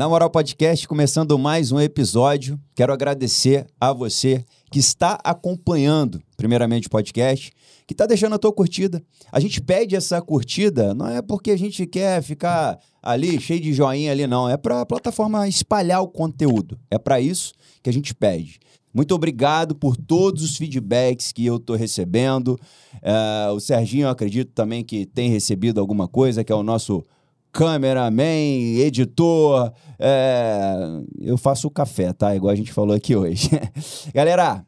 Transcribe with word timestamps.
Na 0.00 0.08
Moral 0.08 0.30
Podcast, 0.30 0.88
começando 0.88 1.38
mais 1.38 1.72
um 1.72 1.78
episódio, 1.78 2.58
quero 2.74 2.90
agradecer 2.90 3.66
a 3.78 3.92
você 3.92 4.42
que 4.72 4.78
está 4.78 5.20
acompanhando, 5.22 6.22
primeiramente, 6.38 6.86
o 6.86 6.90
podcast, 6.90 7.52
que 7.86 7.92
está 7.92 8.06
deixando 8.06 8.34
a 8.34 8.38
tua 8.38 8.50
curtida. 8.50 9.02
A 9.30 9.38
gente 9.38 9.60
pede 9.60 9.94
essa 9.94 10.22
curtida, 10.22 10.94
não 10.94 11.06
é 11.06 11.20
porque 11.20 11.50
a 11.50 11.58
gente 11.58 11.86
quer 11.86 12.22
ficar 12.22 12.78
ali 13.02 13.38
cheio 13.38 13.60
de 13.60 13.74
joinha 13.74 14.10
ali, 14.10 14.26
não. 14.26 14.48
É 14.48 14.56
para 14.56 14.80
a 14.80 14.86
plataforma 14.86 15.46
espalhar 15.46 16.00
o 16.00 16.08
conteúdo. 16.08 16.78
É 16.90 16.98
para 16.98 17.20
isso 17.20 17.52
que 17.82 17.90
a 17.90 17.92
gente 17.92 18.14
pede. 18.14 18.58
Muito 18.94 19.14
obrigado 19.14 19.74
por 19.74 19.98
todos 19.98 20.42
os 20.42 20.56
feedbacks 20.56 21.30
que 21.30 21.44
eu 21.44 21.56
estou 21.56 21.76
recebendo. 21.76 22.58
Uh, 23.02 23.52
o 23.52 23.60
Serginho, 23.60 24.04
eu 24.04 24.10
acredito 24.10 24.50
também 24.54 24.82
que 24.82 25.04
tem 25.04 25.28
recebido 25.28 25.78
alguma 25.78 26.08
coisa, 26.08 26.42
que 26.42 26.50
é 26.50 26.56
o 26.56 26.62
nosso 26.62 27.04
cameraman, 27.52 28.78
editor. 28.78 29.72
É... 29.98 30.74
Eu 31.18 31.36
faço 31.36 31.68
o 31.68 31.70
café, 31.70 32.12
tá? 32.12 32.34
Igual 32.34 32.52
a 32.52 32.56
gente 32.56 32.72
falou 32.72 32.94
aqui 32.94 33.14
hoje. 33.16 33.50
Galera, 34.14 34.64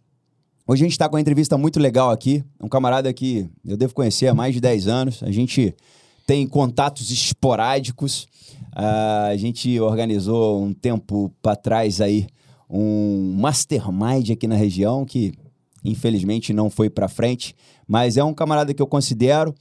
hoje 0.67 0.83
a 0.83 0.87
gente 0.87 0.93
está 0.93 1.09
com 1.09 1.17
uma 1.17 1.21
entrevista 1.21 1.57
muito 1.57 1.79
legal 1.79 2.11
aqui. 2.11 2.45
Um 2.61 2.69
camarada 2.69 3.13
que 3.13 3.49
eu 3.65 3.77
devo 3.77 3.95
conhecer 3.95 4.29
há 4.29 4.35
mais 4.35 4.55
de 4.55 4.61
10 4.61 4.89
anos. 4.89 5.23
A 5.23 5.31
gente 5.31 5.75
tem 6.27 6.47
contatos 6.47 7.11
esporádicos. 7.11 8.27
A 8.75 9.37
gente 9.37 9.79
organizou 9.81 10.63
um 10.63 10.73
tempo 10.73 11.33
para 11.43 11.57
trás 11.57 12.01
aí 12.01 12.27
um 12.73 13.35
mastermind 13.37 14.31
aqui 14.31 14.47
na 14.47 14.55
região 14.55 15.05
que 15.05 15.35
infelizmente 15.85 16.53
não 16.53 16.71
foi 16.71 16.89
para 16.89 17.09
frente, 17.09 17.55
mas 17.87 18.17
é 18.17 18.25
um 18.25 18.33
camarada 18.33 18.73
que 18.73 18.81
eu 18.81 18.87
considero, 18.87 19.55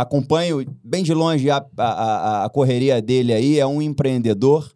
acompanho 0.00 0.64
bem 0.82 1.02
de 1.02 1.14
longe 1.14 1.50
a, 1.50 1.64
a, 1.76 2.44
a 2.44 2.50
correria 2.50 3.00
dele 3.00 3.32
aí, 3.32 3.58
é 3.58 3.66
um 3.66 3.80
empreendedor, 3.80 4.70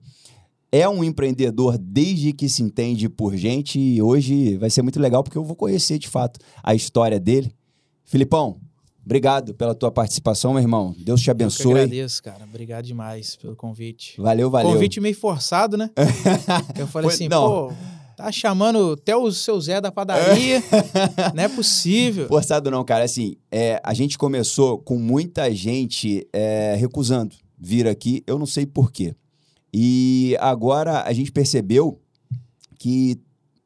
é 0.70 0.88
um 0.88 1.02
empreendedor 1.02 1.76
desde 1.78 2.32
que 2.32 2.48
se 2.48 2.62
entende 2.62 3.08
por 3.08 3.36
gente 3.36 3.78
e 3.78 4.00
hoje 4.00 4.56
vai 4.56 4.70
ser 4.70 4.82
muito 4.82 5.00
legal 5.00 5.22
porque 5.22 5.38
eu 5.38 5.44
vou 5.44 5.56
conhecer 5.56 5.98
de 5.98 6.08
fato 6.08 6.38
a 6.62 6.74
história 6.74 7.18
dele. 7.18 7.54
Filipão, 8.04 8.60
Obrigado 9.08 9.54
pela 9.54 9.74
tua 9.74 9.90
participação, 9.90 10.52
meu 10.52 10.60
irmão. 10.60 10.94
Deus 10.98 11.22
te 11.22 11.30
abençoe. 11.30 11.72
Eu 11.72 11.76
agradeço, 11.78 12.22
cara. 12.22 12.44
Obrigado 12.44 12.84
demais 12.84 13.36
pelo 13.36 13.56
convite. 13.56 14.20
Valeu, 14.20 14.50
valeu. 14.50 14.70
Convite 14.70 15.00
meio 15.00 15.16
forçado, 15.16 15.78
né? 15.78 15.90
eu 16.78 16.86
falei 16.86 17.08
Foi, 17.08 17.14
assim, 17.14 17.26
não. 17.26 17.42
pô, 17.42 17.72
tá 18.18 18.32
chamando 18.32 18.94
até 18.94 19.16
o 19.16 19.30
seu 19.30 19.60
Zé 19.60 19.80
da 19.80 19.92
padaria. 19.92 20.60
não 21.32 21.42
é 21.44 21.48
possível. 21.48 22.26
Forçado 22.26 22.68
não, 22.68 22.84
cara. 22.84 23.04
Assim, 23.04 23.36
é, 23.50 23.80
a 23.84 23.94
gente 23.94 24.18
começou 24.18 24.78
com 24.78 24.98
muita 24.98 25.54
gente 25.54 26.26
é, 26.32 26.74
recusando 26.74 27.36
vir 27.56 27.86
aqui. 27.86 28.24
Eu 28.26 28.36
não 28.36 28.46
sei 28.46 28.66
por 28.66 28.90
quê. 28.90 29.14
E 29.72 30.36
agora 30.40 31.02
a 31.02 31.12
gente 31.12 31.30
percebeu 31.30 32.00
que... 32.76 33.20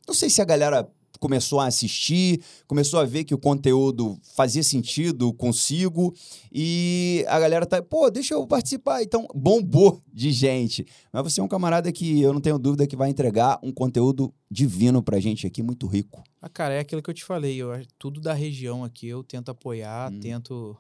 Não 0.06 0.14
sei 0.14 0.28
se 0.28 0.42
a 0.42 0.44
galera 0.44 0.86
começou 1.22 1.60
a 1.60 1.66
assistir, 1.66 2.42
começou 2.66 2.98
a 2.98 3.04
ver 3.04 3.22
que 3.22 3.32
o 3.32 3.38
conteúdo 3.38 4.18
fazia 4.34 4.60
sentido 4.60 5.32
consigo 5.32 6.12
e 6.52 7.24
a 7.28 7.38
galera 7.38 7.64
tá, 7.64 7.80
pô, 7.80 8.10
deixa 8.10 8.34
eu 8.34 8.44
participar. 8.44 9.04
Então, 9.04 9.28
bombou 9.32 10.02
de 10.12 10.32
gente. 10.32 10.84
Mas 11.12 11.22
você 11.22 11.40
é 11.40 11.44
um 11.44 11.46
camarada 11.46 11.92
que 11.92 12.20
eu 12.20 12.32
não 12.32 12.40
tenho 12.40 12.58
dúvida 12.58 12.88
que 12.88 12.96
vai 12.96 13.08
entregar 13.08 13.60
um 13.62 13.70
conteúdo 13.70 14.34
divino 14.50 15.00
pra 15.00 15.20
gente 15.20 15.46
aqui, 15.46 15.62
muito 15.62 15.86
rico. 15.86 16.24
Ah, 16.40 16.48
cara, 16.48 16.74
é 16.74 16.80
aquilo 16.80 17.00
que 17.00 17.08
eu 17.08 17.14
te 17.14 17.24
falei, 17.24 17.56
eu, 17.56 17.68
tudo 17.96 18.20
da 18.20 18.32
região 18.32 18.82
aqui 18.82 19.06
eu 19.06 19.22
tento 19.22 19.48
apoiar, 19.48 20.12
hum. 20.12 20.18
tento 20.18 20.76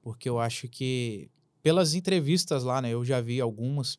porque 0.00 0.28
eu 0.28 0.38
acho 0.38 0.68
que 0.68 1.28
pelas 1.68 1.92
entrevistas 1.92 2.64
lá, 2.64 2.80
né? 2.80 2.94
Eu 2.94 3.04
já 3.04 3.20
vi 3.20 3.42
algumas, 3.42 3.98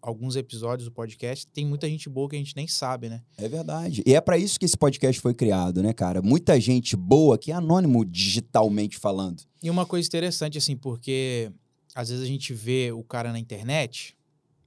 alguns 0.00 0.36
episódios 0.36 0.88
do 0.88 0.90
podcast. 0.90 1.46
Tem 1.48 1.66
muita 1.66 1.86
gente 1.86 2.08
boa 2.08 2.30
que 2.30 2.34
a 2.34 2.38
gente 2.38 2.56
nem 2.56 2.66
sabe, 2.66 3.10
né? 3.10 3.22
É 3.36 3.46
verdade. 3.46 4.02
E 4.06 4.14
é 4.14 4.20
para 4.22 4.38
isso 4.38 4.58
que 4.58 4.64
esse 4.64 4.74
podcast 4.74 5.20
foi 5.20 5.34
criado, 5.34 5.82
né, 5.82 5.92
cara? 5.92 6.22
Muita 6.22 6.58
gente 6.58 6.96
boa 6.96 7.36
que 7.36 7.52
é 7.52 7.54
anônimo 7.54 8.06
digitalmente 8.06 8.96
falando. 8.96 9.42
E 9.62 9.68
uma 9.68 9.84
coisa 9.84 10.08
interessante, 10.08 10.56
assim, 10.56 10.78
porque 10.78 11.52
às 11.94 12.08
vezes 12.08 12.24
a 12.24 12.26
gente 12.26 12.54
vê 12.54 12.90
o 12.90 13.04
cara 13.04 13.32
na 13.32 13.38
internet, 13.38 14.16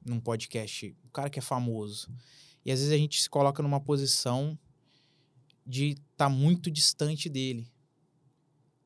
num 0.06 0.20
podcast, 0.20 0.96
o 1.06 1.10
cara 1.10 1.32
que 1.32 1.40
é 1.40 1.42
famoso, 1.42 2.08
e 2.64 2.72
às 2.72 2.78
vezes 2.78 2.94
a 2.94 2.98
gente 2.98 3.20
se 3.20 3.28
coloca 3.28 3.64
numa 3.64 3.80
posição 3.80 4.56
de 5.66 5.94
estar 5.94 6.06
tá 6.18 6.30
muito 6.30 6.70
distante 6.70 7.30
dele. 7.30 7.68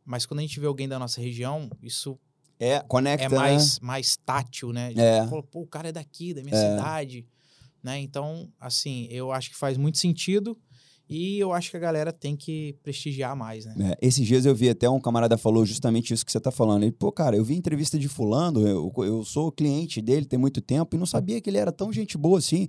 Mas 0.06 0.25
quando 0.25 0.39
a 0.39 0.41
gente 0.41 0.57
vê 0.57 0.68
alguém 0.68 0.88
da 0.88 0.97
nossa 0.97 1.19
região, 1.19 1.69
isso 1.83 2.18
é, 2.61 2.79
conecta, 2.88 3.25
é 3.25 3.29
mais, 3.29 3.79
né? 3.79 3.88
mais 3.88 4.17
tátil, 4.23 4.72
né? 4.72 4.94
É. 4.95 5.27
Fala, 5.27 5.41
Pô, 5.41 5.61
o 5.61 5.67
cara 5.67 5.89
é 5.89 5.91
daqui, 5.91 6.31
da 6.31 6.44
minha 6.44 6.55
é. 6.55 6.69
cidade, 6.69 7.25
né? 7.83 7.99
Então, 7.99 8.47
assim, 8.59 9.07
eu 9.09 9.31
acho 9.31 9.49
que 9.49 9.55
faz 9.55 9.77
muito 9.77 9.97
sentido 9.97 10.55
e 11.09 11.39
eu 11.39 11.51
acho 11.51 11.71
que 11.71 11.77
a 11.77 11.79
galera 11.79 12.13
tem 12.13 12.38
que 12.38 12.77
prestigiar 12.83 13.35
mais, 13.35 13.66
né? 13.66 13.75
É, 13.79 14.07
esses 14.07 14.25
dias 14.25 14.45
eu 14.45 14.53
vi 14.53 14.69
até 14.69 14.88
um 14.88 15.00
camarada 15.00 15.39
falou 15.39 15.66
justamente 15.66 16.13
isso 16.13 16.23
que 16.23 16.31
você 16.31 16.39
tá 16.39 16.51
falando. 16.51 16.83
Ele, 16.83 16.91
pô, 16.91 17.11
cara, 17.11 17.35
eu 17.35 17.44
vi 17.44 17.55
entrevista 17.55 17.97
de 17.97 18.07
fulano, 18.07 18.66
eu, 18.67 18.94
eu 18.97 19.25
sou 19.25 19.51
cliente 19.51 20.00
dele 20.00 20.25
tem 20.27 20.38
muito 20.38 20.61
tempo 20.61 20.95
e 20.95 21.00
não 21.00 21.07
sabia 21.07 21.41
que 21.41 21.50
ele 21.50 21.57
era 21.57 21.71
tão 21.71 21.91
gente 21.91 22.16
boa 22.16 22.38
assim. 22.38 22.67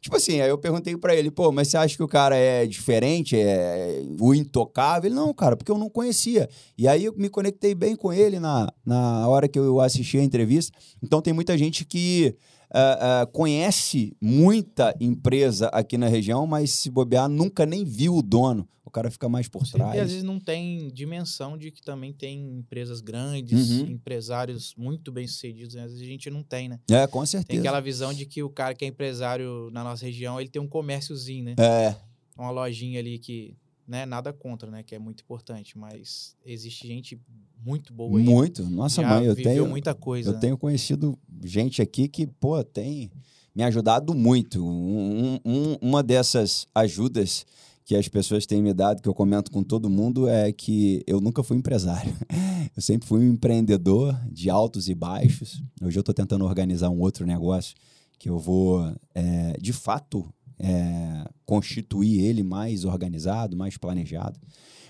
Tipo 0.00 0.16
assim, 0.16 0.40
aí 0.40 0.48
eu 0.48 0.58
perguntei 0.58 0.96
para 0.96 1.14
ele, 1.14 1.30
pô, 1.30 1.50
mas 1.50 1.68
você 1.68 1.76
acha 1.76 1.96
que 1.96 2.02
o 2.02 2.08
cara 2.08 2.36
é 2.36 2.66
diferente, 2.66 3.36
é 3.36 4.02
o 4.20 4.34
intocável? 4.34 5.08
Ele, 5.08 5.16
não, 5.16 5.34
cara, 5.34 5.56
porque 5.56 5.72
eu 5.72 5.78
não 5.78 5.90
conhecia. 5.90 6.48
E 6.78 6.86
aí 6.86 7.06
eu 7.06 7.14
me 7.16 7.28
conectei 7.28 7.74
bem 7.74 7.96
com 7.96 8.12
ele 8.12 8.38
na, 8.38 8.72
na 8.84 9.26
hora 9.28 9.48
que 9.48 9.58
eu 9.58 9.80
assisti 9.80 10.18
a 10.18 10.22
entrevista. 10.22 10.76
Então 11.02 11.20
tem 11.20 11.32
muita 11.32 11.58
gente 11.58 11.84
que 11.84 12.36
uh, 12.70 13.24
uh, 13.24 13.32
conhece 13.32 14.16
muita 14.20 14.94
empresa 15.00 15.68
aqui 15.68 15.98
na 15.98 16.08
região, 16.08 16.46
mas 16.46 16.70
se 16.70 16.90
bobear, 16.90 17.28
nunca 17.28 17.66
nem 17.66 17.84
viu 17.84 18.16
o 18.16 18.22
dono. 18.22 18.68
O 18.96 18.98
cara 18.98 19.10
fica 19.10 19.28
mais 19.28 19.46
por 19.46 19.66
Sim, 19.66 19.72
trás. 19.72 19.94
E 19.94 19.98
às 19.98 20.08
vezes 20.08 20.24
não 20.24 20.40
tem 20.40 20.88
dimensão 20.88 21.58
de 21.58 21.70
que 21.70 21.82
também 21.82 22.14
tem 22.14 22.58
empresas 22.58 23.02
grandes, 23.02 23.70
uhum. 23.70 23.88
empresários 23.88 24.74
muito 24.74 25.12
bem 25.12 25.26
sucedidos. 25.26 25.74
Né? 25.74 25.82
Às 25.82 25.90
vezes 25.90 26.06
a 26.06 26.10
gente 26.10 26.30
não 26.30 26.42
tem, 26.42 26.68
né? 26.68 26.80
É, 26.90 27.06
com 27.06 27.24
certeza. 27.26 27.48
Tem 27.48 27.58
aquela 27.58 27.80
visão 27.80 28.14
de 28.14 28.24
que 28.24 28.42
o 28.42 28.48
cara 28.48 28.74
que 28.74 28.86
é 28.86 28.88
empresário 28.88 29.68
na 29.70 29.84
nossa 29.84 30.06
região, 30.06 30.40
ele 30.40 30.48
tem 30.48 30.62
um 30.62 30.66
comérciozinho, 30.66 31.44
né? 31.44 31.54
É. 31.58 31.94
Uma 32.38 32.50
lojinha 32.50 32.98
ali 32.98 33.18
que, 33.18 33.54
né, 33.86 34.06
nada 34.06 34.32
contra, 34.32 34.70
né? 34.70 34.82
Que 34.82 34.94
é 34.94 34.98
muito 34.98 35.20
importante, 35.20 35.76
mas 35.76 36.34
existe 36.44 36.88
gente 36.88 37.20
muito 37.62 37.92
boa 37.92 38.18
aí. 38.18 38.24
Muito. 38.24 38.62
Nossa 38.64 39.02
Já 39.02 39.08
mãe, 39.08 39.26
eu 39.26 39.36
tenho 39.36 39.68
muita 39.68 39.94
coisa. 39.94 40.30
Eu 40.30 40.34
né? 40.34 40.40
tenho 40.40 40.56
conhecido 40.56 41.18
gente 41.44 41.82
aqui 41.82 42.08
que, 42.08 42.26
pô, 42.26 42.64
tem 42.64 43.10
me 43.54 43.62
ajudado 43.62 44.14
muito. 44.14 44.64
Um, 44.64 45.38
um, 45.44 45.76
uma 45.82 46.02
dessas 46.02 46.66
ajudas 46.74 47.44
que 47.86 47.94
as 47.94 48.08
pessoas 48.08 48.44
têm 48.44 48.60
me 48.60 48.74
dado, 48.74 49.00
que 49.00 49.08
eu 49.08 49.14
comento 49.14 49.48
com 49.48 49.62
todo 49.62 49.88
mundo, 49.88 50.28
é 50.28 50.50
que 50.50 51.04
eu 51.06 51.20
nunca 51.20 51.40
fui 51.44 51.56
empresário. 51.56 52.12
Eu 52.76 52.82
sempre 52.82 53.08
fui 53.08 53.20
um 53.20 53.32
empreendedor 53.32 54.14
de 54.30 54.50
altos 54.50 54.86
e 54.88 54.94
baixos. 54.94 55.62
Hoje 55.80 55.96
eu 55.96 56.00
estou 56.00 56.14
tentando 56.14 56.44
organizar 56.44 56.90
um 56.90 57.00
outro 57.00 57.24
negócio 57.24 57.74
que 58.18 58.28
eu 58.28 58.38
vou, 58.38 58.92
é, 59.14 59.56
de 59.58 59.72
fato, 59.72 60.28
é, 60.58 61.26
constituir 61.46 62.20
ele 62.20 62.42
mais 62.42 62.84
organizado, 62.84 63.56
mais 63.56 63.78
planejado. 63.78 64.38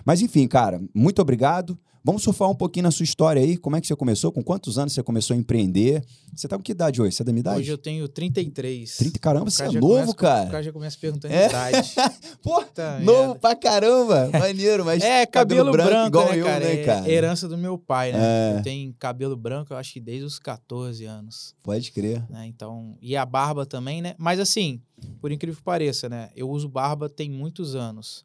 Mas 0.05 0.21
enfim, 0.21 0.49
cara, 0.49 0.83
muito 0.93 1.23
obrigado. 1.23 1.79
Vamos 2.07 2.23
surfar 2.23 2.49
um 2.49 2.55
pouquinho 2.55 2.85
na 2.85 2.93
sua 2.93 3.03
história 3.03 3.43
aí. 3.43 3.57
Como 3.57 3.75
é 3.75 3.81
que 3.81 3.87
você 3.89 3.97
começou? 3.97 4.31
Com 4.31 4.41
quantos 4.41 4.79
anos 4.79 4.93
você 4.93 5.03
começou 5.03 5.35
a 5.35 5.37
empreender? 5.37 6.05
Você 6.33 6.47
tá 6.47 6.57
com 6.57 6.63
que 6.63 6.71
idade 6.71 7.03
hoje? 7.03 7.17
Você 7.17 7.23
é 7.23 7.25
da 7.25 7.33
minha 7.33 7.41
idade? 7.41 7.59
Hoje 7.59 7.73
eu 7.73 7.77
tenho 7.77 8.07
33. 8.07 8.97
30, 8.97 9.19
caramba, 9.19 9.51
você 9.51 9.65
é 9.65 9.73
novo, 9.73 10.15
cara. 10.15 10.47
O 10.47 10.51
cara 10.53 10.63
já 10.63 10.73
começa 10.73 10.97
perguntando 11.01 11.35
é? 11.35 11.49
idade. 11.49 11.95
Pô, 12.45 12.63
tá 12.63 13.01
novo 13.01 13.21
merda. 13.21 13.41
pra 13.41 13.57
caramba. 13.57 14.31
Maneiro, 14.39 14.85
mas 14.85 15.03
é, 15.03 15.27
cabelo, 15.27 15.73
cabelo 15.73 15.73
branco, 15.73 15.91
branco, 15.91 16.07
igual 16.07 16.29
né, 16.29 16.39
eu, 16.39 16.45
cara? 16.45 16.65
né, 16.65 16.77
cara? 16.85 17.09
É 17.09 17.13
herança 17.13 17.49
do 17.49 17.59
meu 17.59 17.77
pai, 17.77 18.13
né? 18.13 18.19
É. 18.21 18.59
Eu 18.59 18.63
tenho 18.63 18.95
cabelo 19.01 19.37
branco, 19.37 19.73
eu 19.73 19.77
acho 19.77 19.95
que 19.95 20.01
desde 20.01 20.27
os 20.27 20.39
14 20.39 21.05
anos. 21.07 21.57
Pode 21.61 21.91
crer. 21.91 22.25
Né? 22.31 22.47
Então, 22.47 22.97
e 23.03 23.17
a 23.17 23.27
barba 23.27 23.67
também, 23.67 24.01
né? 24.01 24.15
Mas 24.17 24.39
assim, 24.39 24.81
por 25.21 25.33
incrível 25.33 25.57
que 25.57 25.65
pareça, 25.65 26.09
né? 26.09 26.31
Eu 26.37 26.49
uso 26.49 26.69
barba 26.69 27.09
tem 27.09 27.29
muitos 27.29 27.75
anos. 27.75 28.25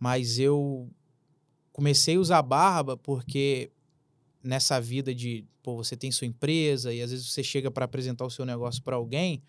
Mas 0.00 0.40
eu 0.40 0.90
comecei 1.74 2.14
a 2.14 2.20
usar 2.20 2.40
barba 2.40 2.96
porque 2.96 3.68
nessa 4.42 4.80
vida 4.80 5.12
de, 5.12 5.44
pô, 5.60 5.74
você 5.74 5.96
tem 5.96 6.10
sua 6.12 6.26
empresa 6.26 6.94
e 6.94 7.02
às 7.02 7.10
vezes 7.10 7.26
você 7.26 7.42
chega 7.42 7.68
para 7.68 7.84
apresentar 7.84 8.24
o 8.24 8.30
seu 8.30 8.46
negócio 8.46 8.80
para 8.80 8.94
alguém, 8.94 9.42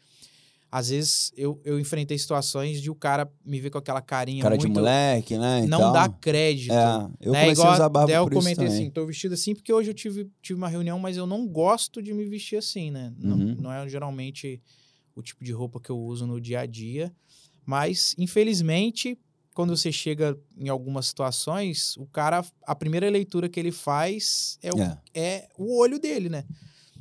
às 0.71 0.89
vezes 0.89 1.31
eu, 1.37 1.61
eu 1.63 1.79
enfrentei 1.79 2.17
situações 2.17 2.81
de 2.81 2.89
o 2.89 2.95
cara 2.95 3.31
me 3.45 3.59
ver 3.61 3.69
com 3.69 3.77
aquela 3.77 4.01
carinha 4.01 4.41
cara 4.41 4.55
muito, 4.55 4.67
de 4.67 4.73
moleque, 4.73 5.37
né? 5.37 5.67
Não 5.67 5.93
dá 5.93 6.09
crédito. 6.09 6.73
É, 6.73 7.07
eu 7.21 7.31
né? 7.31 7.41
comecei 7.41 7.51
Igual, 7.51 7.67
a 7.67 7.73
usar 7.75 7.89
barba 7.89 8.11
eu 8.11 8.23
por 8.23 8.33
comentei 8.33 8.67
assim, 8.67 8.89
tô 8.89 9.05
vestido 9.05 9.35
assim 9.35 9.53
porque 9.53 9.71
hoje 9.71 9.91
eu 9.91 9.93
tive, 9.93 10.27
tive 10.41 10.57
uma 10.57 10.67
reunião, 10.67 10.97
mas 10.97 11.17
eu 11.17 11.27
não 11.27 11.47
gosto 11.47 12.01
de 12.01 12.11
me 12.11 12.25
vestir 12.25 12.57
assim, 12.57 12.89
né? 12.89 13.13
Não, 13.19 13.37
uhum. 13.37 13.55
não 13.61 13.71
é 13.71 13.87
geralmente 13.87 14.59
o 15.15 15.21
tipo 15.21 15.43
de 15.43 15.51
roupa 15.51 15.79
que 15.79 15.91
eu 15.91 15.99
uso 15.99 16.25
no 16.25 16.41
dia 16.41 16.61
a 16.61 16.65
dia. 16.65 17.13
Mas, 17.63 18.15
infelizmente, 18.17 19.17
quando 19.55 19.75
você 19.75 19.91
chega 19.91 20.37
em 20.57 20.67
algumas 20.67 21.07
situações, 21.07 21.95
o 21.97 22.05
cara, 22.05 22.45
a 22.67 22.75
primeira 22.75 23.09
leitura 23.09 23.47
que 23.47 23.57
ele 23.59 23.71
faz 23.71 24.59
é 24.61 24.71
o, 24.71 24.79
é. 24.79 24.99
é 25.15 25.47
o 25.57 25.79
olho 25.79 25.97
dele, 25.97 26.27
né? 26.29 26.43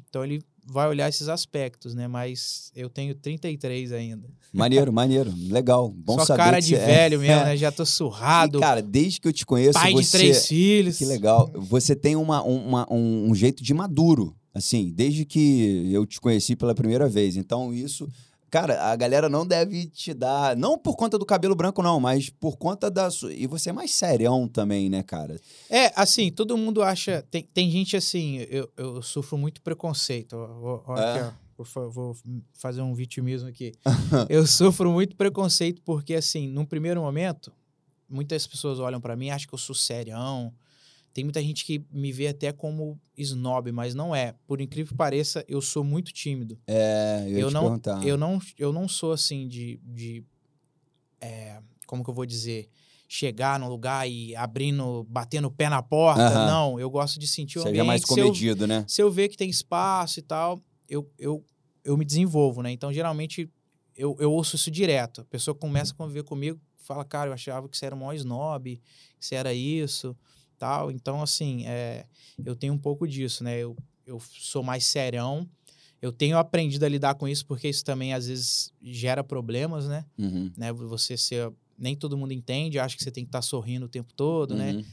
Então 0.08 0.24
ele 0.24 0.40
vai 0.64 0.88
olhar 0.88 1.08
esses 1.08 1.28
aspectos, 1.28 1.94
né? 1.94 2.06
Mas 2.06 2.70
eu 2.74 2.88
tenho 2.88 3.12
33 3.14 3.90
ainda. 3.92 4.28
Maneiro, 4.52 4.92
maneiro. 4.94 5.34
Legal. 5.50 5.90
Bom 5.90 6.16
Só 6.20 6.26
saber 6.26 6.42
cara 6.44 6.60
de 6.60 6.76
é. 6.76 6.86
velho 6.86 7.18
mesmo, 7.18 7.34
É. 7.34 7.44
né? 7.46 7.56
Já 7.58 7.72
tô 7.72 7.84
surrado. 7.84 8.58
E, 8.58 8.60
cara, 8.60 8.80
desde 8.80 9.20
que 9.20 9.26
eu 9.26 9.32
te 9.32 9.44
conheço, 9.44 9.72
pai 9.78 9.92
você... 9.92 10.02
de 10.04 10.10
três 10.12 10.46
filhos. 10.46 10.96
Que 10.96 11.04
legal. 11.04 11.50
Você 11.56 11.96
tem 11.96 12.14
uma, 12.14 12.40
uma- 12.42 12.86
um, 12.88 13.30
um 13.30 13.34
jeito 13.34 13.64
de 13.64 13.74
maduro, 13.74 14.34
assim, 14.54 14.92
desde 14.94 15.24
que 15.24 15.90
eu 15.92 16.06
te 16.06 16.20
conheci 16.20 16.54
pela 16.54 16.74
primeira 16.74 17.08
vez. 17.08 17.36
Então, 17.36 17.74
isso. 17.74 18.08
Cara, 18.54 18.84
a 18.84 18.94
galera 18.94 19.28
não 19.28 19.44
deve 19.44 19.86
te 19.86 20.14
dar. 20.14 20.56
Não 20.56 20.78
por 20.78 20.94
conta 20.94 21.18
do 21.18 21.26
cabelo 21.26 21.56
branco, 21.56 21.82
não, 21.82 21.98
mas 21.98 22.30
por 22.30 22.56
conta 22.56 22.88
da. 22.88 23.10
sua- 23.10 23.32
E 23.34 23.48
você 23.48 23.70
é 23.70 23.72
mais 23.72 23.92
serião 23.92 24.46
também, 24.46 24.88
né, 24.88 25.02
cara? 25.02 25.40
É, 25.68 25.90
assim, 25.96 26.30
todo 26.30 26.56
mundo 26.56 26.80
acha. 26.80 27.20
Tem, 27.32 27.42
tem 27.52 27.68
gente 27.68 27.96
assim, 27.96 28.36
eu, 28.48 28.70
eu 28.76 29.02
sofro 29.02 29.36
muito 29.36 29.60
preconceito. 29.60 30.34
Ó, 30.36 30.46
ó, 30.62 30.82
ó, 30.86 30.96
É? 30.96 31.10
aqui, 31.18 31.20
ó. 31.26 31.32
Vou, 31.56 31.66
fa- 31.66 31.88
vou 31.88 32.16
fazer 32.52 32.80
um 32.80 32.94
vitimismo 32.94 33.48
aqui. 33.48 33.72
eu 34.30 34.46
sofro 34.46 34.92
muito 34.92 35.16
preconceito 35.16 35.82
porque, 35.82 36.14
assim, 36.14 36.46
num 36.46 36.64
primeiro 36.64 37.00
momento, 37.00 37.52
muitas 38.08 38.46
pessoas 38.46 38.78
olham 38.78 39.00
pra 39.00 39.16
mim 39.16 39.26
e 39.26 39.30
acham 39.32 39.48
que 39.48 39.54
eu 39.54 39.58
sou 39.58 39.74
serião. 39.74 40.52
Tem 41.14 41.22
muita 41.24 41.40
gente 41.40 41.64
que 41.64 41.82
me 41.92 42.10
vê 42.12 42.26
até 42.26 42.52
como 42.52 43.00
snob, 43.16 43.70
mas 43.70 43.94
não 43.94 44.14
é. 44.14 44.34
Por 44.48 44.60
incrível 44.60 44.90
que 44.92 44.96
pareça, 44.98 45.44
eu 45.48 45.60
sou 45.62 45.84
muito 45.84 46.12
tímido. 46.12 46.58
É, 46.66 47.24
eu, 47.28 47.38
Eu 47.38 47.50
não- 47.52 47.62
perguntar. 47.62 48.04
Eu 48.04 48.18
não, 48.18 48.40
eu 48.58 48.72
não 48.72 48.88
sou 48.88 49.12
assim 49.12 49.46
de. 49.48 49.80
de 49.84 50.24
é, 51.20 51.60
como 51.86 52.02
que 52.02 52.10
eu 52.10 52.14
vou 52.14 52.26
dizer? 52.26 52.68
Chegar 53.08 53.60
num 53.60 53.68
lugar 53.68 54.08
e 54.10 54.34
abrindo, 54.34 55.04
batendo 55.08 55.46
o 55.46 55.50
pé 55.52 55.68
na 55.68 55.80
porta. 55.82 56.20
Aham. 56.22 56.46
Não, 56.46 56.80
eu 56.80 56.90
gosto 56.90 57.18
de 57.20 57.28
sentir 57.28 57.58
o 57.58 57.62
Seja 57.62 57.70
ambiente. 57.70 57.86
mais 57.86 58.00
Se 58.02 58.10
eu- 58.20 58.26
comedido, 58.26 58.66
né? 58.66 58.84
se 58.88 59.00
eu 59.00 59.10
ver 59.10 59.28
que 59.28 59.36
tem 59.36 59.48
espaço 59.48 60.18
e 60.18 60.22
tal, 60.22 60.60
eu, 60.88 61.08
eu, 61.18 61.44
eu 61.84 61.96
me 61.96 62.04
desenvolvo, 62.04 62.60
né? 62.60 62.72
Então, 62.72 62.92
geralmente, 62.92 63.48
eu, 63.96 64.16
eu 64.18 64.32
ouço 64.32 64.56
isso 64.56 64.70
direto. 64.70 65.20
A 65.20 65.24
pessoa 65.26 65.54
começa 65.54 65.92
a 65.92 65.96
conviver 65.96 66.24
comigo, 66.24 66.58
fala, 66.78 67.04
cara, 67.04 67.30
eu 67.30 67.34
achava 67.34 67.68
que 67.68 67.76
você 67.78 67.86
era 67.86 67.94
o 67.94 67.98
maior 67.98 68.14
snob, 68.14 68.80
que 69.20 69.24
você 69.24 69.36
era 69.36 69.54
isso, 69.54 70.16
tal. 70.58 70.90
Então, 70.90 71.22
assim, 71.22 71.66
é, 71.66 72.06
eu 72.44 72.54
tenho 72.56 72.72
um 72.72 72.78
pouco 72.78 73.06
disso, 73.06 73.44
né? 73.44 73.58
Eu, 73.58 73.76
eu 74.06 74.20
sou 74.20 74.62
mais 74.62 74.84
serão. 74.84 75.48
Eu 76.00 76.12
tenho 76.12 76.36
aprendido 76.36 76.84
a 76.84 76.88
lidar 76.88 77.14
com 77.14 77.26
isso, 77.26 77.46
porque 77.46 77.68
isso 77.68 77.84
também, 77.84 78.12
às 78.12 78.26
vezes, 78.26 78.72
gera 78.82 79.24
problemas, 79.24 79.88
né? 79.88 80.04
Uhum, 80.18 80.52
né? 80.56 80.72
Você 80.72 81.16
ser... 81.16 81.50
Nem 81.76 81.96
todo 81.96 82.16
mundo 82.16 82.32
entende, 82.32 82.78
acha 82.78 82.96
que 82.96 83.02
você 83.02 83.10
tem 83.10 83.24
que 83.24 83.28
estar 83.28 83.42
sorrindo 83.42 83.86
o 83.86 83.88
tempo 83.88 84.12
todo, 84.14 84.54
né? 84.54 84.74
uhum. 84.74 84.84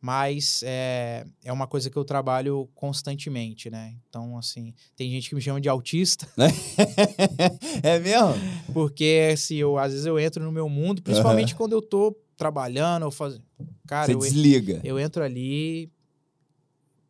mas 0.00 0.62
é, 0.64 1.26
é 1.42 1.52
uma 1.52 1.66
coisa 1.66 1.90
que 1.90 1.96
eu 1.96 2.04
trabalho 2.04 2.68
constantemente, 2.76 3.68
né? 3.68 3.96
Então, 4.08 4.38
assim, 4.38 4.72
tem 4.94 5.10
gente 5.10 5.28
que 5.28 5.34
me 5.34 5.40
chama 5.40 5.60
de 5.60 5.68
autista, 5.68 6.28
é 7.82 7.98
mesmo? 7.98 8.34
porque 8.72 9.30
assim, 9.32 9.56
eu, 9.56 9.76
às 9.78 9.90
vezes 9.90 10.06
eu 10.06 10.16
entro 10.16 10.44
no 10.44 10.52
meu 10.52 10.68
mundo, 10.68 11.02
principalmente 11.02 11.56
quando 11.56 11.72
eu 11.72 11.82
tô 11.82 12.16
trabalhando, 12.38 13.02
eu 13.02 13.10
faço. 13.10 13.42
Cara, 13.88 14.06
Você 14.06 14.14
eu, 14.14 14.18
desliga. 14.18 14.80
eu 14.84 14.98
entro 14.98 15.24
ali, 15.24 15.90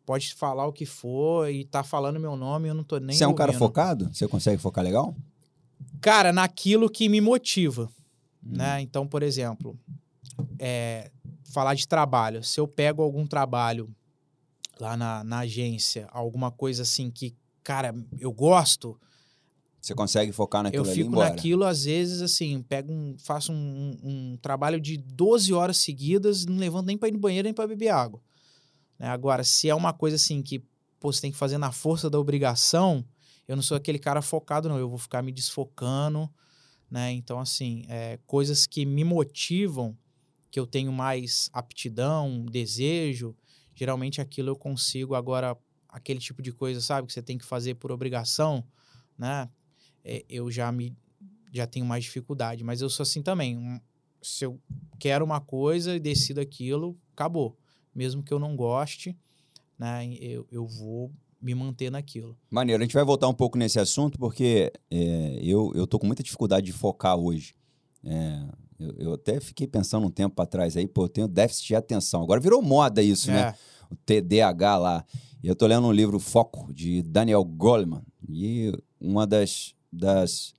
pode 0.06 0.32
falar 0.32 0.64
o 0.64 0.72
que 0.72 0.86
for 0.86 1.50
e 1.50 1.64
tá 1.64 1.82
falando 1.82 2.20
meu 2.20 2.36
nome, 2.36 2.68
eu 2.68 2.74
não 2.74 2.84
tô 2.84 2.98
nem. 2.98 3.16
Você 3.16 3.24
é 3.24 3.28
um 3.28 3.34
cara 3.34 3.52
focado? 3.52 4.08
Você 4.12 4.28
consegue 4.28 4.62
focar 4.62 4.84
legal? 4.84 5.12
Cara, 6.00 6.32
naquilo 6.32 6.88
que 6.88 7.08
me 7.08 7.20
motiva. 7.20 7.90
Hum. 8.46 8.56
né? 8.56 8.80
Então, 8.80 9.08
por 9.08 9.24
exemplo, 9.24 9.76
é, 10.56 11.10
falar 11.52 11.74
de 11.74 11.88
trabalho. 11.88 12.44
Se 12.44 12.60
eu 12.60 12.68
pego 12.68 13.02
algum 13.02 13.26
trabalho 13.26 13.90
lá 14.78 14.96
na, 14.96 15.24
na 15.24 15.40
agência, 15.40 16.06
alguma 16.12 16.52
coisa 16.52 16.84
assim 16.84 17.10
que, 17.10 17.34
cara, 17.64 17.92
eu 18.20 18.32
gosto, 18.32 18.96
Você 19.80 19.94
consegue 19.94 20.32
focar 20.32 20.62
naquilo 20.62 20.84
eu 20.84 20.90
ali 20.90 20.98
e 20.98 21.00
ir 21.00 21.04
fico 21.04 21.12
embora? 21.12 21.30
naquilo, 21.30 21.64
às 21.64 21.84
vezes, 21.84 22.20
assim, 22.20 22.62
pego 22.62 22.92
um, 22.92 23.16
faço 23.18 23.52
um, 23.52 23.56
um- 23.56 24.32
um 24.32 24.36
trabalho 24.36 24.80
de 24.80 24.96
12 24.96 25.52
horas 25.52 25.78
seguidas, 25.78 26.44
não 26.44 26.56
levanto 26.56 26.86
nem 26.86 26.98
para 26.98 27.08
ir 27.08 27.12
no 27.12 27.18
banheiro, 27.18 27.46
nem 27.46 27.54
para 27.54 27.66
beber 27.68 27.88
água. 27.90 28.20
né? 28.98 29.08
Agora, 29.08 29.44
se 29.44 29.68
é 29.68 29.74
uma 29.74 29.92
coisa 29.92 30.16
assim 30.16 30.42
que 30.42 30.58
pô, 31.00 31.12
você 31.12 31.20
tem 31.20 31.30
que 31.30 31.38
fazer 31.38 31.58
na 31.58 31.70
força 31.70 32.10
da 32.10 32.18
obrigação, 32.18 33.04
eu 33.46 33.54
não 33.56 33.62
sou 33.62 33.76
aquele 33.76 33.98
cara 33.98 34.20
focado, 34.20 34.68
não. 34.68 34.78
Eu 34.78 34.88
vou 34.88 34.98
ficar 34.98 35.22
me 35.22 35.30
desfocando, 35.32 36.28
né? 36.90 37.12
Então, 37.12 37.38
assim, 37.38 37.84
é, 37.88 38.18
coisas 38.26 38.66
que 38.66 38.84
me 38.84 39.04
motivam, 39.04 39.96
que 40.50 40.58
eu 40.58 40.66
tenho 40.66 40.92
mais 40.92 41.48
aptidão, 41.52 42.44
desejo, 42.46 43.36
geralmente 43.74 44.20
aquilo 44.20 44.48
eu 44.50 44.56
consigo. 44.56 45.14
Agora, 45.14 45.56
aquele 45.88 46.18
tipo 46.18 46.42
de 46.42 46.52
coisa, 46.52 46.80
sabe, 46.80 47.06
que 47.06 47.12
você 47.12 47.22
tem 47.22 47.38
que 47.38 47.44
fazer 47.44 47.74
por 47.76 47.92
obrigação, 47.92 48.64
né? 49.16 49.48
É, 50.08 50.24
eu 50.28 50.50
já 50.50 50.70
me 50.72 50.96
já 51.52 51.66
tenho 51.66 51.86
mais 51.86 52.04
dificuldade, 52.04 52.62
mas 52.64 52.80
eu 52.80 52.90
sou 52.90 53.02
assim 53.04 53.22
também. 53.22 53.56
Um- 53.56 53.80
se 54.20 54.44
eu 54.44 54.60
quero 54.98 55.24
uma 55.24 55.40
coisa 55.40 55.94
e 55.96 56.00
decido 56.00 56.40
aquilo, 56.40 56.96
acabou. 57.12 57.56
Mesmo 57.94 58.22
que 58.22 58.32
eu 58.32 58.38
não 58.38 58.56
goste, 58.56 59.16
né? 59.78 60.06
Eu, 60.20 60.46
eu 60.50 60.66
vou 60.66 61.10
me 61.40 61.54
manter 61.54 61.90
naquilo. 61.90 62.36
Maneiro, 62.50 62.82
a 62.82 62.84
gente 62.84 62.94
vai 62.94 63.04
voltar 63.04 63.28
um 63.28 63.34
pouco 63.34 63.56
nesse 63.56 63.78
assunto, 63.78 64.18
porque 64.18 64.72
é, 64.90 65.38
eu, 65.42 65.72
eu 65.74 65.86
tô 65.86 65.98
com 65.98 66.06
muita 66.06 66.22
dificuldade 66.22 66.66
de 66.66 66.72
focar 66.72 67.16
hoje. 67.16 67.54
É, 68.04 68.48
eu, 68.78 68.92
eu 68.98 69.12
até 69.14 69.40
fiquei 69.40 69.66
pensando 69.66 70.06
um 70.06 70.10
tempo 70.10 70.40
atrás 70.42 70.76
aí, 70.76 70.86
pô, 70.86 71.04
eu 71.04 71.08
tenho 71.08 71.28
déficit 71.28 71.68
de 71.68 71.74
atenção. 71.76 72.22
Agora 72.22 72.40
virou 72.40 72.60
moda 72.60 73.02
isso, 73.02 73.30
né? 73.30 73.54
É, 73.54 73.54
O 73.90 73.96
TDAH 73.96 74.76
lá. 74.78 75.04
E 75.42 75.46
eu 75.48 75.54
tô 75.56 75.66
lendo 75.66 75.86
um 75.86 75.92
livro 75.92 76.18
Foco, 76.18 76.72
de 76.74 77.02
Daniel 77.02 77.44
Goleman. 77.44 78.02
E 78.28 78.72
uma 79.00 79.26
das. 79.26 79.74
Das 79.92 80.52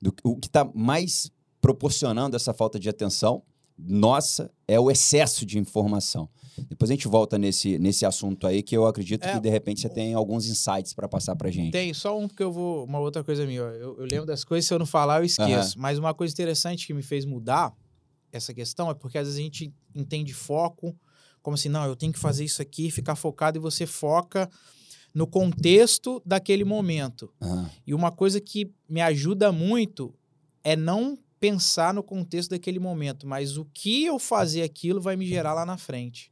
do, 0.00 0.14
o 0.24 0.36
que 0.36 0.48
está 0.48 0.64
mais 0.74 1.30
proporcionando 1.60 2.36
essa 2.36 2.54
falta 2.54 2.78
de 2.78 2.88
atenção 2.88 3.42
nossa 3.78 4.50
é 4.68 4.78
o 4.78 4.90
excesso 4.90 5.46
de 5.46 5.58
informação. 5.58 6.28
Depois 6.68 6.90
a 6.90 6.94
gente 6.94 7.08
volta 7.08 7.38
nesse, 7.38 7.78
nesse 7.78 8.04
assunto 8.04 8.46
aí, 8.46 8.62
que 8.62 8.76
eu 8.76 8.86
acredito 8.86 9.24
É. 9.24 9.32
que 9.32 9.40
de 9.40 9.48
repente 9.48 9.80
você 9.80 9.88
tem 9.88 10.12
alguns 10.12 10.46
insights 10.46 10.92
para 10.92 11.08
passar 11.08 11.34
pra 11.34 11.50
gente. 11.50 11.72
Tem 11.72 11.94
só 11.94 12.18
um 12.18 12.28
que 12.28 12.42
eu 12.42 12.52
vou. 12.52 12.84
Uma 12.84 12.98
outra 12.98 13.24
coisa 13.24 13.46
minha. 13.46 13.60
Eu, 13.60 13.98
eu 13.98 14.04
lembro 14.04 14.26
das 14.26 14.44
coisas, 14.44 14.66
se 14.68 14.74
eu 14.74 14.78
não 14.78 14.84
falar, 14.84 15.20
eu 15.20 15.24
esqueço. 15.24 15.78
Mas 15.78 15.98
uma 15.98 16.12
coisa 16.12 16.32
interessante 16.34 16.86
que 16.86 16.92
me 16.92 17.02
fez 17.02 17.24
mudar 17.24 17.74
essa 18.30 18.52
questão 18.52 18.90
é 18.90 18.94
porque 18.94 19.16
às 19.16 19.26
vezes 19.26 19.40
a 19.40 19.42
gente 19.42 19.72
entende 19.94 20.34
foco 20.34 20.94
como 21.42 21.54
assim, 21.54 21.70
não, 21.70 21.86
eu 21.86 21.96
tenho 21.96 22.12
que 22.12 22.18
fazer 22.18 22.44
isso 22.44 22.60
aqui, 22.60 22.90
ficar 22.90 23.16
focado, 23.16 23.56
e 23.56 23.60
você 23.60 23.86
foca 23.86 24.48
no 25.14 25.26
contexto 25.26 26.22
daquele 26.24 26.64
momento. 26.64 27.32
Aham. 27.40 27.70
E 27.86 27.94
uma 27.94 28.10
coisa 28.12 28.40
que 28.40 28.70
me 28.88 29.00
ajuda 29.00 29.50
muito 29.52 30.14
é 30.62 30.76
não 30.76 31.18
pensar 31.38 31.94
no 31.94 32.02
contexto 32.02 32.50
daquele 32.50 32.78
momento, 32.78 33.26
mas 33.26 33.56
o 33.56 33.64
que 33.72 34.04
eu 34.04 34.18
fazer 34.18 34.62
aquilo 34.62 35.00
vai 35.00 35.16
me 35.16 35.26
gerar 35.26 35.54
lá 35.54 35.64
na 35.64 35.76
frente. 35.78 36.30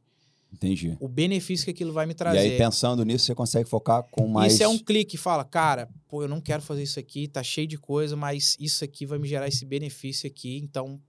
Entendi. 0.51 0.97
O 0.99 1.07
benefício 1.07 1.65
que 1.65 1.71
aquilo 1.71 1.91
vai 1.93 2.05
me 2.07 2.11
E 2.11 2.15
trazer. 2.15 2.39
aí, 2.39 2.57
pensando 2.57 3.03
nisso, 3.03 3.25
você 3.25 3.35
consegue 3.35 3.69
focar 3.69 4.03
com 4.11 4.27
mais. 4.27 4.53
Isso 4.53 4.63
é 4.63 4.67
um 4.67 4.79
clique, 4.79 5.15
fala, 5.17 5.43
cara, 5.43 5.87
pô, 6.07 6.23
eu 6.23 6.27
não 6.27 6.41
quero 6.41 6.61
fazer 6.61 6.83
isso 6.83 6.99
aqui, 6.99 7.27
tá 7.27 7.43
cheio 7.43 7.67
de 7.67 7.77
coisa, 7.77 8.15
mas 8.15 8.55
isso 8.59 8.83
aqui 8.83 9.05
vai 9.05 9.19
me 9.19 9.27
gerar 9.27 9.47
esse 9.47 9.63
benefício 9.65 10.25
aqui, 10.27 10.57
então 10.57 10.99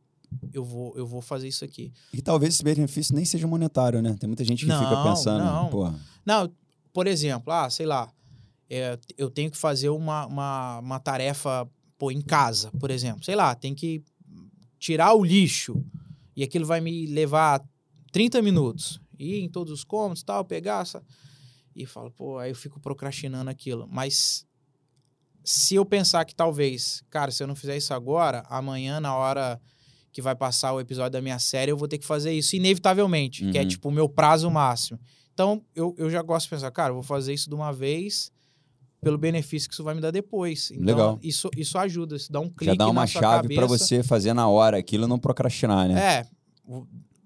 eu 0.53 0.63
vou, 0.63 0.95
eu 0.97 1.07
vou 1.07 1.21
fazer 1.23 1.49
isso 1.49 1.65
aqui. 1.65 1.91
E 2.13 2.21
talvez 2.21 2.55
esse 2.55 2.63
benefício 2.63 3.15
nem 3.15 3.25
seja 3.25 3.47
monetário, 3.47 4.01
né? 4.03 4.15
Tem 4.21 4.27
muita 4.29 4.45
gente 4.45 4.61
que 4.65 4.71
Não, 4.71 4.79
fica 4.83 5.03
pensando, 5.03 5.43
não. 5.45 5.69
pô, 5.71 5.91
Não, 6.25 6.51
por 6.93 7.07
exemplo, 7.07 7.53
ah, 7.53 7.69
sei 7.71 7.87
lá, 7.87 8.13
é, 8.69 8.99
eu 9.19 9.31
tenho 9.31 9.51
que 9.51 9.57
fazer 9.57 9.89
uma, 9.89 10.27
uma, 10.27 10.79
uma 10.79 11.01
tarefa 11.01 11.69
pô, 11.99 12.11
em 12.11 12.21
casa, 12.21 12.71
por 12.79 12.91
exemplo. 12.91 13.25
Sei 13.25 13.35
lá, 13.35 13.55
tem 13.55 13.75
que 13.75 14.03
tirar 14.79 15.13
o 15.15 15.25
lixo 15.25 15.85
e 16.37 16.43
aquilo 16.43 16.65
vai 16.65 16.81
me 16.81 17.07
levar 17.07 17.63
30 18.13 18.41
minutos. 18.43 19.01
Ir 19.19 19.41
em 19.41 19.49
todos 19.49 19.73
os 19.73 19.85
cômodos, 19.85 20.23
tal, 20.23 20.45
pegar 20.45 20.83
essa... 20.83 21.03
E 21.77 21.87
falo, 21.87 22.11
pô, 22.11 22.39
aí 22.39 22.51
eu 22.51 22.55
fico 22.55 22.81
procrastinando 22.81 23.49
aquilo. 23.51 23.87
Mas 23.89 24.45
se 25.45 25.75
eu 25.77 25.85
pensar 25.85 26.25
que 26.25 26.35
talvez, 26.35 27.03
cara, 27.09 27.31
se 27.31 27.43
eu 27.43 27.47
não 27.47 27.55
fizer 27.55 27.77
isso 27.77 27.95
agora, 27.95 28.45
amanhã, 28.49 28.99
na 29.01 29.15
hora 29.15 29.61
que 30.13 30.21
vai 30.21 30.35
passar 30.35 30.73
o 30.73 30.81
episódio 30.81 31.13
da 31.13 31.23
minha 31.23 31.39
série, 31.39 31.71
eu 31.71 31.77
vou 31.77 31.87
ter 31.87 31.99
que 31.99 32.05
fazer 32.07 32.33
isso 32.33 32.57
inevitavelmente, 32.57 33.49
que 33.51 33.57
é 33.59 33.63
Uhum. 33.63 33.69
tipo 33.69 33.89
o 33.89 33.93
meu 33.93 34.09
prazo 34.09 34.51
máximo. 34.51 34.99
Então, 35.41 35.63
eu, 35.75 35.95
eu 35.97 36.11
já 36.11 36.21
gosto 36.21 36.45
de 36.45 36.51
pensar, 36.51 36.71
cara, 36.71 36.91
eu 36.91 36.95
vou 36.97 37.03
fazer 37.03 37.33
isso 37.33 37.49
de 37.49 37.55
uma 37.55 37.73
vez 37.73 38.31
pelo 39.01 39.17
benefício 39.17 39.69
que 39.71 39.75
isso 39.75 39.83
vai 39.83 39.95
me 39.95 40.01
dar 40.03 40.11
depois. 40.11 40.71
Então, 40.71 40.85
Legal. 40.85 41.19
Isso, 41.23 41.49
isso 41.57 41.79
ajuda, 41.79 42.15
isso 42.15 42.31
dá 42.31 42.41
um 42.41 42.51
clique 42.51 42.67
já 42.67 42.75
dá 42.75 42.87
uma 42.91 43.07
chave 43.07 43.49
pra 43.49 43.63
cabeça. 43.63 43.79
você 43.87 44.03
fazer 44.03 44.35
na 44.35 44.47
hora 44.47 44.77
aquilo 44.77 45.05
e 45.05 45.09
não 45.09 45.19
procrastinar, 45.19 45.89
né? 45.89 45.99
É, 45.99 46.27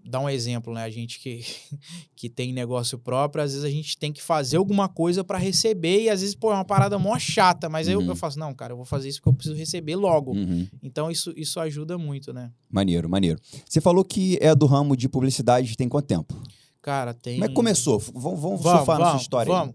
dar 0.04 0.20
um 0.20 0.28
exemplo, 0.28 0.72
né? 0.72 0.84
A 0.84 0.90
gente 0.90 1.18
que, 1.18 1.40
que 2.14 2.28
tem 2.28 2.52
negócio 2.52 2.96
próprio, 3.00 3.42
às 3.42 3.50
vezes 3.50 3.64
a 3.64 3.70
gente 3.70 3.98
tem 3.98 4.12
que 4.12 4.22
fazer 4.22 4.58
alguma 4.58 4.88
coisa 4.88 5.24
para 5.24 5.36
receber 5.36 6.02
e 6.02 6.08
às 6.08 6.20
vezes, 6.20 6.36
pô, 6.36 6.52
é 6.52 6.54
uma 6.54 6.64
parada 6.64 6.96
mó 7.00 7.18
chata, 7.18 7.68
mas 7.68 7.88
aí 7.88 7.94
eu, 7.94 7.98
Uhum. 8.00 8.06
eu 8.10 8.14
faço, 8.14 8.38
não, 8.38 8.54
cara, 8.54 8.74
eu 8.74 8.76
vou 8.76 8.86
fazer 8.86 9.08
isso 9.08 9.18
porque 9.18 9.30
eu 9.30 9.34
preciso 9.34 9.56
receber 9.56 9.96
logo. 9.96 10.34
Uhum. 10.34 10.68
Então, 10.80 11.10
isso, 11.10 11.32
isso 11.36 11.58
ajuda 11.58 11.98
muito, 11.98 12.32
né? 12.32 12.52
Maneiro, 12.70 13.08
maneiro. 13.08 13.40
Você 13.68 13.80
falou 13.80 14.04
que 14.04 14.38
é 14.40 14.54
do 14.54 14.66
ramo 14.66 14.96
de 14.96 15.08
publicidade 15.08 15.76
tem 15.76 15.88
quanto 15.88 16.06
tempo? 16.06 16.40
Cara, 16.84 17.14
tem... 17.14 17.36
Como 17.36 17.46
é 17.46 17.48
que 17.48 17.54
começou? 17.54 17.98
Vamos, 17.98 18.38
vamos 18.38 18.60
Vamos, 18.60 18.78
surfar 18.78 18.98
vamos, 18.98 19.22
história. 19.22 19.50
aí. 19.50 19.58
vamos. 19.58 19.74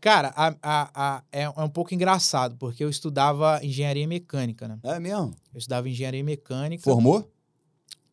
Cara, 0.00 0.32
a, 0.34 0.56
a, 0.60 0.90
a, 0.92 1.22
é, 1.30 1.42
é 1.42 1.62
um 1.62 1.68
pouco 1.68 1.94
engraçado, 1.94 2.56
porque 2.56 2.82
eu 2.82 2.90
estudava 2.90 3.60
engenharia 3.64 4.08
mecânica, 4.08 4.66
né? 4.66 4.76
É 4.82 4.98
mesmo? 4.98 5.36
Eu 5.54 5.58
estudava 5.58 5.88
engenharia 5.88 6.24
mecânica. 6.24 6.82
Formou? 6.82 7.32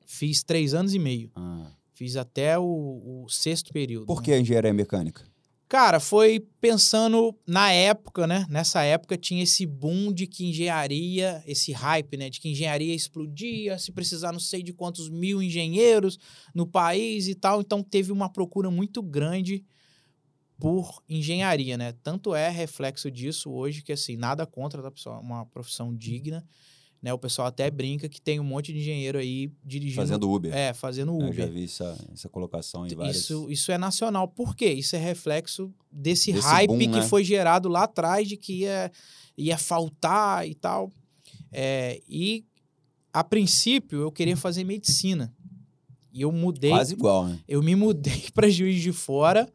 Fiz 0.06 0.44
três 0.44 0.76
anos 0.76 0.94
e 0.94 1.00
meio. 1.00 1.32
Ah. 1.36 1.72
Fiz 1.96 2.16
até 2.16 2.56
o, 2.60 3.24
o 3.24 3.30
sexto 3.30 3.74
período. 3.74 4.06
Por 4.06 4.18
né? 4.18 4.26
que 4.26 4.40
engenharia 4.40 4.72
mecânica? 4.72 5.26
Cara, 5.68 6.00
foi 6.00 6.40
pensando 6.62 7.36
na 7.46 7.72
época, 7.72 8.28
né? 8.28 8.46
Nessa 8.48 8.84
época 8.84 9.18
tinha 9.18 9.42
esse 9.42 9.66
boom 9.66 10.14
de 10.14 10.28
que 10.28 10.46
engenharia, 10.46 11.44
esse 11.48 11.72
hype, 11.72 12.18
né? 12.18 12.30
De 12.30 12.40
que 12.40 12.50
engenharia 12.50 12.94
explodia, 12.94 13.78
se 13.80 13.92
precisar 13.92 14.32
não 14.32 14.40
sei 14.40 14.62
de 14.62 14.72
quantos 14.72 15.10
mil 15.10 15.42
engenheiros 15.42 16.20
no 16.54 16.68
país 16.68 17.28
e 17.28 17.34
tal. 17.34 17.62
Então 17.62 17.82
teve 17.82 18.12
uma 18.12 18.30
procura 18.30 18.70
muito 18.70 19.02
grande 19.02 19.66
por 20.60 21.04
engenharia, 21.10 21.78
né? 21.78 21.94
Tanto 22.04 22.36
é 22.36 22.50
reflexo 22.50 23.10
disso 23.10 23.52
hoje 23.52 23.82
que, 23.82 23.92
assim, 23.92 24.16
nada 24.16 24.46
contra, 24.46 24.84
tá, 24.84 24.92
pessoal? 24.92 25.20
Uma 25.20 25.48
profissão 25.48 25.94
digna, 25.96 26.46
né? 27.06 27.14
O 27.14 27.20
pessoal 27.20 27.50
até 27.50 27.70
brinca 27.70 28.10
que 28.10 28.20
tem 28.20 28.40
um 28.40 28.44
monte 28.44 28.74
de 28.74 28.80
engenheiro 28.80 29.20
aí 29.20 29.52
dirigindo... 29.64 30.02
Fazendo 30.02 30.28
Uber. 30.28 30.52
É, 30.52 30.74
fazendo 30.74 31.12
Eu 31.12 31.28
Uber. 31.28 31.34
já 31.36 31.46
vi 31.46 31.66
essa, 31.66 31.96
essa 32.12 32.28
colocação 32.28 32.88
em 32.88 32.96
várias. 32.96 33.18
Isso, 33.18 33.46
isso 33.48 33.72
é 33.72 33.78
nacional. 33.78 34.28
Por 34.28 34.56
quê? 34.56 34.72
Isso 34.72 34.96
é 34.96 35.00
reflexo 35.00 35.72
desse, 35.92 36.34
Desse 36.34 36.48
hype 36.48 36.68
boom, 36.68 36.80
que 36.80 36.88
né? 36.88 37.02
foi 37.04 37.24
gerado 37.24 37.70
lá 37.70 37.84
atrás 37.84 38.28
de 38.28 38.36
que 38.36 38.62
ia, 38.62 38.92
ia 39.38 39.56
faltar 39.56 40.50
e 40.50 40.56
tal. 40.56 40.92
É, 41.52 42.02
e, 42.10 42.44
a 43.14 43.24
princípio, 43.24 44.02
eu 44.02 44.12
queria 44.12 44.36
fazer 44.36 44.64
medicina. 44.64 45.32
E 46.12 46.24
eu 46.24 46.32
mudei. 46.32 46.72
Quase 46.72 46.96
igual, 46.96 47.28
né? 47.28 47.40
Eu 47.48 47.62
me 47.62 47.76
mudei 47.76 48.26
para 48.34 48.50
Juiz 48.50 48.82
de 48.82 48.92
Fora. 48.92 49.48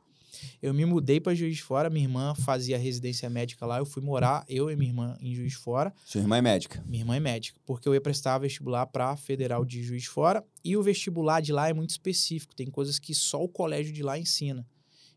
Eu 0.62 0.74
me 0.74 0.84
mudei 0.84 1.20
para 1.20 1.34
Juiz 1.34 1.56
de 1.56 1.62
Fora. 1.62 1.90
Minha 1.90 2.04
irmã 2.04 2.34
fazia 2.34 2.78
residência 2.78 3.28
médica 3.30 3.64
lá. 3.66 3.78
Eu 3.78 3.86
fui 3.86 4.02
morar, 4.02 4.44
eu 4.48 4.70
e 4.70 4.76
minha 4.76 4.90
irmã, 4.90 5.16
em 5.20 5.34
Juiz 5.34 5.52
de 5.52 5.58
Fora. 5.58 5.92
Sua 6.04 6.20
irmã 6.20 6.36
é 6.36 6.42
médica. 6.42 6.82
Minha 6.86 7.02
irmã 7.02 7.16
é 7.16 7.20
médica, 7.20 7.58
porque 7.66 7.88
eu 7.88 7.94
ia 7.94 8.00
prestar 8.00 8.38
vestibular 8.38 8.86
para 8.86 9.16
Federal 9.16 9.64
de 9.64 9.82
Juiz 9.82 10.02
de 10.02 10.08
Fora 10.08 10.44
e 10.64 10.76
o 10.76 10.82
vestibular 10.82 11.40
de 11.40 11.52
lá 11.52 11.68
é 11.68 11.72
muito 11.72 11.90
específico, 11.90 12.54
tem 12.54 12.66
coisas 12.70 12.98
que 12.98 13.14
só 13.14 13.42
o 13.42 13.48
colégio 13.48 13.92
de 13.92 14.02
lá 14.02 14.18
ensina. 14.18 14.66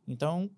Então, 0.08 0.50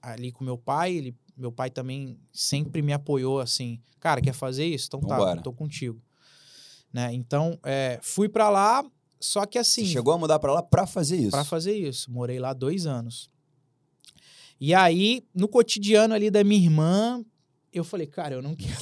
ali 0.00 0.30
com 0.32 0.44
meu 0.44 0.58
pai, 0.58 0.92
ele, 0.94 1.16
meu 1.36 1.50
pai 1.52 1.70
também 1.70 2.18
sempre 2.32 2.82
me 2.82 2.92
apoiou 2.92 3.40
assim, 3.40 3.80
cara, 4.00 4.20
quer 4.20 4.32
fazer 4.32 4.66
isso? 4.66 4.86
Então 4.88 5.00
tá, 5.00 5.36
tô 5.36 5.52
contigo. 5.52 6.00
Né? 6.92 7.12
Então, 7.14 7.58
é, 7.64 7.98
fui 8.02 8.28
para 8.28 8.50
lá, 8.50 8.84
só 9.18 9.46
que 9.46 9.58
assim, 9.58 9.86
Você 9.86 9.92
chegou 9.92 10.12
a 10.12 10.18
mudar 10.18 10.38
pra 10.38 10.52
lá 10.52 10.62
pra 10.62 10.86
fazer 10.86 11.16
isso. 11.16 11.30
para 11.30 11.44
fazer 11.44 11.74
isso, 11.74 12.10
morei 12.10 12.38
lá 12.38 12.52
dois 12.52 12.86
anos. 12.86 13.30
E 14.64 14.72
aí, 14.72 15.24
no 15.34 15.48
cotidiano 15.48 16.14
ali 16.14 16.30
da 16.30 16.44
minha 16.44 16.62
irmã, 16.62 17.24
eu 17.72 17.82
falei, 17.82 18.06
cara, 18.06 18.36
eu 18.36 18.42
não 18.42 18.54
quero 18.54 18.72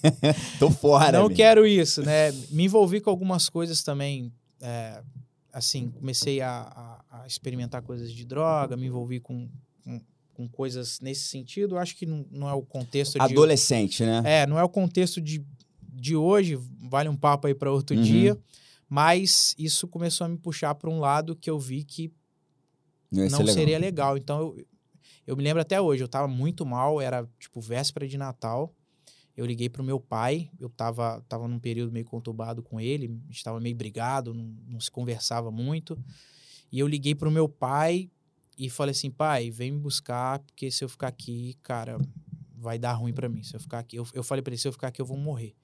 Tô 0.58 0.70
fora, 0.70 1.12
não 1.18 1.28
quero 1.28 1.66
isso, 1.66 2.02
né? 2.02 2.32
Me 2.48 2.64
envolvi 2.64 3.02
com 3.02 3.10
algumas 3.10 3.50
coisas 3.50 3.82
também. 3.82 4.32
é, 4.62 5.02
assim, 5.52 5.90
comecei 5.90 6.40
a, 6.40 6.50
a- 7.10 7.20
a 7.22 7.26
experimentar 7.26 7.82
coisas 7.82 8.10
de 8.10 8.24
droga, 8.24 8.78
me 8.78 8.86
envolvi 8.86 9.20
com, 9.20 9.46
com, 9.84 10.00
com 10.32 10.48
coisas 10.48 11.00
nesse 11.00 11.24
sentido. 11.28 11.76
Acho 11.76 11.94
que 11.96 12.06
não, 12.06 12.24
não 12.30 12.48
é 12.48 12.54
o 12.54 12.62
contexto 12.62 13.18
de. 13.18 13.20
Adolescente, 13.20 14.04
né? 14.04 14.22
É, 14.24 14.46
não 14.46 14.58
é 14.58 14.64
o 14.64 14.68
contexto 14.70 15.20
de, 15.20 15.44
de 15.92 16.16
hoje, 16.16 16.58
vale 16.88 17.10
um 17.10 17.16
papo 17.16 17.46
aí 17.46 17.54
para 17.54 17.70
outro 17.70 17.94
Uhum. 17.94 18.02
dia. 18.02 18.38
Mas 18.88 19.54
isso 19.58 19.86
começou 19.86 20.24
a 20.24 20.28
me 20.28 20.38
puxar 20.38 20.74
para 20.76 20.88
um 20.88 20.98
lado 20.98 21.36
que 21.36 21.50
eu 21.50 21.58
vi 21.58 21.84
que 21.84 22.10
não 23.10 23.40
legal. 23.40 23.46
seria 23.54 23.78
legal. 23.78 24.16
Então, 24.16 24.40
eu, 24.56 24.66
eu 25.26 25.36
me 25.36 25.42
lembro 25.42 25.60
até 25.60 25.80
hoje, 25.80 26.02
eu 26.02 26.08
tava 26.08 26.28
muito 26.28 26.64
mal, 26.64 27.00
era 27.00 27.28
tipo 27.38 27.60
véspera 27.60 28.06
de 28.06 28.16
Natal. 28.16 28.74
Eu 29.36 29.44
liguei 29.44 29.68
pro 29.68 29.84
meu 29.84 30.00
pai, 30.00 30.50
eu 30.58 30.70
tava, 30.70 31.22
tava 31.28 31.46
num 31.46 31.58
período 31.58 31.92
meio 31.92 32.06
conturbado 32.06 32.62
com 32.62 32.80
ele, 32.80 33.20
a 33.28 33.32
gente 33.32 33.44
tava 33.44 33.60
meio 33.60 33.76
brigado, 33.76 34.32
não, 34.32 34.44
não 34.66 34.80
se 34.80 34.90
conversava 34.90 35.50
muito. 35.50 35.98
E 36.72 36.78
eu 36.78 36.86
liguei 36.86 37.14
pro 37.14 37.30
meu 37.30 37.46
pai 37.48 38.10
e 38.56 38.70
falei 38.70 38.92
assim, 38.92 39.10
pai, 39.10 39.50
vem 39.50 39.72
me 39.72 39.78
buscar, 39.78 40.38
porque 40.38 40.70
se 40.70 40.82
eu 40.82 40.88
ficar 40.88 41.08
aqui, 41.08 41.54
cara, 41.62 41.98
vai 42.56 42.78
dar 42.78 42.94
ruim 42.94 43.12
pra 43.12 43.28
mim. 43.28 43.42
Se 43.42 43.54
eu 43.54 43.60
ficar 43.60 43.80
aqui, 43.80 43.96
eu, 43.96 44.06
eu 44.14 44.22
falei 44.22 44.42
pra 44.42 44.52
ele, 44.52 44.60
se 44.60 44.66
eu 44.66 44.72
ficar 44.72 44.88
aqui, 44.88 45.02
eu 45.02 45.06
vou 45.06 45.18
morrer. 45.18 45.54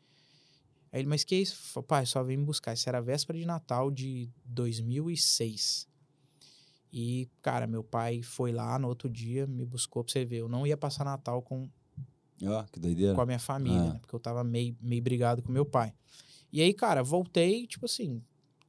Aí 0.92 1.00
ele, 1.00 1.08
mas 1.08 1.24
que 1.24 1.34
isso? 1.34 1.54
Eu 1.54 1.72
falei, 1.72 1.86
Pai, 1.86 2.06
só 2.06 2.22
vem 2.22 2.36
me 2.36 2.44
buscar. 2.44 2.74
Isso 2.74 2.86
era 2.88 3.00
véspera 3.00 3.38
de 3.38 3.46
Natal 3.46 3.90
de 3.90 4.28
2006. 4.44 5.88
E, 6.92 7.28
cara, 7.40 7.66
meu 7.66 7.82
pai 7.82 8.20
foi 8.22 8.52
lá 8.52 8.78
no 8.78 8.86
outro 8.88 9.08
dia, 9.08 9.46
me 9.46 9.64
buscou 9.64 10.04
pra 10.04 10.12
você 10.12 10.24
ver. 10.24 10.38
Eu 10.38 10.48
não 10.48 10.66
ia 10.66 10.76
passar 10.76 11.04
Natal 11.04 11.40
com, 11.40 11.68
com 13.14 13.20
a 13.22 13.26
minha 13.26 13.38
família, 13.38 13.90
Ah. 13.90 13.92
né? 13.94 13.98
Porque 14.00 14.14
eu 14.14 14.20
tava 14.20 14.44
meio, 14.44 14.76
meio 14.80 15.02
brigado 15.02 15.42
com 15.42 15.50
meu 15.50 15.64
pai. 15.64 15.92
E 16.52 16.60
aí, 16.60 16.74
cara, 16.74 17.02
voltei, 17.02 17.66
tipo 17.66 17.86
assim, 17.86 18.22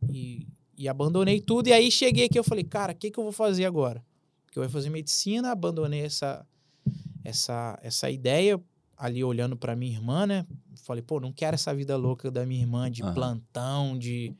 e, 0.09 0.47
e 0.77 0.87
abandonei 0.87 1.41
tudo. 1.41 1.67
E 1.67 1.73
aí 1.73 1.91
cheguei 1.91 2.25
aqui, 2.25 2.39
eu 2.39 2.43
falei, 2.45 2.63
cara, 2.63 2.93
o 2.93 2.95
que, 2.95 3.11
que 3.11 3.19
eu 3.19 3.23
vou 3.23 3.33
fazer 3.33 3.65
agora? 3.65 4.01
Porque 4.45 4.57
eu 4.57 4.63
ia 4.63 4.69
fazer 4.69 4.89
medicina, 4.89 5.51
abandonei 5.51 6.01
essa, 6.05 6.47
essa, 7.25 7.77
essa 7.81 8.09
ideia 8.09 8.61
ali 8.97 9.21
olhando 9.21 9.57
pra 9.57 9.75
minha 9.75 9.91
irmã, 9.91 10.25
né? 10.25 10.45
Falei, 10.83 11.01
pô, 11.01 11.19
não 11.19 11.33
quero 11.33 11.55
essa 11.55 11.73
vida 11.75 11.97
louca 11.97 12.31
da 12.31 12.45
minha 12.45 12.61
irmã 12.61 12.89
de 12.89 13.03
Aham. 13.03 13.13
plantão, 13.13 13.97
de, 13.99 14.33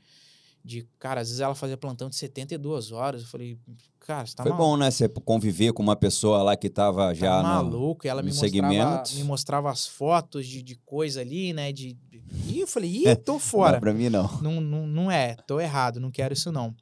de. 0.64 0.88
Cara, 1.00 1.22
às 1.22 1.28
vezes 1.28 1.42
ela 1.42 1.54
fazia 1.56 1.76
plantão 1.78 2.10
de 2.10 2.16
72 2.16 2.92
horas. 2.92 3.22
Eu 3.22 3.28
falei, 3.28 3.58
cara, 4.00 4.26
você 4.26 4.36
tá 4.36 4.44
Foi 4.44 4.52
maluco? 4.52 4.70
bom, 4.70 4.78
né? 4.78 4.90
Você 4.90 5.10
conviver 5.10 5.74
com 5.74 5.84
uma 5.84 5.96
pessoa 5.96 6.42
lá 6.42 6.56
que 6.56 6.70
tava 6.70 7.14
já 7.14 7.30
tá 7.32 7.38
no... 7.38 7.44
maluco. 7.44 8.06
E 8.06 8.10
ela 8.10 8.22
no 8.22 8.30
me 8.30 8.34
mostrava, 8.34 9.04
me 9.16 9.24
mostrava 9.24 9.70
as 9.72 9.86
fotos 9.88 10.48
de, 10.48 10.62
de 10.62 10.76
coisa 10.86 11.22
ali, 11.22 11.52
né? 11.54 11.72
De, 11.72 11.94
de- 11.94 12.24
Ih, 12.48 12.62
eu 12.62 12.68
falei, 12.68 12.90
ih, 12.90 13.16
tô 13.18 13.40
fora. 13.40 13.74
Não, 13.74 13.80
pra 13.82 13.94
mim, 13.94 14.10
não. 14.10 14.42
não, 14.42 14.62
não, 14.62 14.88
não 14.88 15.12
é, 15.12 15.36
tô 15.48 15.60
errado, 15.60 16.00
não 16.00 16.10
quero 16.12 16.34
isso 16.34 16.52
não. 16.52 16.74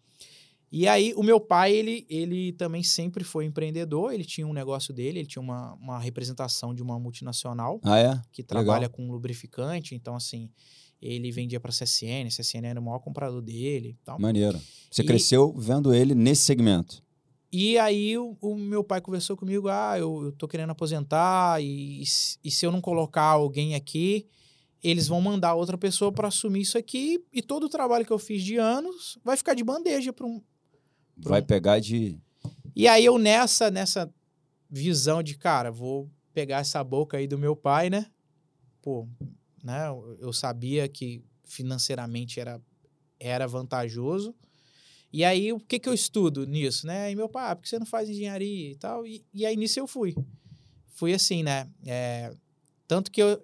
E 0.74 0.88
aí, 0.88 1.14
o 1.18 1.22
meu 1.24 1.38
pai, 1.38 1.74
ele, 1.74 2.06
ele 2.10 2.54
também 2.54 2.82
sempre 2.82 3.26
foi 3.26 3.44
empreendedor, 3.44 4.14
ele 4.14 4.24
tinha 4.24 4.48
um 4.48 4.54
negócio 4.54 4.94
dele, 4.94 5.20
ele 5.20 5.28
tinha 5.28 5.42
uma, 5.42 5.74
uma 5.74 6.00
representação 6.00 6.74
de 6.74 6.82
uma 6.82 6.98
multinacional 6.98 7.82
Ah, 7.84 8.00
é? 8.00 8.22
que 8.32 8.42
trabalha 8.42 8.88
com 8.88 9.12
lubrificante, 9.12 9.96
então 9.96 10.16
assim, 10.16 10.50
ele 11.02 11.32
vendia 11.32 11.60
para 11.60 11.72
CSN, 11.72 12.28
a 12.28 12.30
CSN 12.30 12.66
era 12.68 12.80
o 12.80 12.84
maior 12.84 13.00
comprador 13.00 13.42
dele 13.42 13.90
e 13.90 14.06
tal. 14.06 14.20
Maneiro. 14.20 14.60
Você 14.90 15.02
E- 15.02 15.06
cresceu 15.06 15.52
vendo 15.54 15.94
ele 15.94 16.14
nesse 16.14 16.44
segmento. 16.44 17.02
E 17.52 17.78
aí 17.78 18.18
o, 18.18 18.38
o 18.40 18.56
meu 18.56 18.82
pai 18.84 19.02
conversou 19.02 19.36
comigo, 19.36 19.68
ah, 19.68 19.96
eu, 19.98 20.24
eu 20.26 20.32
tô 20.32 20.48
querendo 20.48 20.70
aposentar 20.70 21.62
e, 21.62 22.02
e 22.02 22.52
se- 22.52 22.66
eu 22.66 22.72
não 22.72 22.80
colocar 22.80 23.24
alguém 23.24 23.76
aqui, 23.76 24.26
eles 24.84 25.08
vão 25.08 25.20
mandar 25.20 25.54
outra 25.56 25.78
pessoa 25.78 26.12
para 26.14 26.30
assumir 26.30 26.62
isso 26.62 26.78
aqui 26.78 27.22
e 27.34 27.42
todo 27.42 27.66
o 27.66 27.70
trabalho 27.70 28.06
que 28.06 28.14
eu 28.14 28.18
fiz 28.20 28.42
de 28.44 28.56
anos 28.58 29.18
vai 29.24 29.36
ficar 29.36 29.54
de 29.54 29.64
bandeja 29.64 30.14
para 30.14 30.26
um, 30.26 30.42
Vai 31.18 31.42
Pronto. 31.42 31.48
pegar 31.48 31.80
de... 31.80 32.18
E 32.76 32.88
aí 32.88 33.04
eu 33.04 33.18
nessa 33.18 33.70
nessa 33.70 34.10
visão 34.70 35.22
de, 35.22 35.38
cara, 35.38 35.70
vou 35.70 36.10
pegar 36.34 36.60
essa 36.60 36.82
boca 36.84 37.18
aí 37.18 37.28
do 37.28 37.38
meu 37.38 37.54
pai, 37.56 37.90
né? 37.90 38.06
Pô, 38.82 39.06
né? 39.64 39.88
eu- 39.88 40.18
Eu 40.20 40.34
sabia 40.34 40.88
que 40.88 41.24
financeiramente 41.46 42.40
era 42.40 42.62
era 43.20 43.48
vantajoso. 43.48 44.34
E 45.14 45.24
aí 45.24 45.54
o 45.54 45.60
que 45.60 45.78
que 45.80 45.88
eu 45.88 45.94
estudo 45.94 46.46
nisso, 46.48 46.88
né? 46.88 47.12
E 47.12 47.16
meu 47.16 47.30
pai, 47.30 47.52
ah, 47.52 47.56
por 47.56 47.62
que 47.64 47.70
você 47.70 47.78
não 47.78 47.86
faz 47.86 48.10
engenharia 48.10 48.72
e 48.72 48.76
tal? 48.76 49.06
E, 49.06 49.24
e 49.34 49.46
aí 49.46 49.56
nisso 49.56 49.80
eu 49.80 49.86
fui. 49.88 50.16
Fui 50.96 51.14
assim, 51.14 51.44
né? 51.44 51.70
É, 51.86 52.34
tanto 52.88 53.12
que 53.12 53.22
eu, 53.22 53.40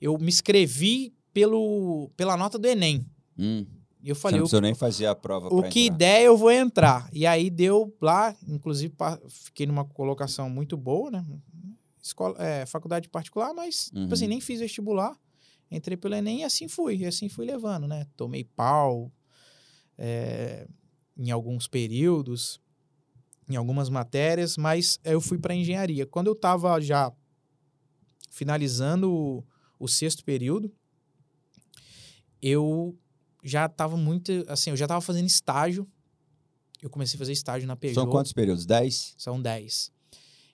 eu 0.00 0.18
me 0.18 0.28
inscrevi 0.28 1.14
pelo, 1.32 2.10
pela 2.16 2.36
nota 2.36 2.58
do 2.58 2.66
Enem. 2.66 3.06
Hum, 3.38 3.64
E 4.02 4.08
eu 4.08 4.14
você 4.16 4.20
falei, 4.22 4.38
não 4.38 4.46
o 4.46 4.48
precisou 4.48 4.60
nem 4.62 4.74
fazer 4.74 5.06
a 5.06 5.14
prova 5.14 5.46
o 5.54 5.62
que 5.62 5.84
entrar. 5.86 5.96
der 5.98 6.22
eu 6.22 6.36
vou 6.36 6.50
entrar. 6.50 7.08
E 7.12 7.24
aí 7.26 7.50
deu 7.50 7.94
lá, 8.00 8.34
inclusive 8.48 8.92
fiquei 9.28 9.66
numa 9.66 9.84
colocação 9.84 10.48
muito 10.50 10.76
boa, 10.76 11.10
né? 11.10 11.24
Escola, 12.02 12.34
é, 12.42 12.66
faculdade 12.66 13.08
particular, 13.08 13.52
mas 13.54 13.90
Uhum. 13.94 14.02
tipo 14.02 14.14
assim, 14.14 14.26
nem 14.26 14.40
fiz 14.40 14.58
vestibular. 14.58 15.16
Entrei 15.70 15.96
pelo 15.96 16.14
Enem 16.14 16.40
e 16.40 16.44
assim 16.44 16.66
fui, 16.66 16.96
e 16.96 17.06
assim 17.06 17.28
fui 17.28 17.46
levando, 17.46 17.86
né? 17.86 18.06
Tomei 18.16 18.42
pau 18.42 19.12
é, 19.96 20.66
em 21.16 21.30
alguns 21.30 21.68
períodos, 21.68 22.60
em 23.48 23.56
algumas 23.56 23.88
matérias, 23.88 24.56
mas 24.56 24.98
eu 25.04 25.20
fui 25.20 25.38
para 25.38 25.54
engenharia. 25.54 26.06
Quando 26.06 26.26
eu 26.26 26.32
estava 26.32 26.80
já 26.80 27.12
finalizando 28.30 29.12
o, 29.12 29.44
o 29.78 29.86
sexto 29.86 30.24
período, 30.24 30.72
eu 32.42 32.98
já 33.44 33.66
estava 33.66 33.96
muito, 33.96 34.44
assim, 34.48 34.70
eu 34.70 34.76
já 34.76 34.86
estava 34.86 35.00
fazendo 35.00 35.26
estágio. 35.26 35.86
Eu 36.80 36.88
comecei 36.88 37.16
a 37.16 37.18
fazer 37.18 37.32
estágio 37.32 37.68
na 37.68 37.76
Peugeot. 37.76 38.00
São 38.02 38.10
quantos 38.10 38.32
períodos? 38.32 38.64
Dez? 38.64 39.14
São 39.18 39.40
10. 39.40 39.92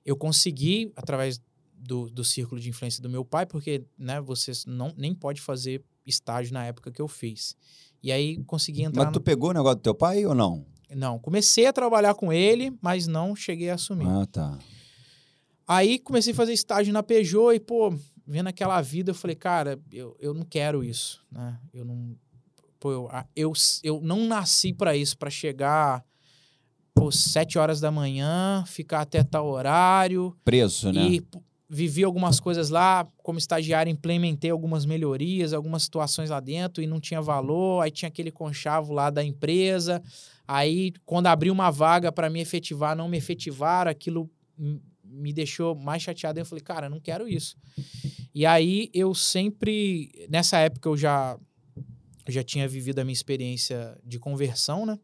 Eu 0.04 0.16
consegui, 0.16 0.92
através 0.96 1.40
do, 1.86 2.10
do 2.10 2.24
círculo 2.24 2.60
de 2.60 2.68
influência 2.68 3.02
do 3.02 3.08
meu 3.08 3.24
pai, 3.24 3.46
porque 3.46 3.84
né, 3.98 4.20
você 4.20 4.52
não, 4.66 4.92
nem 4.96 5.14
pode 5.14 5.40
fazer 5.40 5.82
estágio 6.04 6.52
na 6.52 6.64
época 6.64 6.90
que 6.90 7.00
eu 7.00 7.08
fiz. 7.08 7.56
E 8.02 8.12
aí 8.12 8.42
consegui 8.44 8.82
entrar. 8.82 9.04
Mas 9.04 9.12
tu 9.12 9.20
pegou 9.20 9.50
o 9.50 9.52
negócio 9.52 9.76
do 9.76 9.82
teu 9.82 9.94
pai 9.94 10.24
ou 10.26 10.34
não? 10.34 10.64
no- 10.90 10.96
Não, 10.96 11.18
comecei 11.18 11.66
a 11.66 11.72
trabalhar 11.72 12.14
com 12.14 12.32
ele, 12.32 12.72
mas 12.80 13.06
não 13.06 13.34
cheguei 13.34 13.70
a 13.70 13.74
assumir. 13.74 14.06
Ah, 14.06 14.26
tá. 14.26 14.58
Aí 15.66 15.98
comecei 15.98 16.32
a 16.32 16.36
fazer 16.36 16.52
estágio 16.52 16.92
na 16.92 17.02
Peugeot 17.02 17.52
e, 17.54 17.58
pô, 17.60 17.92
vendo 18.26 18.46
aquela 18.48 18.80
vida, 18.80 19.10
eu 19.10 19.14
falei, 19.14 19.34
cara, 19.34 19.80
eu, 19.90 20.16
eu 20.20 20.32
não 20.32 20.42
quero 20.44 20.84
isso, 20.84 21.24
né? 21.30 21.58
Eu 21.74 21.84
não. 21.84 22.16
Pô, 22.78 22.92
eu, 22.92 23.10
eu, 23.34 23.52
eu 23.82 24.00
não 24.00 24.26
nasci 24.26 24.72
para 24.72 24.96
isso, 24.96 25.16
para 25.18 25.30
chegar 25.30 26.04
pô, 26.94 27.10
sete 27.10 27.58
horas 27.58 27.80
da 27.80 27.90
manhã, 27.90 28.64
ficar 28.66 29.00
até 29.00 29.24
tal 29.24 29.46
horário. 29.48 30.36
Preso, 30.44 30.92
né? 30.92 31.08
E 31.08 31.22
vivi 31.68 32.04
algumas 32.04 32.38
coisas 32.38 32.70
lá, 32.70 33.06
como 33.18 33.38
estagiário, 33.38 33.90
implementei 33.90 34.50
algumas 34.50 34.86
melhorias, 34.86 35.52
algumas 35.52 35.82
situações 35.82 36.30
lá 36.30 36.40
dentro 36.40 36.82
e 36.82 36.86
não 36.86 37.00
tinha 37.00 37.20
valor. 37.20 37.82
Aí 37.82 37.90
tinha 37.90 38.08
aquele 38.08 38.30
conchavo 38.30 38.92
lá 38.92 39.10
da 39.10 39.24
empresa. 39.24 40.02
Aí, 40.46 40.92
quando 41.04 41.26
abriu 41.26 41.52
uma 41.52 41.70
vaga 41.70 42.12
para 42.12 42.30
me 42.30 42.40
efetivar, 42.40 42.96
não 42.96 43.08
me 43.08 43.16
efetivaram, 43.16 43.90
aquilo 43.90 44.30
me 45.04 45.32
deixou 45.32 45.74
mais 45.74 46.02
chateado. 46.02 46.38
Eu 46.38 46.46
falei, 46.46 46.62
cara, 46.62 46.88
não 46.88 47.00
quero 47.00 47.28
isso. 47.28 47.56
E 48.34 48.44
aí 48.46 48.90
eu 48.92 49.14
sempre, 49.14 50.26
nessa 50.28 50.58
época 50.58 50.88
eu 50.88 50.96
já 50.96 51.38
eu 52.26 52.32
já 52.32 52.42
tinha 52.42 52.66
vivido 52.66 52.98
a 52.98 53.04
minha 53.04 53.12
experiência 53.12 53.96
de 54.04 54.18
conversão, 54.18 54.84
né? 54.84 54.98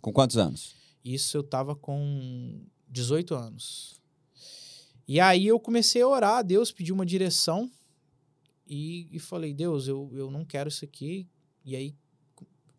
Com 0.00 0.12
quantos 0.12 0.36
anos? 0.36 0.74
Isso 1.04 1.36
eu 1.36 1.44
tava 1.44 1.76
com 1.76 2.60
18 2.88 3.34
anos. 3.36 3.99
E 5.12 5.18
aí 5.18 5.48
eu 5.48 5.58
comecei 5.58 6.02
a 6.02 6.06
orar 6.06 6.36
a 6.36 6.42
Deus, 6.42 6.70
pedi 6.70 6.92
uma 6.92 7.04
direção 7.04 7.68
e, 8.64 9.08
e 9.10 9.18
falei, 9.18 9.52
Deus, 9.52 9.88
eu, 9.88 10.08
eu 10.14 10.30
não 10.30 10.44
quero 10.44 10.68
isso 10.68 10.84
aqui. 10.84 11.26
E 11.64 11.74
aí 11.74 11.96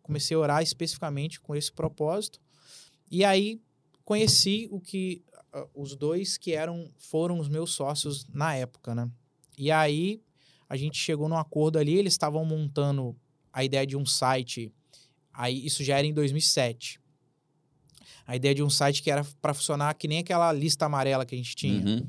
comecei 0.00 0.34
a 0.34 0.40
orar 0.40 0.62
especificamente 0.62 1.38
com 1.38 1.54
esse 1.54 1.70
propósito. 1.70 2.40
E 3.10 3.22
aí 3.22 3.60
conheci 4.02 4.66
o 4.70 4.80
que 4.80 5.22
uh, 5.54 5.68
os 5.74 5.94
dois 5.94 6.38
que 6.38 6.52
eram 6.52 6.90
foram 6.96 7.38
os 7.38 7.50
meus 7.50 7.74
sócios 7.74 8.26
na 8.28 8.54
época, 8.54 8.94
né? 8.94 9.10
E 9.58 9.70
aí 9.70 10.22
a 10.70 10.76
gente 10.78 10.96
chegou 10.96 11.28
num 11.28 11.36
acordo 11.36 11.78
ali, 11.78 11.98
eles 11.98 12.14
estavam 12.14 12.46
montando 12.46 13.14
a 13.52 13.62
ideia 13.62 13.86
de 13.86 13.94
um 13.94 14.06
site. 14.06 14.72
Aí 15.34 15.66
isso 15.66 15.84
já 15.84 15.98
era 15.98 16.06
em 16.06 16.14
2007 16.14 16.98
a 18.26 18.36
ideia 18.36 18.54
de 18.54 18.62
um 18.62 18.70
site 18.70 19.02
que 19.02 19.10
era 19.10 19.24
para 19.40 19.54
funcionar 19.54 19.92
que 19.94 20.08
nem 20.08 20.18
aquela 20.18 20.52
lista 20.52 20.86
amarela 20.86 21.26
que 21.26 21.34
a 21.34 21.38
gente 21.38 21.54
tinha, 21.54 21.84
uhum. 21.84 22.08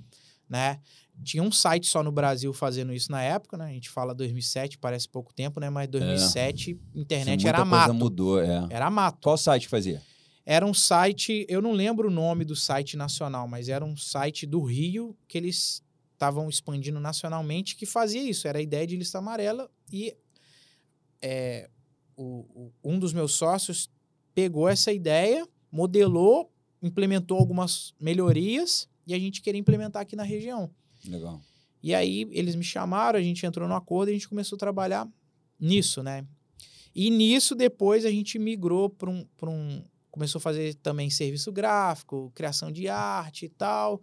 Né? 0.49 0.79
Tinha 1.23 1.43
um 1.43 1.51
site 1.51 1.87
só 1.87 2.01
no 2.01 2.11
Brasil 2.11 2.51
fazendo 2.53 2.93
isso 2.93 3.11
na 3.11 3.21
época, 3.21 3.57
né? 3.57 3.65
A 3.65 3.73
gente 3.73 3.89
fala 3.89 4.15
2007, 4.15 4.77
parece 4.77 5.07
pouco 5.07 5.33
tempo, 5.33 5.59
né? 5.59 5.69
Mas 5.69 5.87
2007, 5.89 6.71
é. 6.95 6.99
internet 6.99 7.41
Sim, 7.41 7.47
era 7.47 7.63
mato. 7.63 7.93
mudou, 7.93 8.41
é. 8.41 8.67
Era 8.69 8.89
mato. 8.89 9.19
Qual 9.21 9.37
site 9.37 9.67
fazia? 9.67 10.01
Era 10.45 10.65
um 10.65 10.73
site, 10.73 11.45
eu 11.47 11.61
não 11.61 11.71
lembro 11.71 12.09
o 12.09 12.11
nome 12.11 12.43
do 12.43 12.55
site 12.55 12.97
nacional, 12.97 13.47
mas 13.47 13.69
era 13.69 13.85
um 13.85 13.95
site 13.95 14.45
do 14.45 14.61
Rio 14.61 15.15
que 15.27 15.37
eles 15.37 15.83
estavam 16.11 16.49
expandindo 16.49 16.99
nacionalmente 16.99 17.75
que 17.75 17.85
fazia 17.85 18.21
isso. 18.21 18.47
Era 18.47 18.59
a 18.59 18.61
ideia 18.61 18.85
de 18.85 18.97
lista 18.97 19.19
amarela 19.19 19.69
e 19.91 20.15
é, 21.21 21.69
o, 22.17 22.45
o, 22.53 22.73
um 22.83 22.99
dos 22.99 23.13
meus 23.13 23.33
sócios 23.35 23.89
pegou 24.33 24.67
essa 24.67 24.91
ideia 24.91 25.47
modelou, 25.71 26.51
implementou 26.81 27.37
algumas 27.39 27.93
melhorias 27.99 28.87
e 29.05 29.13
a 29.13 29.19
gente 29.19 29.41
queria 29.41 29.59
implementar 29.59 30.01
aqui 30.01 30.15
na 30.15 30.23
região. 30.23 30.69
Legal. 31.07 31.41
E 31.81 31.93
aí 31.93 32.27
eles 32.31 32.55
me 32.55 32.63
chamaram, 32.63 33.19
a 33.19 33.21
gente 33.21 33.45
entrou 33.45 33.67
no 33.67 33.75
acordo 33.75 34.09
e 34.09 34.11
a 34.11 34.13
gente 34.13 34.29
começou 34.29 34.55
a 34.55 34.59
trabalhar 34.59 35.07
nisso, 35.59 36.01
né? 36.01 36.25
E 36.95 37.09
nisso 37.09 37.55
depois 37.55 38.05
a 38.05 38.11
gente 38.11 38.39
migrou 38.39 38.89
para 38.89 39.09
um, 39.09 39.25
um, 39.43 39.83
começou 40.13 40.37
a 40.37 40.41
fazer 40.41 40.75
também 40.75 41.09
serviço 41.09 41.51
gráfico, 41.51 42.31
criação 42.35 42.71
de 42.71 42.87
arte 42.87 43.45
e 43.45 43.49
tal, 43.49 43.99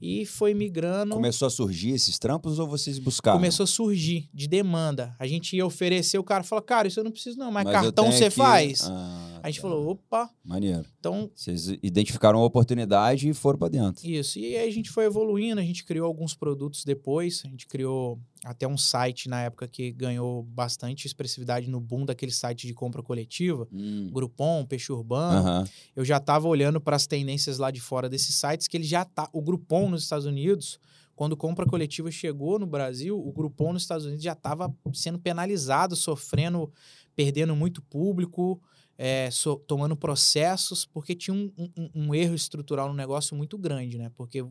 e 0.00 0.26
foi 0.26 0.52
migrando. 0.52 1.14
Começou 1.14 1.46
a 1.46 1.50
surgir 1.50 1.92
esses 1.92 2.18
trampos 2.18 2.58
ou 2.58 2.68
vocês 2.68 2.98
buscaram? 2.98 3.38
Começou 3.38 3.64
a 3.64 3.66
surgir 3.66 4.28
de 4.32 4.46
demanda. 4.46 5.16
A 5.18 5.26
gente 5.26 5.56
ia 5.56 5.64
oferecer, 5.64 6.18
o 6.18 6.22
cara 6.22 6.44
falou, 6.44 6.62
cara, 6.62 6.86
isso 6.86 7.00
eu 7.00 7.04
não 7.04 7.10
preciso 7.10 7.38
não, 7.38 7.50
mas, 7.50 7.64
mas 7.64 7.72
cartão 7.72 8.12
você 8.12 8.26
aqui... 8.26 8.36
faz. 8.36 8.82
Ah, 8.82 9.40
a 9.42 9.50
gente 9.50 9.62
tá. 9.62 9.62
falou, 9.62 9.88
opa. 9.88 10.28
Maneiro. 10.44 10.84
Então, 11.00 11.30
vocês 11.34 11.68
identificaram 11.82 12.40
a 12.40 12.44
oportunidade 12.44 13.30
e 13.30 13.32
foram 13.32 13.58
para 13.58 13.68
dentro. 13.68 14.06
Isso. 14.06 14.38
E 14.38 14.54
aí 14.58 14.68
a 14.68 14.72
gente 14.72 14.90
foi 14.90 15.06
evoluindo, 15.06 15.62
a 15.62 15.64
gente 15.64 15.82
criou 15.82 16.06
alguns 16.06 16.34
produtos 16.34 16.84
depois, 16.84 17.40
a 17.42 17.48
gente 17.48 17.66
criou 17.66 18.20
até 18.44 18.68
um 18.68 18.76
site 18.76 19.26
na 19.26 19.40
época 19.40 19.66
que 19.66 19.90
ganhou 19.90 20.42
bastante 20.42 21.06
expressividade 21.06 21.68
no 21.68 21.80
boom 21.80 22.04
daquele 22.04 22.30
site 22.30 22.66
de 22.66 22.74
compra 22.74 23.02
coletiva, 23.02 23.66
hum. 23.72 24.10
Groupon, 24.12 24.66
Peixe 24.66 24.92
Urbano. 24.92 25.48
Uhum. 25.48 25.64
Eu 25.96 26.04
já 26.04 26.18
estava 26.18 26.46
olhando 26.46 26.78
para 26.78 26.94
as 26.94 27.06
tendências 27.06 27.56
lá 27.56 27.70
de 27.70 27.80
fora 27.80 28.08
desses 28.08 28.34
sites 28.34 28.68
que 28.68 28.76
ele 28.76 28.84
já 28.84 29.04
tá, 29.04 29.28
o 29.32 29.40
Groupon 29.40 29.88
nos 29.88 30.02
Estados 30.02 30.26
Unidos, 30.26 30.78
quando 31.16 31.36
compra 31.36 31.64
coletiva 31.64 32.10
chegou 32.10 32.58
no 32.58 32.66
Brasil, 32.66 33.18
o 33.18 33.32
Groupon 33.32 33.72
nos 33.72 33.82
Estados 33.82 34.04
Unidos 34.04 34.22
já 34.22 34.32
estava 34.32 34.72
sendo 34.92 35.18
penalizado, 35.18 35.96
sofrendo, 35.96 36.70
perdendo 37.16 37.56
muito 37.56 37.80
público, 37.80 38.60
é, 38.98 39.30
so, 39.30 39.56
tomando 39.56 39.96
processos, 39.96 40.84
porque 40.84 41.14
tinha 41.14 41.34
um, 41.34 41.50
um, 41.56 41.90
um 41.94 42.14
erro 42.14 42.34
estrutural 42.34 42.88
no 42.88 42.94
negócio 42.94 43.34
muito 43.34 43.56
grande, 43.56 43.96
né? 43.96 44.10
Porque 44.14 44.44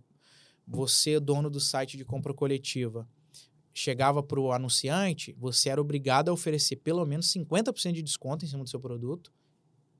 você, 0.65 1.19
dono 1.19 1.49
do 1.49 1.59
site 1.59 1.97
de 1.97 2.05
compra 2.05 2.33
coletiva, 2.33 3.07
chegava 3.73 4.21
para 4.21 4.39
o 4.39 4.51
anunciante, 4.51 5.35
você 5.39 5.69
era 5.69 5.81
obrigado 5.81 6.29
a 6.29 6.33
oferecer 6.33 6.75
pelo 6.77 7.05
menos 7.05 7.33
50% 7.33 7.93
de 7.93 8.03
desconto 8.03 8.45
em 8.45 8.47
cima 8.47 8.63
do 8.63 8.69
seu 8.69 8.79
produto. 8.79 9.31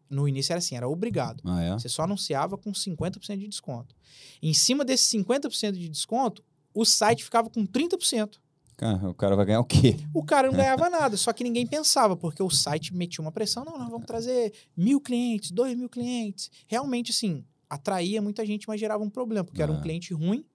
No 0.10 0.28
início 0.28 0.54
era 0.54 0.60
assim, 0.60 0.76
era 0.76 0.88
obrigado. 0.88 1.42
Ah, 1.44 1.62
é? 1.64 1.74
Você 1.74 1.90
só 1.90 2.04
anunciava 2.04 2.58
com 2.58 2.72
50% 2.72 3.38
de 3.38 3.48
desconto. 3.48 3.96
Em 4.42 4.54
cima 4.54 4.86
desse 4.86 5.18
50% 5.18 5.72
de 5.72 5.90
desconto, 5.90 6.44
o 6.74 6.86
site 6.86 7.24
ficava 7.24 7.50
com 7.50 7.66
30%. 7.66 8.38
Cara, 8.78 9.10
o 9.10 9.14
cara 9.14 9.36
vai 9.36 9.46
ganhar 9.46 9.60
o 9.60 9.66
quê? 9.66 9.98
O 10.14 10.24
cara 10.24 10.48
não 10.48 10.56
ganhava 10.56 10.90
nada, 10.90 11.18
só 11.18 11.34
que 11.34 11.44
ninguém 11.44 11.66
pensava, 11.66 12.16
porque 12.16 12.44
o 12.44 12.50
site 12.50 12.94
metia 12.94 13.22
uma 13.22 13.32
pressão. 13.32 13.66
Não, 13.66 13.78
nós 13.78 13.90
vamos 13.90 14.06
trazer 14.06 14.54
mil 14.78 15.00
clientes, 15.00 15.52
dois 15.52 15.76
mil 15.76 15.90
clientes. 15.90 16.52
Realmente, 16.68 17.12
assim, 17.12 17.44
atraía 17.70 18.22
muita 18.22 18.46
gente, 18.46 18.68
mas 18.68 18.80
gerava 18.80 19.04
um 19.04 19.10
problema, 19.10 19.44
porque 19.44 19.62
era 19.62 19.72
um 19.72 19.82
cliente 19.82 20.14
ruim, 20.14 20.46